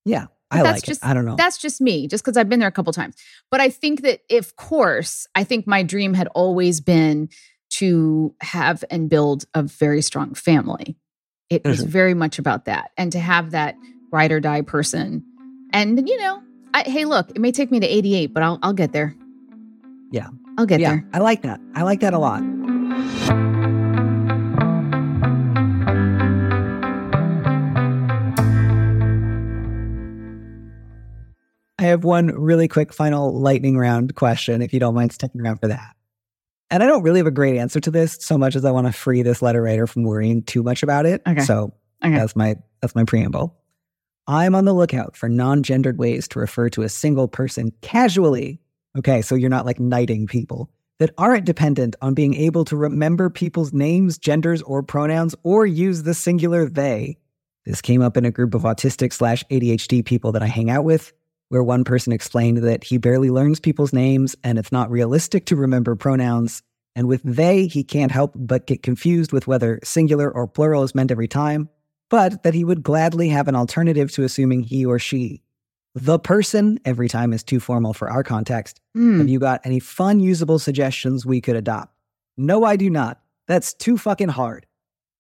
Yeah. 0.06 0.28
I 0.50 0.64
that's 0.64 0.78
like 0.78 0.84
just, 0.84 1.04
it. 1.04 1.08
I 1.08 1.14
don't 1.14 1.26
know. 1.26 1.36
That's 1.36 1.58
just 1.58 1.82
me, 1.82 2.08
just 2.08 2.24
because 2.24 2.38
I've 2.38 2.48
been 2.48 2.60
there 2.60 2.70
a 2.70 2.72
couple 2.72 2.94
times. 2.94 3.16
But 3.52 3.60
I 3.60 3.70
think 3.70 4.02
that, 4.04 4.22
of 4.32 4.56
course, 4.56 5.28
I 5.36 5.44
think 5.44 5.68
my 5.68 5.84
dream 5.84 6.14
had 6.14 6.28
always 6.28 6.80
been 6.80 7.30
to 7.72 8.34
have 8.40 8.84
and 8.90 9.10
build 9.10 9.46
a 9.54 9.64
very 9.64 10.02
strong 10.02 10.34
family. 10.34 10.96
It 11.50 11.64
mm-hmm. 11.64 11.72
was 11.72 11.84
very 11.84 12.14
much 12.14 12.40
about 12.40 12.66
that. 12.66 12.92
And 12.98 13.12
to 13.12 13.20
have 13.20 13.52
that 13.52 13.76
ride 14.12 14.32
or 14.32 14.40
die 14.40 14.62
person. 14.62 15.26
And, 15.74 16.08
you 16.08 16.18
know, 16.18 16.42
I, 16.78 16.84
hey, 16.88 17.06
look, 17.06 17.32
it 17.32 17.40
may 17.40 17.52
take 17.52 17.72
me 17.72 17.80
to 17.80 17.88
88, 17.88 18.36
but 18.36 18.44
I'll, 18.44 18.60
I'll 18.62 18.74
get 18.74 18.92
there. 18.92 19.16
Yeah. 20.12 20.28
I'll 20.60 20.68
get 20.68 20.80
yeah, 20.80 20.92
there. 20.92 21.10
I 21.12 21.18
like 21.18 21.42
that. 21.42 21.60
I 21.74 21.82
like 21.82 22.02
that 22.02 22.14
a 22.14 22.20
lot. 22.20 22.44
I 31.80 31.84
have 31.84 32.04
one 32.04 32.28
really 32.28 32.68
quick 32.68 32.94
final 32.94 33.34
lightning 33.40 33.76
round 33.76 34.14
question, 34.14 34.62
if 34.62 34.72
you 34.72 34.80
don't 34.80 34.94
mind 34.94 35.14
sticking 35.14 35.42
around 35.42 35.58
for 35.58 35.70
that. 35.70 35.96
And 36.70 36.84
I 36.84 36.86
don't 36.86 37.02
really 37.02 37.20
have 37.20 37.28
a 37.28 37.32
great 37.32 37.58
answer 37.58 37.80
to 37.80 37.90
this 37.90 38.20
so 38.22 38.38
much 38.38 38.56
as 38.56 38.66
I 38.66 38.70
want 38.70 38.86
to 38.86 38.94
free 38.94 39.24
this 39.24 39.42
letter 39.42 39.64
writer 39.64 39.88
from 39.88 40.04
worrying 40.04 40.44
too 40.44 40.62
much 40.62 40.84
about 40.84 41.08
it. 41.08 41.24
Okay. 41.28 41.42
So 41.42 41.74
okay. 42.06 42.16
that's 42.16 42.36
my 42.36 42.58
that's 42.82 42.94
my 42.94 43.04
preamble. 43.04 43.58
I'm 44.28 44.56
on 44.56 44.66
the 44.66 44.74
lookout 44.74 45.16
for 45.16 45.30
non-gendered 45.30 45.98
ways 45.98 46.28
to 46.30 46.40
refer 46.40 46.70
to 46.70 46.84
a 46.84 46.90
single 46.90 47.28
person 47.28 47.72
casually. 47.82 48.60
Okay, 48.98 49.22
so 49.22 49.36
you're 49.36 49.50
not 49.50 49.66
like 49.66 49.80
knighting 49.80 50.28
people 50.28 50.70
that 51.00 51.14
aren't 51.18 51.46
dependent 51.46 51.96
on 52.02 52.14
being 52.14 52.34
able 52.34 52.66
to 52.66 52.76
remember 52.76 53.30
people's 53.30 53.72
names, 53.72 54.18
genders, 54.18 54.62
or 54.64 54.84
pronouns, 54.84 55.36
or 55.44 55.66
use 55.66 56.04
the 56.04 56.14
singular 56.14 56.68
they. 56.68 57.18
This 57.66 57.82
came 57.82 58.02
up 58.02 58.18
in 58.18 58.26
a 58.26 58.32
group 58.32 58.54
of 58.54 58.64
autistic 58.64 59.14
slash 59.14 59.44
ADHD 59.52 60.04
people 60.04 60.32
that 60.32 60.42
I 60.42 60.48
hang 60.48 60.70
out 60.70 60.84
with 60.84 61.14
where 61.50 61.64
one 61.64 61.84
person 61.84 62.14
explained 62.14 62.58
that 62.58 62.84
he 62.84 62.98
barely 62.98 63.30
learns 63.30 63.60
people's 63.60 63.94
names 63.94 64.36
and 64.44 64.58
it's 64.58 64.72
not 64.72 64.92
realistic 64.92 65.46
to 65.46 65.56
remember 65.56 65.96
pronouns. 65.96 66.62
And 66.96 67.08
with 67.08 67.22
they, 67.24 67.68
he 67.68 67.84
can't 67.84 68.12
help 68.12 68.34
but 68.36 68.68
get 68.68 68.84
confused 68.84 69.32
with 69.32 69.48
whether 69.48 69.80
singular 69.84 70.30
or 70.30 70.48
plural 70.48 70.84
is 70.84 70.96
meant 70.96 71.12
every 71.12 71.28
time, 71.28 71.70
but 72.10 72.44
that 72.44 72.54
he 72.54 72.64
would 72.64 72.84
gladly 72.84 73.30
have 73.30 73.48
an 73.48 73.56
alternative 73.56 74.12
to 74.14 74.24
assuming 74.24 74.64
he 74.64 74.86
or 74.86 75.00
she. 75.00 75.42
The 75.96 76.20
person 76.20 76.80
every 76.86 77.10
time 77.10 77.34
is 77.34 77.44
too 77.44 77.60
formal 77.60 77.94
for 77.94 78.10
our 78.10 78.24
context. 78.24 78.80
Mm. 78.96 79.18
Have 79.18 79.30
you 79.30 79.40
got 79.40 79.62
any 79.64 79.80
fun, 79.80 80.20
usable 80.20 80.60
suggestions 80.60 81.26
we 81.26 81.42
could 81.42 81.56
adopt? 81.56 81.94
No, 82.38 82.64
I 82.64 82.76
do 82.76 82.90
not. 82.90 83.20
That's 83.48 83.74
too 83.74 83.98
fucking 83.98 84.30
hard. 84.30 84.68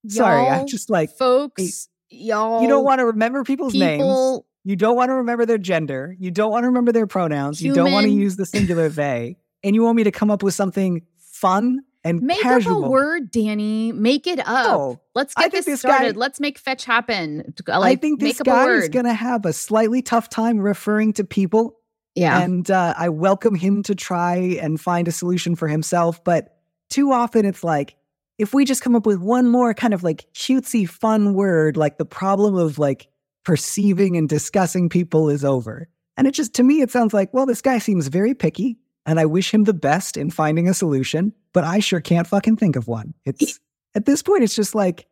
Y'all, 0.03 0.17
Sorry, 0.17 0.47
I 0.47 0.63
just 0.65 0.89
like 0.89 1.09
folks. 1.09 1.89
Hey, 2.09 2.17
y'all, 2.17 2.61
you 2.61 2.67
don't 2.67 2.85
want 2.85 2.99
to 2.99 3.07
remember 3.07 3.43
people's 3.43 3.73
people, 3.73 3.87
names. 3.87 4.43
You 4.63 4.75
don't 4.75 4.95
want 4.95 5.09
to 5.09 5.15
remember 5.15 5.45
their 5.45 5.57
gender. 5.57 6.15
You 6.19 6.29
don't 6.29 6.51
want 6.51 6.63
to 6.63 6.67
remember 6.67 6.91
their 6.91 7.07
pronouns. 7.07 7.59
Human. 7.59 7.75
You 7.75 7.83
don't 7.83 7.91
want 7.93 8.05
to 8.05 8.11
use 8.11 8.35
the 8.35 8.45
singular 8.45 8.89
they. 8.89 9.37
And 9.63 9.75
you 9.75 9.81
want 9.81 9.95
me 9.95 10.03
to 10.03 10.11
come 10.11 10.29
up 10.29 10.43
with 10.43 10.53
something 10.53 11.01
fun 11.17 11.79
and 12.07 12.21
make 12.21 12.41
casual. 12.41 12.79
up 12.79 12.85
a 12.85 12.89
word, 12.89 13.31
Danny. 13.31 13.91
Make 13.91 14.27
it 14.27 14.39
up. 14.39 14.47
No, 14.47 15.01
Let's 15.15 15.33
get 15.33 15.51
this, 15.51 15.65
this, 15.65 15.79
started. 15.81 16.13
Guy, 16.13 16.19
Let's 16.19 16.39
make 16.39 16.57
fetch 16.57 16.85
happen. 16.85 17.53
Like, 17.67 17.81
I 17.83 17.95
think 17.95 18.19
this 18.19 18.41
guy 18.41 18.67
is 18.69 18.89
going 18.89 19.05
to 19.05 19.13
have 19.13 19.45
a 19.45 19.53
slightly 19.53 20.01
tough 20.01 20.29
time 20.29 20.59
referring 20.59 21.13
to 21.13 21.23
people. 21.23 21.77
Yeah. 22.15 22.41
And 22.41 22.69
uh, 22.71 22.93
I 22.97 23.09
welcome 23.09 23.55
him 23.55 23.83
to 23.83 23.95
try 23.95 24.35
and 24.35 24.79
find 24.79 25.07
a 25.07 25.11
solution 25.11 25.55
for 25.55 25.67
himself. 25.67 26.23
But 26.23 26.57
too 26.89 27.11
often 27.11 27.45
it's 27.45 27.63
like, 27.63 27.95
if 28.37 28.53
we 28.53 28.65
just 28.65 28.81
come 28.81 28.95
up 28.95 29.05
with 29.05 29.19
one 29.19 29.49
more 29.49 29.73
kind 29.73 29.93
of 29.93 30.03
like 30.03 30.25
cutesy, 30.33 30.87
fun 30.87 31.33
word, 31.33 31.77
like 31.77 31.97
the 31.97 32.05
problem 32.05 32.55
of 32.55 32.79
like 32.79 33.07
perceiving 33.43 34.17
and 34.17 34.29
discussing 34.29 34.89
people 34.89 35.29
is 35.29 35.43
over. 35.43 35.87
And 36.17 36.27
it 36.27 36.31
just, 36.31 36.53
to 36.55 36.63
me, 36.63 36.81
it 36.81 36.91
sounds 36.91 37.13
like, 37.13 37.33
well, 37.33 37.45
this 37.45 37.61
guy 37.61 37.77
seems 37.77 38.07
very 38.07 38.33
picky 38.33 38.77
and 39.07 39.19
I 39.19 39.25
wish 39.25 39.53
him 39.53 39.63
the 39.63 39.73
best 39.73 40.17
in 40.17 40.29
finding 40.29 40.69
a 40.69 40.73
solution, 40.73 41.33
but 41.53 41.63
I 41.63 41.79
sure 41.79 42.01
can't 42.01 42.27
fucking 42.27 42.57
think 42.57 42.75
of 42.75 42.87
one. 42.87 43.13
It's 43.25 43.59
at 43.95 44.05
this 44.05 44.21
point, 44.21 44.43
it's 44.43 44.55
just 44.55 44.75
like, 44.75 45.07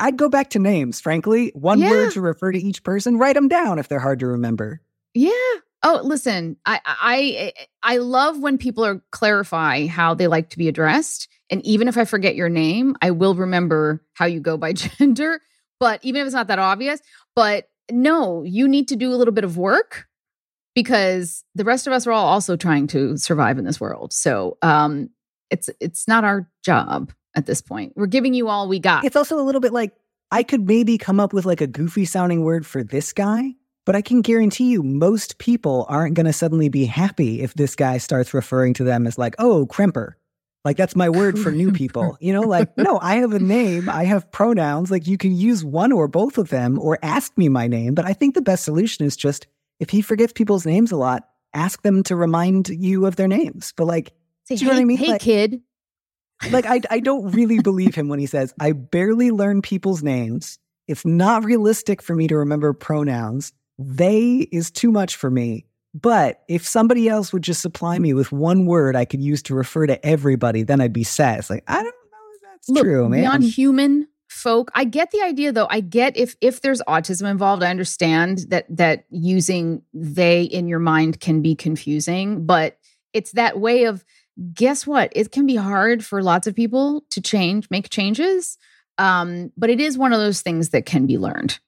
I'd 0.00 0.16
go 0.16 0.28
back 0.28 0.50
to 0.50 0.58
names, 0.58 1.00
frankly. 1.00 1.52
One 1.54 1.78
yeah. 1.78 1.90
word 1.90 2.12
to 2.12 2.20
refer 2.20 2.50
to 2.52 2.58
each 2.58 2.82
person, 2.82 3.18
write 3.18 3.34
them 3.34 3.48
down 3.48 3.78
if 3.78 3.88
they're 3.88 4.00
hard 4.00 4.20
to 4.20 4.26
remember. 4.26 4.80
Yeah. 5.14 5.30
Oh, 5.84 6.00
listen, 6.02 6.56
I 6.66 6.80
I 6.84 7.52
I 7.82 7.96
love 7.98 8.38
when 8.38 8.58
people 8.58 8.84
are 8.84 9.02
clarify 9.10 9.86
how 9.86 10.14
they 10.14 10.26
like 10.26 10.50
to 10.50 10.58
be 10.58 10.68
addressed. 10.68 11.28
And 11.50 11.64
even 11.66 11.86
if 11.86 11.98
I 11.98 12.04
forget 12.04 12.34
your 12.34 12.48
name, 12.48 12.96
I 13.02 13.10
will 13.10 13.34
remember 13.34 14.02
how 14.14 14.24
you 14.26 14.40
go 14.40 14.56
by 14.56 14.72
gender 14.98 15.40
but 15.82 15.98
even 16.04 16.20
if 16.20 16.26
it's 16.26 16.34
not 16.34 16.46
that 16.46 16.60
obvious, 16.60 17.00
but 17.34 17.68
no, 17.90 18.44
you 18.44 18.68
need 18.68 18.86
to 18.86 18.94
do 18.94 19.12
a 19.12 19.16
little 19.16 19.34
bit 19.34 19.42
of 19.42 19.58
work 19.58 20.06
because 20.74 21.44
the 21.54 21.64
rest 21.64 21.86
of 21.86 21.92
us 21.92 22.06
are 22.06 22.12
all 22.12 22.26
also 22.26 22.56
trying 22.56 22.86
to 22.88 23.16
survive 23.16 23.58
in 23.58 23.64
this 23.64 23.80
world. 23.80 24.12
So, 24.12 24.58
um, 24.62 25.10
it's 25.50 25.68
it's 25.80 26.08
not 26.08 26.24
our 26.24 26.48
job 26.64 27.12
at 27.36 27.46
this 27.46 27.60
point. 27.60 27.92
We're 27.96 28.06
giving 28.06 28.34
you 28.34 28.48
all 28.48 28.68
we 28.68 28.78
got. 28.78 29.04
It's 29.04 29.16
also 29.16 29.38
a 29.38 29.42
little 29.42 29.60
bit 29.60 29.72
like 29.72 29.92
I 30.30 30.42
could 30.42 30.66
maybe 30.66 30.96
come 30.98 31.20
up 31.20 31.32
with 31.32 31.44
like 31.44 31.60
a 31.60 31.66
goofy 31.66 32.04
sounding 32.04 32.42
word 32.42 32.64
for 32.64 32.82
this 32.82 33.12
guy, 33.12 33.52
but 33.84 33.94
I 33.94 34.00
can 34.00 34.22
guarantee 34.22 34.70
you 34.70 34.82
most 34.82 35.38
people 35.38 35.84
aren't 35.88 36.14
going 36.14 36.26
to 36.26 36.32
suddenly 36.32 36.70
be 36.70 36.86
happy 36.86 37.42
if 37.42 37.54
this 37.54 37.76
guy 37.76 37.98
starts 37.98 38.32
referring 38.32 38.74
to 38.74 38.84
them 38.84 39.06
as 39.06 39.18
like, 39.18 39.34
"Oh, 39.38 39.66
crimper." 39.66 40.14
Like 40.64 40.76
that's 40.76 40.94
my 40.94 41.10
word 41.10 41.38
for 41.38 41.50
new 41.50 41.72
people. 41.72 42.16
You 42.20 42.32
know, 42.32 42.42
like, 42.42 42.76
no, 42.78 42.98
I 43.02 43.16
have 43.16 43.32
a 43.32 43.40
name, 43.40 43.88
I 43.88 44.04
have 44.04 44.30
pronouns. 44.30 44.90
Like 44.90 45.06
you 45.06 45.18
can 45.18 45.34
use 45.34 45.64
one 45.64 45.90
or 45.90 46.06
both 46.06 46.38
of 46.38 46.50
them 46.50 46.78
or 46.78 46.98
ask 47.02 47.36
me 47.36 47.48
my 47.48 47.66
name. 47.66 47.94
But 47.94 48.04
I 48.04 48.12
think 48.12 48.34
the 48.34 48.42
best 48.42 48.64
solution 48.64 49.04
is 49.04 49.16
just 49.16 49.48
if 49.82 49.90
he 49.90 50.00
forgets 50.00 50.32
people's 50.32 50.64
names 50.64 50.92
a 50.92 50.96
lot, 50.96 51.28
ask 51.52 51.82
them 51.82 52.04
to 52.04 52.14
remind 52.14 52.68
you 52.68 53.04
of 53.04 53.16
their 53.16 53.26
names. 53.26 53.74
But 53.76 53.86
like, 53.86 54.12
Say, 54.44 54.54
do 54.54 54.64
you 54.64 54.70
hey, 54.70 54.76
know 54.76 54.78
what 54.78 54.82
I 54.82 54.84
mean? 54.84 54.96
Hey, 54.96 55.08
like, 55.08 55.20
kid. 55.20 55.60
Like, 56.50 56.66
I, 56.66 56.80
I 56.88 57.00
don't 57.00 57.32
really 57.32 57.58
believe 57.58 57.92
him 57.92 58.08
when 58.08 58.20
he 58.20 58.26
says, 58.26 58.54
I 58.60 58.72
barely 58.72 59.32
learn 59.32 59.60
people's 59.60 60.04
names. 60.04 60.60
It's 60.86 61.04
not 61.04 61.44
realistic 61.44 62.00
for 62.00 62.14
me 62.14 62.28
to 62.28 62.36
remember 62.36 62.72
pronouns. 62.72 63.52
They 63.76 64.48
is 64.52 64.70
too 64.70 64.92
much 64.92 65.16
for 65.16 65.30
me. 65.32 65.66
But 65.94 66.42
if 66.48 66.64
somebody 66.64 67.08
else 67.08 67.32
would 67.32 67.42
just 67.42 67.60
supply 67.60 67.98
me 67.98 68.14
with 68.14 68.30
one 68.30 68.66
word 68.66 68.94
I 68.94 69.04
could 69.04 69.20
use 69.20 69.42
to 69.44 69.54
refer 69.54 69.88
to 69.88 70.04
everybody, 70.06 70.62
then 70.62 70.80
I'd 70.80 70.92
be 70.92 71.04
set. 71.04 71.40
It's 71.40 71.50
like, 71.50 71.64
I 71.66 71.74
don't 71.74 71.84
know 71.84 72.18
if 72.36 72.40
that's 72.42 72.68
Look, 72.68 72.84
true, 72.84 73.08
man. 73.08 73.22
Beyond 73.22 73.44
human 73.44 74.08
folk, 74.32 74.70
I 74.74 74.84
get 74.84 75.10
the 75.10 75.22
idea 75.22 75.52
though. 75.52 75.68
I 75.70 75.80
get 75.80 76.16
if 76.16 76.36
if 76.40 76.60
there's 76.60 76.82
autism 76.82 77.30
involved, 77.30 77.62
I 77.62 77.70
understand 77.70 78.46
that 78.48 78.66
that 78.68 79.04
using 79.10 79.82
they 79.94 80.42
in 80.42 80.68
your 80.68 80.78
mind 80.78 81.20
can 81.20 81.42
be 81.42 81.54
confusing, 81.54 82.46
but 82.46 82.78
it's 83.12 83.32
that 83.32 83.60
way 83.60 83.84
of 83.84 84.04
guess 84.54 84.86
what? 84.86 85.12
It 85.14 85.30
can 85.30 85.46
be 85.46 85.56
hard 85.56 86.04
for 86.04 86.22
lots 86.22 86.46
of 86.46 86.54
people 86.54 87.04
to 87.10 87.20
change, 87.20 87.68
make 87.70 87.90
changes. 87.90 88.58
Um, 88.98 89.52
but 89.56 89.70
it 89.70 89.80
is 89.80 89.98
one 89.98 90.12
of 90.12 90.18
those 90.18 90.42
things 90.42 90.70
that 90.70 90.86
can 90.86 91.06
be 91.06 91.18
learned. 91.18 91.58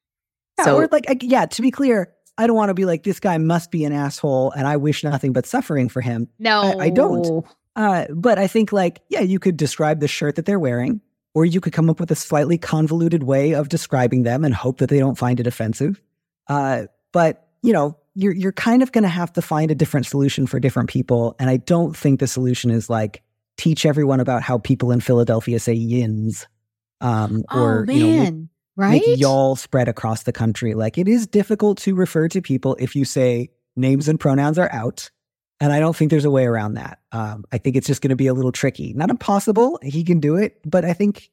Yeah, 0.59 0.65
so, 0.65 0.77
or 0.77 0.89
like, 0.89 1.05
yeah, 1.23 1.47
to 1.47 1.63
be 1.63 1.71
clear, 1.71 2.13
I 2.39 2.47
don't 2.47 2.57
want 2.57 2.71
to 2.71 2.75
be 2.75 2.85
like, 2.85 3.03
this 3.03 3.21
guy 3.21 3.39
must 3.39 3.71
be 3.71 3.85
an 3.85 3.93
asshole 3.93 4.53
and 4.53 4.67
I 4.67 4.77
wish 4.77 5.05
nothing 5.05 5.33
but 5.33 5.47
suffering 5.47 5.89
for 5.89 6.01
him. 6.01 6.29
No, 6.39 6.63
I, 6.79 6.85
I 6.85 6.91
don't. 6.91 7.45
Uh, 7.77 8.07
but 8.15 8.39
I 8.39 8.47
think, 8.47 8.73
like, 8.73 9.03
yeah, 9.09 9.21
you 9.21 9.39
could 9.39 9.57
describe 9.57 10.01
the 10.01 10.09
shirt 10.09 10.37
that 10.37 10.47
they're 10.47 10.61
wearing, 10.61 11.01
or 11.35 11.45
you 11.45 11.61
could 11.61 11.73
come 11.73 11.91
up 11.91 12.01
with 12.01 12.11
a 12.11 12.17
slightly 12.17 12.57
convoluted 12.57 13.25
way 13.25 13.53
of 13.53 13.69
describing 13.69 14.23
them 14.23 14.45
and 14.45 14.55
hope 14.55 14.79
that 14.79 14.89
they 14.89 14.99
don't 14.99 15.19
find 15.19 15.41
it 15.41 15.47
offensive. 15.47 16.01
Uh, 16.49 16.85
but, 17.13 17.49
you 17.63 17.73
know, 17.73 17.97
you're, 18.15 18.33
you're 18.33 18.53
kind 18.53 18.83
of 18.83 18.93
going 18.93 19.03
to 19.03 19.09
have 19.09 19.33
to 19.33 19.43
find 19.43 19.71
a 19.71 19.75
different 19.75 20.07
solution 20.07 20.47
for 20.47 20.61
different 20.61 20.89
people. 20.89 21.35
And 21.39 21.51
I 21.51 21.57
don't 21.57 21.97
think 21.97 22.21
the 22.21 22.27
solution 22.27 22.71
is 22.71 22.89
like, 22.89 23.23
teach 23.57 23.87
everyone 23.87 24.21
about 24.21 24.43
how 24.43 24.59
people 24.59 24.91
in 24.91 25.01
Philadelphia 25.01 25.61
say 25.61 25.75
yins. 25.75 26.47
Um, 27.01 27.45
or, 27.53 27.87
oh, 27.89 27.93
you 27.93 28.07
know, 28.07 28.49
right? 28.77 29.03
Make 29.07 29.19
y'all 29.19 29.57
spread 29.57 29.89
across 29.89 30.25
the 30.25 30.33
country. 30.33 30.75
Like 30.75 30.99
it 30.99 31.07
is 31.07 31.27
difficult 31.27 31.79
to 31.79 31.95
refer 31.95 32.29
to 32.29 32.43
people 32.43 32.77
if 32.81 32.97
you 32.97 33.05
say 33.05 33.51
names 33.77 34.09
and 34.09 34.19
pronouns 34.19 34.59
are 34.59 34.73
out. 34.73 35.11
And 35.61 35.73
I 35.73 35.81
don't 35.81 35.95
think 35.95 36.11
there's 36.11 36.25
a 36.25 36.31
way 36.31 36.47
around 36.47 36.75
that. 36.75 36.99
Um, 37.13 37.45
I 37.53 37.59
think 37.59 37.77
it's 37.77 37.87
just 37.87 38.03
going 38.03 38.11
to 38.11 38.17
be 38.17 38.27
a 38.27 38.35
little 38.35 38.53
tricky. 38.53 38.93
Not 38.93 39.11
impossible. 39.11 39.79
He 39.83 40.05
can 40.05 40.21
do 40.21 40.37
it, 40.37 40.61
but 40.65 40.85
I 40.85 40.93
think 40.93 41.31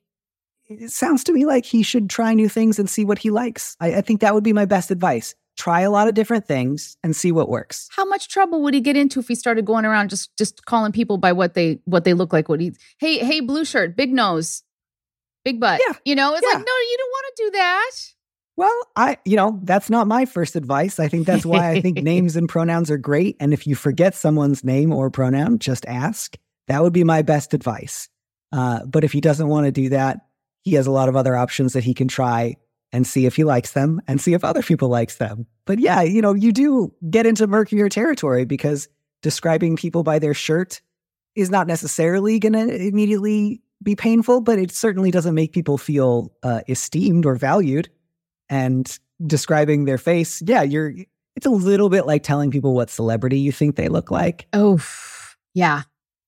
it 0.70 0.92
sounds 0.92 1.24
to 1.26 1.34
me 1.34 1.46
like 1.46 1.66
he 1.66 1.84
should 1.84 2.10
try 2.10 2.34
new 2.34 2.48
things 2.48 2.80
and 2.80 2.90
see 2.90 3.04
what 3.04 3.20
he 3.20 3.30
likes. 3.30 3.76
I, 3.80 3.96
I 3.96 4.02
think 4.02 4.22
that 4.22 4.34
would 4.34 4.44
be 4.44 4.54
my 4.54 4.66
best 4.66 4.92
advice. 4.92 5.36
Try 5.58 5.82
a 5.82 5.92
lot 5.92 6.08
of 6.08 6.14
different 6.14 6.48
things 6.48 6.98
and 7.04 7.16
see 7.16 7.32
what 7.32 7.50
works. 7.50 7.90
How 7.92 8.06
much 8.06 8.30
trouble 8.30 8.62
would 8.64 8.74
he 8.74 8.80
get 8.80 8.96
into 8.96 9.20
if 9.20 9.28
he 9.28 9.36
started 9.36 9.66
going 9.66 9.86
around 9.86 10.10
just 10.10 10.36
just 10.38 10.66
calling 10.66 10.92
people 10.92 11.18
by 11.18 11.34
what 11.34 11.56
they 11.56 11.80
what 11.86 12.06
they 12.06 12.14
look 12.14 12.32
like? 12.32 12.48
What 12.48 12.62
he 12.62 12.72
hey 13.00 13.18
hey 13.18 13.42
blue 13.42 13.66
shirt, 13.66 13.98
big 13.98 14.14
nose, 14.14 14.64
big 15.44 15.60
butt. 15.60 15.82
Yeah. 15.86 15.96
You 16.06 16.16
know, 16.16 16.34
it's 16.34 16.42
yeah. 16.44 16.56
like, 16.56 16.66
no, 16.66 16.74
you 16.74 16.98
don't 16.98 17.12
want 17.12 17.26
to 17.36 17.44
do 17.44 17.52
that. 17.52 17.92
Well, 18.62 18.82
I, 18.96 19.18
you 19.26 19.36
know, 19.36 19.60
that's 19.64 19.90
not 19.90 20.06
my 20.06 20.26
first 20.26 20.56
advice. 20.56 21.00
I 21.00 21.08
think 21.08 21.26
that's 21.26 21.48
why 21.48 21.72
I 21.72 21.82
think 21.82 21.98
names 22.04 22.36
and 22.36 22.48
pronouns 22.48 22.92
are 22.92 22.98
great. 23.00 23.36
And 23.40 23.54
if 23.54 23.66
you 23.66 23.74
forget 23.74 24.14
someone's 24.14 24.64
name 24.64 24.94
or 24.94 25.10
pronoun, 25.10 25.58
just 25.58 25.84
ask. 25.88 26.38
That 26.68 26.84
would 26.84 26.94
be 26.94 27.04
my 27.04 27.24
best 27.24 27.56
advice. 27.56 28.08
Uh, 28.52 28.86
but 28.86 29.04
if 29.04 29.14
he 29.14 29.20
doesn't 29.20 29.48
want 29.48 29.66
to 29.66 29.72
do 29.72 29.90
that, 29.90 30.28
he 30.62 30.76
has 30.76 30.86
a 30.86 30.92
lot 30.92 31.10
of 31.10 31.16
other 31.16 31.36
options 31.36 31.74
that 31.74 31.84
he 31.84 31.96
can 31.96 32.08
try 32.08 32.56
and 32.92 33.08
see 33.08 33.26
if 33.26 33.36
he 33.36 33.44
likes 33.44 33.72
them 33.72 34.00
and 34.08 34.22
see 34.22 34.36
if 34.36 34.44
other 34.44 34.62
people 34.62 34.90
likes 34.90 35.16
them. 35.16 35.48
But 35.66 35.80
yeah, 35.80 36.04
you 36.04 36.22
know, 36.22 36.36
you 36.36 36.52
do 36.52 36.94
get 37.10 37.26
into 37.26 37.48
murkier 37.48 37.90
territory 37.90 38.46
because 38.46 38.88
describing 39.24 39.76
people 39.76 40.04
by 40.04 40.20
their 40.20 40.36
shirt 40.36 40.84
is 41.34 41.50
not 41.50 41.66
necessarily 41.66 42.38
going 42.38 42.54
to 42.54 42.76
immediately 42.76 43.64
be 43.82 43.96
painful, 43.96 44.42
but 44.42 44.60
it 44.60 44.70
certainly 44.70 45.10
doesn't 45.10 45.34
make 45.34 45.52
people 45.52 45.80
feel 45.80 46.32
uh, 46.44 46.62
esteemed 46.68 47.26
or 47.26 47.36
valued. 47.36 47.90
And 48.52 49.00
describing 49.26 49.86
their 49.86 49.98
face, 49.98 50.44
yeah, 50.46 50.62
you're. 50.62 50.94
It's 51.36 51.46
a 51.46 51.50
little 51.50 51.90
bit 51.90 52.06
like 52.06 52.22
telling 52.22 52.52
people 52.52 52.76
what 52.76 52.90
celebrity 52.90 53.40
you 53.40 53.52
think 53.52 53.78
they 53.78 53.88
look 53.88 54.12
like. 54.12 54.46
Oh, 54.52 54.80
yeah, 55.54 55.84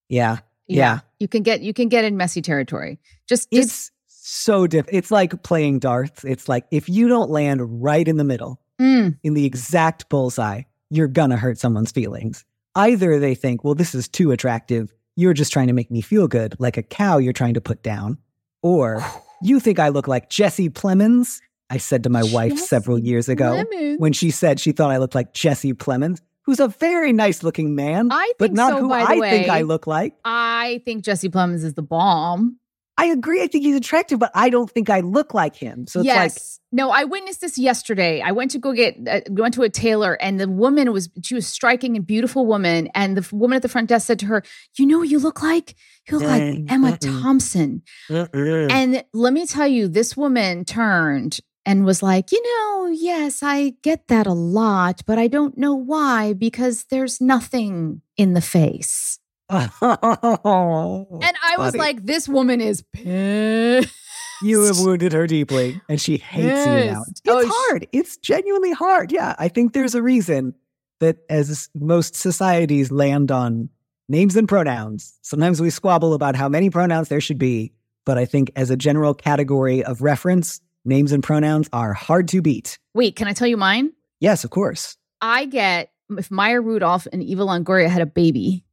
yeah, 0.10 0.38
yeah. 0.68 0.78
yeah. 0.78 1.00
You 1.20 1.28
can 1.28 1.44
get 1.44 1.62
you 1.62 1.74
can 1.74 1.90
get 1.90 2.06
in 2.06 2.18
messy 2.18 2.42
territory. 2.42 3.00
Just, 3.28 3.52
just 3.52 3.68
it's 3.68 3.92
so 4.08 4.66
diff. 4.66 4.86
It's 4.90 5.12
like 5.12 5.44
playing 5.44 5.80
darts. 5.80 6.24
It's 6.24 6.50
like 6.50 6.66
if 6.72 6.90
you 6.90 7.08
don't 7.10 7.30
land 7.30 7.84
right 7.84 8.08
in 8.08 8.18
the 8.18 8.24
middle, 8.24 8.60
mm. 8.82 9.16
in 9.22 9.34
the 9.34 9.46
exact 9.46 10.10
bullseye, 10.10 10.64
you're 10.90 11.08
gonna 11.08 11.38
hurt 11.38 11.60
someone's 11.60 11.92
feelings. 11.92 12.46
Either 12.74 13.20
they 13.20 13.36
think, 13.36 13.64
well, 13.64 13.76
this 13.76 13.94
is 13.94 14.08
too 14.08 14.32
attractive 14.32 14.92
you're 15.16 15.34
just 15.34 15.54
trying 15.54 15.68
to 15.68 15.74
make 15.74 15.92
me 15.92 16.02
feel 16.02 16.28
good, 16.28 16.56
like 16.60 16.78
a 16.78 16.84
cow 16.84 17.18
you're 17.18 17.34
trying 17.34 17.54
to 17.54 17.62
put 17.62 17.84
down. 17.84 18.18
Or 18.62 19.04
you 19.42 19.60
think 19.60 19.80
I 19.80 19.90
look 19.90 20.08
like 20.08 20.30
Jesse 20.30 20.70
Plemons? 20.70 21.42
I 21.70 21.78
said 21.78 22.04
to 22.04 22.10
my 22.10 22.22
Jesse 22.22 22.34
wife 22.34 22.58
several 22.60 23.00
years 23.00 23.30
ago 23.30 23.64
Plemons. 23.64 24.00
when 24.00 24.14
she 24.14 24.32
said 24.32 24.60
she 24.60 24.72
thought 24.72 24.92
I 24.92 24.98
looked 24.98 25.16
like 25.16 25.34
Jesse 25.34 25.74
Plemons, 25.74 26.20
who's 26.44 26.60
a 26.60 26.68
very 26.68 27.14
nice 27.14 27.44
looking 27.44 27.76
man, 27.76 28.10
but 28.38 28.54
not 28.54 28.74
so, 28.74 28.80
who 28.80 28.92
I 28.92 29.18
way. 29.18 29.30
think 29.30 29.50
I 29.50 29.62
look 29.62 29.88
like. 29.88 30.16
I 30.24 30.82
think 30.86 31.04
Jesse 31.04 31.30
Plemons 31.30 31.64
is 31.64 31.74
the 31.74 31.84
bomb. 31.84 32.60
I 32.96 33.06
agree. 33.08 33.42
I 33.42 33.48
think 33.48 33.64
he's 33.64 33.76
attractive, 33.76 34.20
but 34.20 34.32
I 34.36 34.50
don't 34.50 34.70
think 34.70 34.90
I 34.90 35.00
look 35.00 35.34
like 35.34 35.56
him. 35.56 35.88
So 35.88 36.02
it's 36.02 36.06
yes. 36.06 36.16
like 36.16 36.42
no, 36.72 36.92
I 36.92 37.06
witnessed 37.06 37.42
this 37.42 37.58
yesterday. 37.58 38.22
I 38.22 38.32
went 38.32 38.52
to 38.52 38.60
go 38.60 38.72
get 38.72 38.96
uh, 39.08 39.22
went 39.30 39.56
to 39.56 39.64
a 39.64 39.70
tailor, 39.70 40.14
and 40.22 40.40
the 40.40 40.48
woman 40.48 40.92
was 40.94 41.10
she 41.24 41.34
was 41.34 41.48
striking 41.48 41.96
and 41.96 42.06
beautiful 42.06 42.46
woman, 42.46 42.90
and 42.94 43.18
the 43.18 43.36
woman 43.36 43.56
at 43.56 43.64
the 43.64 43.70
front 43.70 43.90
desk 43.90 44.06
said 44.06 44.20
to 44.20 44.28
her, 44.28 44.44
"You 44.78 44.86
know, 44.86 45.02
you 45.02 45.18
look 45.18 45.42
like 45.42 45.76
you 46.08 46.20
look 46.20 46.28
like 46.28 46.66
Emma 46.70 46.98
Thompson." 46.98 47.82
And 48.10 49.04
let 49.12 49.34
me 49.34 49.48
tell 49.48 49.68
you, 49.68 49.88
this 49.88 50.16
woman 50.16 50.64
turned 50.64 51.40
and 51.66 51.86
was 51.86 52.04
like, 52.04 52.32
"You 52.32 52.42
know, 52.44 52.88
yes, 52.88 53.42
I 53.44 53.76
get 53.82 54.08
that 54.08 54.28
a 54.28 54.34
lot, 54.34 55.02
but 55.06 55.18
I 55.18 55.28
don't 55.28 55.58
know 55.58 55.76
why 55.76 56.34
because 56.34 56.86
there's 56.86 57.22
nothing 57.22 58.02
in 58.18 58.34
the 58.34 58.42
face." 58.42 59.20
oh, 59.50 61.08
and 61.22 61.38
I 61.44 61.58
was 61.58 61.76
like, 61.76 62.06
this 62.06 62.28
woman 62.28 62.62
is 62.62 62.84
pissed. 62.94 63.94
You 64.42 64.64
have 64.64 64.80
wounded 64.80 65.14
her 65.14 65.26
deeply, 65.26 65.80
and 65.88 66.02
she 66.02 66.18
hates 66.18 66.46
yes. 66.46 66.86
you 66.86 66.92
now. 66.92 67.04
It's 67.08 67.22
oh, 67.28 67.48
hard. 67.48 67.88
It's 67.94 68.18
genuinely 68.18 68.74
hard. 68.74 69.12
Yeah, 69.12 69.36
I 69.40 69.48
think 69.48 69.74
there's 69.74 69.96
a 69.96 70.02
reason 70.02 70.56
that 71.00 71.18
as 71.30 71.70
most 71.76 72.16
societies 72.16 72.92
land 72.92 73.32
on 73.32 73.70
names 74.10 74.36
and 74.36 74.48
pronouns, 74.48 75.18
sometimes 75.22 75.62
we 75.62 75.70
squabble 75.70 76.14
about 76.14 76.36
how 76.36 76.50
many 76.50 76.70
pronouns 76.70 77.08
there 77.08 77.22
should 77.22 77.38
be. 77.38 77.74
But 78.06 78.18
I 78.18 78.26
think 78.26 78.52
as 78.58 78.70
a 78.70 78.76
general 78.76 79.14
category 79.14 79.82
of 79.82 80.02
reference, 80.02 80.60
names 80.86 81.12
and 81.12 81.24
pronouns 81.24 81.70
are 81.74 81.94
hard 81.94 82.28
to 82.30 82.42
beat. 82.42 82.78
Wait, 82.94 83.16
can 83.16 83.28
I 83.28 83.34
tell 83.34 83.48
you 83.48 83.58
mine? 83.58 83.92
Yes, 84.20 84.44
of 84.44 84.50
course. 84.50 84.98
I 85.22 85.46
get 85.46 85.92
if 86.18 86.30
Maya 86.30 86.62
Rudolph 86.62 87.08
and 87.12 87.24
Eva 87.24 87.44
Longoria 87.44 87.90
had 87.90 88.02
a 88.02 88.06
baby, 88.06 88.66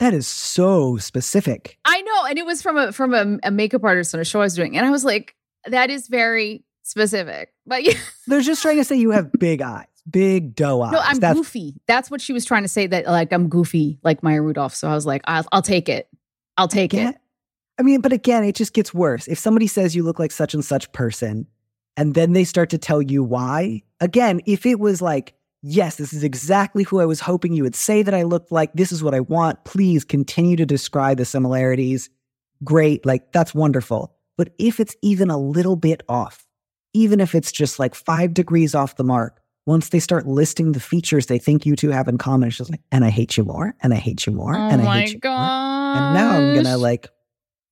that 0.00 0.12
is 0.12 0.26
so 0.26 0.96
specific. 0.96 1.78
I 1.84 2.00
know, 2.02 2.24
and 2.28 2.38
it 2.38 2.46
was 2.46 2.62
from 2.62 2.76
a 2.76 2.92
from 2.92 3.14
a, 3.14 3.38
a 3.44 3.50
makeup 3.50 3.84
artist 3.84 4.14
on 4.14 4.20
a 4.20 4.24
show 4.24 4.40
I 4.40 4.44
was 4.44 4.54
doing, 4.54 4.76
and 4.76 4.84
I 4.84 4.90
was 4.90 5.04
like, 5.04 5.34
that 5.66 5.90
is 5.90 6.08
very 6.08 6.64
specific. 6.82 7.52
But 7.66 7.84
yeah. 7.84 7.94
they're 8.26 8.40
just 8.40 8.62
trying 8.62 8.76
to 8.78 8.84
say 8.84 8.96
you 8.96 9.12
have 9.12 9.32
big 9.32 9.62
eyes, 9.62 9.86
big 10.08 10.54
doe 10.54 10.82
eyes. 10.82 10.92
No, 10.92 10.98
I'm 10.98 11.20
That's- 11.20 11.36
goofy. 11.36 11.80
That's 11.86 12.10
what 12.10 12.20
she 12.20 12.32
was 12.32 12.44
trying 12.44 12.62
to 12.62 12.68
say. 12.68 12.86
That 12.86 13.06
like 13.06 13.32
I'm 13.32 13.48
goofy, 13.48 13.98
like 14.02 14.22
Maya 14.22 14.42
Rudolph. 14.42 14.74
So 14.74 14.88
I 14.88 14.94
was 14.94 15.06
like, 15.06 15.22
I'll, 15.26 15.46
I'll 15.52 15.62
take 15.62 15.88
it. 15.88 16.08
I'll 16.56 16.68
take 16.68 16.94
it. 16.94 17.16
I 17.78 17.82
mean, 17.82 18.00
but 18.00 18.12
again, 18.12 18.44
it 18.44 18.54
just 18.54 18.72
gets 18.72 18.94
worse. 18.94 19.26
If 19.26 19.38
somebody 19.38 19.66
says 19.66 19.96
you 19.96 20.02
look 20.02 20.18
like 20.18 20.30
such 20.30 20.54
and 20.54 20.64
such 20.64 20.92
person, 20.92 21.46
and 21.96 22.14
then 22.14 22.32
they 22.32 22.44
start 22.44 22.70
to 22.70 22.78
tell 22.78 23.02
you 23.02 23.22
why. 23.22 23.82
Again, 24.00 24.40
if 24.46 24.66
it 24.66 24.78
was 24.80 25.00
like 25.00 25.34
yes, 25.64 25.96
this 25.96 26.12
is 26.12 26.22
exactly 26.22 26.82
who 26.84 27.00
I 27.00 27.06
was 27.06 27.20
hoping 27.20 27.54
you 27.54 27.62
would 27.62 27.74
say 27.74 28.02
that 28.02 28.14
I 28.14 28.22
looked 28.22 28.52
like. 28.52 28.72
This 28.74 28.92
is 28.92 29.02
what 29.02 29.14
I 29.14 29.20
want. 29.20 29.64
Please 29.64 30.04
continue 30.04 30.56
to 30.56 30.66
describe 30.66 31.16
the 31.16 31.24
similarities. 31.24 32.10
Great. 32.62 33.04
Like, 33.06 33.32
that's 33.32 33.54
wonderful. 33.54 34.14
But 34.36 34.50
if 34.58 34.78
it's 34.78 34.94
even 35.00 35.30
a 35.30 35.38
little 35.38 35.76
bit 35.76 36.02
off, 36.08 36.46
even 36.92 37.18
if 37.18 37.34
it's 37.34 37.50
just 37.50 37.78
like 37.78 37.94
five 37.94 38.34
degrees 38.34 38.74
off 38.74 38.96
the 38.96 39.04
mark, 39.04 39.40
once 39.66 39.88
they 39.88 40.00
start 40.00 40.26
listing 40.26 40.72
the 40.72 40.80
features 40.80 41.26
they 41.26 41.38
think 41.38 41.64
you 41.64 41.74
two 41.74 41.88
have 41.88 42.08
in 42.08 42.18
common, 42.18 42.48
it's 42.48 42.58
just 42.58 42.70
like, 42.70 42.82
and 42.92 43.04
I 43.04 43.08
hate 43.08 43.38
you 43.38 43.44
more, 43.44 43.74
and 43.80 43.94
I 43.94 43.96
hate 43.96 44.26
you 44.26 44.32
more, 44.32 44.54
oh 44.54 44.68
and 44.68 44.82
I 44.82 45.00
hate 45.00 45.14
you 45.14 45.18
gosh. 45.18 45.38
more. 45.38 46.04
And 46.04 46.14
now 46.14 46.30
I'm 46.36 46.54
gonna 46.54 46.76
like 46.76 47.08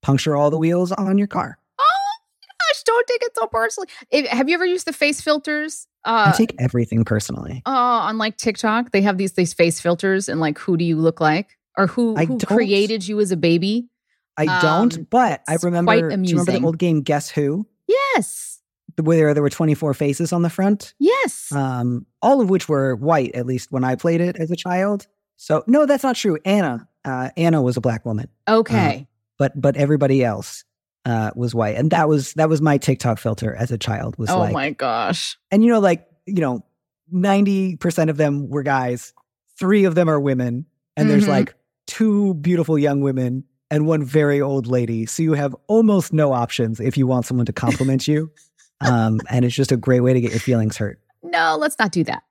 puncture 0.02 0.36
all 0.36 0.50
the 0.50 0.58
wheels 0.58 0.92
on 0.92 1.18
your 1.18 1.26
car. 1.26 1.58
Oh 1.78 2.12
gosh, 2.40 2.82
don't 2.84 3.06
take 3.06 3.22
it 3.22 3.32
so 3.34 3.46
personally. 3.46 3.88
have 4.28 4.48
you 4.48 4.54
ever 4.54 4.66
used 4.66 4.86
the 4.86 4.92
face 4.92 5.20
filters? 5.20 5.86
Uh, 6.04 6.32
I 6.32 6.36
take 6.36 6.54
everything 6.58 7.04
personally. 7.04 7.62
Uh, 7.64 7.70
on 7.70 8.18
like 8.18 8.36
TikTok, 8.36 8.90
they 8.90 9.02
have 9.02 9.18
these 9.18 9.32
these 9.32 9.54
face 9.54 9.80
filters 9.80 10.28
and 10.28 10.40
like 10.40 10.58
who 10.58 10.76
do 10.76 10.84
you 10.84 10.96
look 10.96 11.20
like 11.20 11.56
or 11.76 11.86
who, 11.86 12.16
who 12.16 12.38
created 12.38 13.06
you 13.06 13.20
as 13.20 13.30
a 13.32 13.36
baby. 13.36 13.88
I 14.36 14.60
don't, 14.60 14.96
um, 14.96 15.06
but 15.10 15.42
I 15.48 15.58
remember. 15.62 15.94
Do 15.94 16.00
you 16.00 16.38
remember 16.38 16.52
the 16.52 16.64
old 16.64 16.78
game 16.78 17.02
Guess 17.02 17.30
Who? 17.30 17.66
Yes. 17.86 18.60
Where 19.00 19.34
there 19.34 19.42
were 19.42 19.50
24 19.50 19.94
faces 19.94 20.32
on 20.32 20.42
the 20.42 20.50
front? 20.50 20.94
Yes. 20.98 21.50
Um, 21.52 22.06
all 22.20 22.40
of 22.40 22.50
which 22.50 22.68
were 22.68 22.94
white, 22.94 23.34
at 23.34 23.46
least 23.46 23.72
when 23.72 23.84
I 23.84 23.94
played 23.94 24.20
it 24.20 24.36
as 24.36 24.50
a 24.50 24.56
child. 24.56 25.06
So 25.36 25.64
no, 25.66 25.86
that's 25.86 26.02
not 26.02 26.16
true. 26.16 26.38
Anna, 26.44 26.88
uh, 27.04 27.30
Anna 27.36 27.62
was 27.62 27.76
a 27.76 27.80
black 27.80 28.04
woman. 28.06 28.28
Okay. 28.48 29.08
Uh, 29.08 29.11
but 29.42 29.60
but 29.60 29.76
everybody 29.76 30.22
else 30.22 30.62
uh, 31.04 31.32
was 31.34 31.52
white, 31.52 31.74
and 31.74 31.90
that 31.90 32.08
was 32.08 32.32
that 32.34 32.48
was 32.48 32.62
my 32.62 32.78
TikTok 32.78 33.18
filter 33.18 33.52
as 33.56 33.72
a 33.72 33.78
child. 33.78 34.16
Was 34.18 34.30
oh 34.30 34.38
like, 34.38 34.52
my 34.52 34.70
gosh! 34.70 35.36
And 35.50 35.64
you 35.64 35.70
know, 35.72 35.80
like 35.80 36.06
you 36.26 36.40
know, 36.40 36.64
ninety 37.10 37.74
percent 37.74 38.08
of 38.08 38.16
them 38.16 38.48
were 38.48 38.62
guys. 38.62 39.12
Three 39.58 39.84
of 39.84 39.96
them 39.96 40.08
are 40.08 40.20
women, 40.20 40.66
and 40.96 41.08
mm-hmm. 41.08 41.08
there's 41.08 41.26
like 41.26 41.56
two 41.88 42.34
beautiful 42.34 42.78
young 42.78 43.00
women 43.00 43.42
and 43.68 43.84
one 43.84 44.04
very 44.04 44.40
old 44.40 44.68
lady. 44.68 45.06
So 45.06 45.24
you 45.24 45.32
have 45.32 45.56
almost 45.66 46.12
no 46.12 46.32
options 46.32 46.78
if 46.78 46.96
you 46.96 47.08
want 47.08 47.26
someone 47.26 47.46
to 47.46 47.52
compliment 47.52 48.06
you. 48.06 48.30
Um, 48.84 49.20
and 49.30 49.44
it's 49.44 49.54
just 49.54 49.70
a 49.70 49.76
great 49.76 50.00
way 50.00 50.12
to 50.12 50.20
get 50.20 50.32
your 50.32 50.40
feelings 50.40 50.76
hurt. 50.76 50.98
No, 51.22 51.56
let's 51.56 51.78
not 51.78 51.92
do 51.92 52.02
that. 52.02 52.24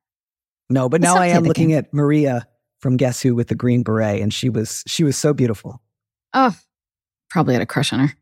No, 0.70 0.90
but 0.90 1.00
let's 1.00 1.16
now 1.16 1.18
I 1.18 1.28
am 1.28 1.44
looking 1.44 1.70
game. 1.70 1.78
at 1.78 1.94
Maria 1.94 2.46
from 2.80 2.98
Guess 2.98 3.22
Who 3.22 3.36
with 3.36 3.48
the 3.48 3.56
green 3.56 3.84
beret, 3.84 4.22
and 4.22 4.34
she 4.34 4.50
was 4.50 4.84
she 4.86 5.06
was 5.06 5.16
so 5.16 5.34
beautiful. 5.34 5.82
Oh, 6.34 6.54
probably 7.32 7.54
had 7.54 7.64
a 7.64 7.66
crush 7.66 7.92
on 7.94 8.00
her. 8.00 8.14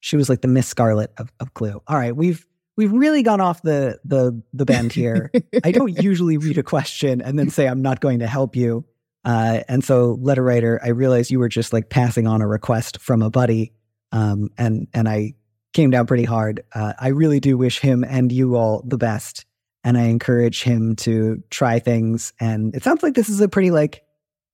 She 0.00 0.16
was 0.16 0.28
like 0.28 0.40
the 0.40 0.48
Miss 0.48 0.68
Scarlet 0.68 1.12
of, 1.18 1.32
of 1.40 1.52
Clue. 1.54 1.82
All 1.86 1.96
right, 1.96 2.14
we've 2.14 2.46
we've 2.76 2.92
really 2.92 3.22
gone 3.22 3.40
off 3.40 3.62
the 3.62 3.98
the 4.04 4.40
the 4.52 4.64
bend 4.64 4.92
here. 4.92 5.30
I 5.64 5.72
don't 5.72 6.02
usually 6.02 6.38
read 6.38 6.58
a 6.58 6.62
question 6.62 7.20
and 7.20 7.38
then 7.38 7.50
say 7.50 7.66
I'm 7.66 7.82
not 7.82 8.00
going 8.00 8.20
to 8.20 8.26
help 8.26 8.56
you. 8.56 8.84
Uh, 9.24 9.60
and 9.68 9.84
so, 9.84 10.16
letter 10.20 10.42
writer, 10.42 10.80
I 10.82 10.88
realized 10.88 11.30
you 11.30 11.38
were 11.38 11.48
just 11.48 11.72
like 11.72 11.90
passing 11.90 12.26
on 12.26 12.40
a 12.40 12.46
request 12.46 13.00
from 13.00 13.20
a 13.20 13.30
buddy, 13.30 13.72
um, 14.12 14.50
and 14.56 14.88
and 14.94 15.08
I 15.08 15.34
came 15.72 15.90
down 15.90 16.06
pretty 16.06 16.24
hard. 16.24 16.64
Uh, 16.74 16.94
I 16.98 17.08
really 17.08 17.40
do 17.40 17.58
wish 17.58 17.80
him 17.80 18.04
and 18.04 18.32
you 18.32 18.56
all 18.56 18.82
the 18.86 18.98
best, 18.98 19.44
and 19.84 19.98
I 19.98 20.04
encourage 20.04 20.62
him 20.62 20.96
to 20.96 21.42
try 21.50 21.78
things. 21.78 22.32
And 22.40 22.74
it 22.74 22.82
sounds 22.82 23.02
like 23.02 23.14
this 23.14 23.28
is 23.28 23.40
a 23.40 23.48
pretty 23.48 23.70
like, 23.70 24.04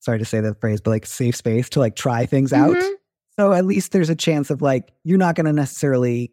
sorry 0.00 0.18
to 0.18 0.24
say 0.24 0.40
that 0.40 0.60
phrase, 0.60 0.80
but 0.80 0.90
like 0.90 1.06
safe 1.06 1.36
space 1.36 1.70
to 1.70 1.80
like 1.80 1.94
try 1.96 2.26
things 2.26 2.52
mm-hmm. 2.52 2.76
out. 2.76 2.92
So 3.38 3.52
at 3.52 3.64
least 3.66 3.92
there's 3.92 4.10
a 4.10 4.16
chance 4.16 4.50
of 4.50 4.62
like 4.62 4.92
you're 5.04 5.18
not 5.18 5.34
going 5.34 5.46
to 5.46 5.52
necessarily 5.52 6.32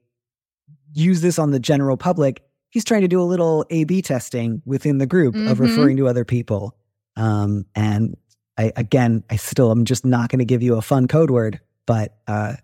use 0.93 1.21
this 1.21 1.37
on 1.39 1.51
the 1.51 1.59
general 1.59 1.97
public. 1.97 2.43
He's 2.69 2.85
trying 2.85 3.01
to 3.01 3.07
do 3.07 3.21
a 3.21 3.23
little 3.23 3.65
A/B 3.69 4.01
testing 4.01 4.61
within 4.65 4.97
the 4.97 5.05
group 5.05 5.35
mm-hmm. 5.35 5.49
of 5.49 5.59
referring 5.59 5.97
to 5.97 6.07
other 6.07 6.25
people. 6.25 6.75
Um, 7.15 7.65
and 7.75 8.17
I 8.57 8.71
again, 8.75 9.23
I 9.29 9.35
still 9.35 9.71
am 9.71 9.85
just 9.85 10.05
not 10.05 10.29
going 10.29 10.39
to 10.39 10.45
give 10.45 10.63
you 10.63 10.75
a 10.75 10.81
fun 10.81 11.07
code 11.07 11.29
word, 11.29 11.59
but 11.85 12.15
uh, 12.27 12.55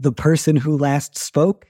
the 0.00 0.12
person 0.12 0.56
who 0.56 0.78
last 0.78 1.16
spoke, 1.16 1.66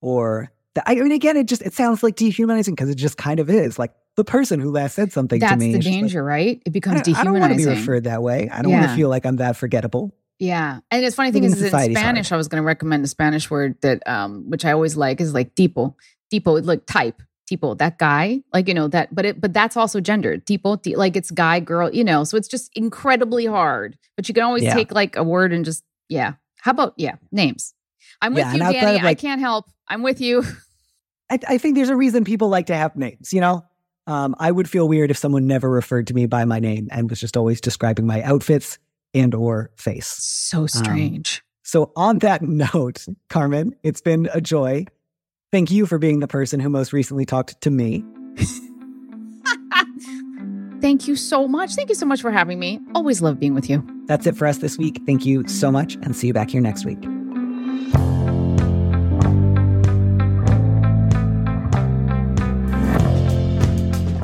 or 0.00 0.50
the, 0.74 0.88
I 0.88 0.94
mean, 0.94 1.12
again, 1.12 1.36
it 1.36 1.46
just 1.46 1.62
it 1.62 1.74
sounds 1.74 2.02
like 2.02 2.16
dehumanizing 2.16 2.74
because 2.74 2.90
it 2.90 2.96
just 2.96 3.16
kind 3.16 3.38
of 3.40 3.50
is 3.50 3.78
like 3.78 3.92
the 4.16 4.24
person 4.24 4.60
who 4.60 4.70
last 4.70 4.94
said 4.94 5.12
something 5.12 5.40
That's 5.40 5.52
to 5.52 5.58
me. 5.58 5.72
That's 5.72 5.84
the 5.84 5.90
danger, 5.90 6.22
like, 6.22 6.28
right? 6.28 6.62
It 6.66 6.72
becomes 6.72 7.00
I 7.00 7.02
dehumanizing. 7.02 7.28
I 7.28 7.32
don't 7.32 7.40
want 7.40 7.52
to 7.52 7.58
be 7.58 7.80
referred 7.80 8.04
that 8.04 8.22
way. 8.22 8.48
I 8.50 8.62
don't 8.62 8.70
yeah. 8.70 8.80
want 8.80 8.90
to 8.90 8.96
feel 8.96 9.08
like 9.08 9.26
I'm 9.26 9.36
that 9.36 9.56
forgettable. 9.56 10.14
Yeah, 10.38 10.80
and 10.90 11.04
it's 11.04 11.16
funny 11.16 11.32
thing 11.32 11.44
is, 11.44 11.60
in 11.60 11.68
Spanish, 11.68 12.28
hard. 12.28 12.36
I 12.36 12.36
was 12.36 12.48
going 12.48 12.62
to 12.62 12.66
recommend 12.66 13.04
a 13.04 13.08
Spanish 13.08 13.50
word 13.50 13.76
that, 13.80 14.06
um, 14.06 14.48
which 14.48 14.64
I 14.64 14.72
always 14.72 14.96
like, 14.96 15.20
is 15.20 15.34
like 15.34 15.54
tipo. 15.54 15.94
Tipo, 16.32 16.64
like 16.64 16.86
type 16.86 17.22
tipo, 17.48 17.76
that 17.78 17.98
guy, 17.98 18.42
like, 18.52 18.68
you 18.68 18.74
know, 18.74 18.88
that, 18.88 19.14
but 19.14 19.24
it, 19.24 19.40
but 19.40 19.52
that's 19.52 19.76
also 19.76 20.00
gendered. 20.00 20.46
Tipo, 20.46 20.78
like 20.96 21.16
it's 21.16 21.30
guy, 21.30 21.60
girl, 21.60 21.92
you 21.92 22.04
know, 22.04 22.24
so 22.24 22.36
it's 22.36 22.48
just 22.48 22.70
incredibly 22.74 23.46
hard. 23.46 23.98
But 24.16 24.28
you 24.28 24.34
can 24.34 24.44
always 24.44 24.62
yeah. 24.62 24.74
take 24.74 24.92
like 24.92 25.16
a 25.16 25.24
word 25.24 25.52
and 25.52 25.64
just, 25.64 25.84
yeah. 26.08 26.34
How 26.60 26.72
about, 26.72 26.94
yeah, 26.96 27.16
names? 27.32 27.74
I'm 28.20 28.34
with 28.34 28.44
yeah, 28.44 28.52
you, 28.52 28.58
Danny. 28.58 28.96
Like, 28.96 29.04
I 29.04 29.14
can't 29.14 29.40
help. 29.40 29.66
I'm 29.88 30.02
with 30.02 30.20
you. 30.20 30.42
I, 31.30 31.38
I, 31.48 31.58
think 31.58 31.76
there's 31.76 31.88
a 31.88 31.96
reason 31.96 32.24
people 32.24 32.48
like 32.48 32.66
to 32.66 32.76
have 32.76 32.96
names, 32.96 33.32
you 33.32 33.40
know? 33.40 33.64
Um, 34.06 34.34
I 34.38 34.50
would 34.50 34.68
feel 34.68 34.88
weird 34.88 35.10
if 35.10 35.18
someone 35.18 35.46
never 35.46 35.68
referred 35.68 36.06
to 36.08 36.14
me 36.14 36.26
by 36.26 36.44
my 36.46 36.58
name 36.58 36.88
and 36.90 37.10
was 37.10 37.20
just 37.20 37.36
always 37.36 37.60
describing 37.60 38.06
my 38.06 38.22
outfits 38.22 38.78
and 39.14 39.34
or 39.34 39.70
face. 39.76 40.14
So 40.18 40.60
um, 40.60 40.68
strange. 40.68 41.38
Um, 41.38 41.44
so 41.64 41.92
on 41.96 42.18
that 42.18 42.42
note, 42.74 43.06
Carmen, 43.28 43.74
it's 43.82 44.00
been 44.00 44.28
a 44.32 44.40
joy. 44.40 44.86
Thank 45.50 45.70
you 45.70 45.86
for 45.86 45.98
being 45.98 46.20
the 46.20 46.28
person 46.28 46.60
who 46.60 46.68
most 46.68 46.92
recently 46.92 47.24
talked 47.24 47.60
to 47.62 47.70
me. 47.70 48.04
Thank 50.80 51.08
you 51.08 51.16
so 51.16 51.48
much. 51.48 51.74
Thank 51.74 51.88
you 51.88 51.94
so 51.94 52.06
much 52.06 52.22
for 52.22 52.30
having 52.30 52.58
me. 52.58 52.80
Always 52.94 53.20
love 53.20 53.40
being 53.40 53.54
with 53.54 53.68
you. 53.68 53.84
That's 54.06 54.26
it 54.26 54.36
for 54.36 54.46
us 54.46 54.58
this 54.58 54.78
week. 54.78 55.00
Thank 55.06 55.26
you 55.26 55.46
so 55.48 55.72
much 55.72 55.94
and 55.96 56.14
see 56.14 56.28
you 56.28 56.32
back 56.32 56.50
here 56.50 56.60
next 56.60 56.84
week. 56.84 57.02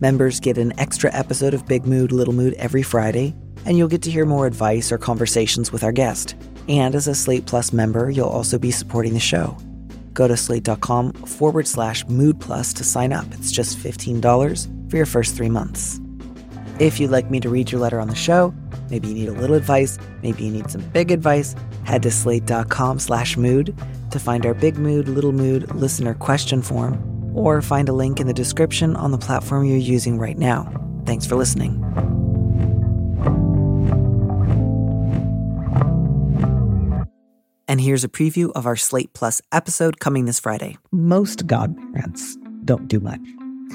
Members 0.00 0.40
get 0.40 0.58
an 0.58 0.78
extra 0.78 1.10
episode 1.14 1.54
of 1.54 1.66
Big 1.66 1.86
Mood, 1.86 2.12
Little 2.12 2.34
Mood 2.34 2.52
every 2.54 2.82
Friday, 2.82 3.34
and 3.64 3.78
you'll 3.78 3.88
get 3.88 4.02
to 4.02 4.10
hear 4.10 4.26
more 4.26 4.46
advice 4.46 4.92
or 4.92 4.98
conversations 4.98 5.72
with 5.72 5.82
our 5.82 5.92
guest. 5.92 6.34
And 6.68 6.94
as 6.94 7.08
a 7.08 7.14
Slate 7.14 7.46
Plus 7.46 7.72
member, 7.72 8.10
you'll 8.10 8.28
also 8.28 8.58
be 8.58 8.70
supporting 8.70 9.14
the 9.14 9.20
show. 9.20 9.56
Go 10.12 10.28
to 10.28 10.36
slate.com 10.36 11.14
forward 11.14 11.66
slash 11.66 12.06
mood 12.08 12.38
plus 12.40 12.74
to 12.74 12.84
sign 12.84 13.10
up. 13.10 13.24
It's 13.32 13.50
just 13.50 13.78
$15 13.78 14.90
for 14.90 14.96
your 14.98 15.06
first 15.06 15.34
three 15.34 15.48
months. 15.48 15.98
If 16.78 17.00
you'd 17.00 17.10
like 17.10 17.30
me 17.30 17.40
to 17.40 17.48
read 17.48 17.72
your 17.72 17.80
letter 17.80 17.98
on 17.98 18.08
the 18.08 18.14
show, 18.14 18.52
maybe 18.90 19.08
you 19.08 19.14
need 19.14 19.28
a 19.30 19.40
little 19.40 19.56
advice, 19.56 19.98
maybe 20.22 20.44
you 20.44 20.50
need 20.50 20.70
some 20.70 20.82
big 20.92 21.10
advice, 21.10 21.54
head 21.84 22.02
to 22.02 22.10
slate.com 22.10 22.98
slash 22.98 23.38
mood 23.38 23.74
to 24.10 24.18
find 24.18 24.44
our 24.44 24.52
big 24.52 24.76
mood, 24.76 25.08
little 25.08 25.32
mood 25.32 25.74
listener 25.74 26.12
question 26.12 26.60
form, 26.60 26.98
or 27.36 27.62
find 27.62 27.88
a 27.88 27.92
link 27.92 28.18
in 28.18 28.26
the 28.26 28.34
description 28.34 28.96
on 28.96 29.12
the 29.12 29.18
platform 29.18 29.64
you're 29.64 29.76
using 29.76 30.18
right 30.18 30.38
now. 30.38 30.72
Thanks 31.04 31.26
for 31.26 31.36
listening. 31.36 31.82
And 37.68 37.80
here's 37.80 38.04
a 38.04 38.08
preview 38.08 38.50
of 38.54 38.64
our 38.66 38.76
Slate 38.76 39.12
Plus 39.12 39.42
episode 39.52 40.00
coming 40.00 40.24
this 40.24 40.40
Friday. 40.40 40.78
Most 40.92 41.46
godparents 41.46 42.36
don't 42.64 42.88
do 42.88 43.00
much. 43.00 43.20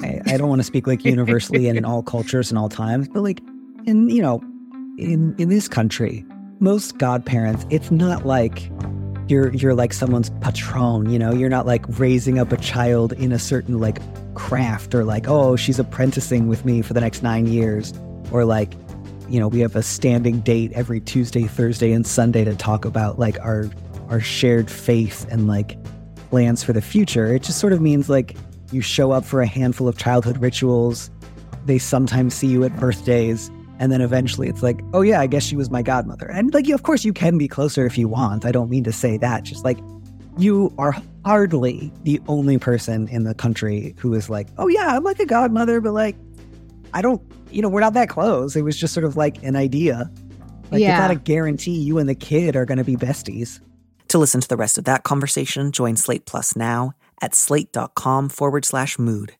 I, 0.02 0.20
I 0.26 0.36
don't 0.36 0.48
want 0.48 0.60
to 0.60 0.64
speak 0.64 0.86
like 0.86 1.04
universally 1.04 1.68
and 1.68 1.78
in 1.78 1.84
all 1.84 2.02
cultures 2.02 2.50
and 2.50 2.58
all 2.58 2.68
times, 2.68 3.08
but 3.08 3.22
like 3.22 3.40
in, 3.86 4.08
you 4.08 4.22
know, 4.22 4.40
in 4.98 5.34
in 5.38 5.48
this 5.50 5.68
country, 5.68 6.24
most 6.58 6.98
godparents, 6.98 7.66
it's 7.70 7.90
not 7.90 8.26
like 8.26 8.70
you're 9.28 9.52
you're 9.54 9.74
like 9.74 9.92
someone's 9.92 10.30
patron, 10.40 11.10
you 11.10 11.18
know, 11.18 11.32
you're 11.32 11.48
not 11.48 11.66
like 11.66 11.84
raising 11.98 12.38
up 12.38 12.52
a 12.52 12.56
child 12.56 13.12
in 13.12 13.32
a 13.32 13.38
certain 13.38 13.78
like 13.78 13.98
craft 14.34 14.94
or 14.94 15.04
like, 15.04 15.28
oh, 15.28 15.56
she's 15.56 15.78
apprenticing 15.78 16.48
with 16.48 16.64
me 16.64 16.82
for 16.82 16.92
the 16.92 17.00
next 17.00 17.22
nine 17.22 17.46
years. 17.46 17.92
Or 18.30 18.44
like 18.44 18.74
you 19.28 19.40
know, 19.40 19.48
we 19.48 19.60
have 19.60 19.76
a 19.76 19.82
standing 19.82 20.40
date 20.40 20.72
every 20.72 21.00
Tuesday, 21.00 21.44
Thursday, 21.44 21.92
and 21.92 22.06
Sunday 22.06 22.44
to 22.44 22.54
talk 22.54 22.84
about 22.84 23.18
like 23.18 23.38
our 23.40 23.70
our 24.10 24.20
shared 24.20 24.70
faith 24.70 25.26
and 25.30 25.46
like 25.48 25.78
plans 26.28 26.62
for 26.62 26.72
the 26.72 26.82
future. 26.82 27.34
It 27.34 27.42
just 27.42 27.58
sort 27.58 27.72
of 27.72 27.80
means 27.80 28.10
like 28.10 28.36
you 28.72 28.80
show 28.80 29.10
up 29.12 29.24
for 29.24 29.40
a 29.40 29.46
handful 29.46 29.88
of 29.88 29.96
childhood 29.96 30.38
rituals. 30.38 31.10
They 31.64 31.78
sometimes 31.78 32.34
see 32.34 32.48
you 32.48 32.64
at 32.64 32.76
birthdays. 32.78 33.50
And 33.78 33.90
then 33.90 34.00
eventually 34.00 34.48
it's 34.48 34.62
like, 34.62 34.80
oh, 34.92 35.00
yeah, 35.00 35.20
I 35.20 35.26
guess 35.26 35.42
she 35.42 35.56
was 35.56 35.70
my 35.70 35.82
godmother. 35.82 36.30
And 36.30 36.52
like, 36.54 36.68
of 36.68 36.82
course, 36.82 37.04
you 37.04 37.12
can 37.12 37.38
be 37.38 37.48
closer 37.48 37.84
if 37.86 37.98
you 37.98 38.08
want. 38.08 38.44
I 38.44 38.52
don't 38.52 38.70
mean 38.70 38.84
to 38.84 38.92
say 38.92 39.16
that. 39.18 39.42
Just 39.42 39.64
like, 39.64 39.78
you 40.38 40.72
are 40.78 40.94
hardly 41.24 41.92
the 42.04 42.20
only 42.28 42.58
person 42.58 43.08
in 43.08 43.24
the 43.24 43.34
country 43.34 43.94
who 43.98 44.14
is 44.14 44.30
like, 44.30 44.48
oh, 44.58 44.68
yeah, 44.68 44.88
I'm 44.96 45.04
like 45.04 45.20
a 45.20 45.26
godmother, 45.26 45.80
but 45.80 45.92
like, 45.92 46.16
I 46.94 47.02
don't, 47.02 47.20
you 47.50 47.62
know, 47.62 47.68
we're 47.68 47.80
not 47.80 47.94
that 47.94 48.08
close. 48.08 48.56
It 48.56 48.62
was 48.62 48.78
just 48.78 48.94
sort 48.94 49.04
of 49.04 49.16
like 49.16 49.42
an 49.42 49.56
idea. 49.56 50.10
Like, 50.70 50.80
yeah. 50.80 50.92
it's 50.92 51.00
not 51.00 51.10
a 51.10 51.16
guarantee 51.16 51.78
you 51.78 51.98
and 51.98 52.08
the 52.08 52.14
kid 52.14 52.56
are 52.56 52.64
going 52.64 52.78
to 52.78 52.84
be 52.84 52.96
besties. 52.96 53.60
To 54.08 54.18
listen 54.18 54.40
to 54.40 54.48
the 54.48 54.56
rest 54.56 54.78
of 54.78 54.84
that 54.84 55.04
conversation, 55.04 55.72
join 55.72 55.96
Slate 55.96 56.26
Plus 56.26 56.54
now 56.54 56.92
at 57.20 57.34
slate.com 57.34 58.28
forward 58.28 58.64
slash 58.64 58.98
mood. 58.98 59.34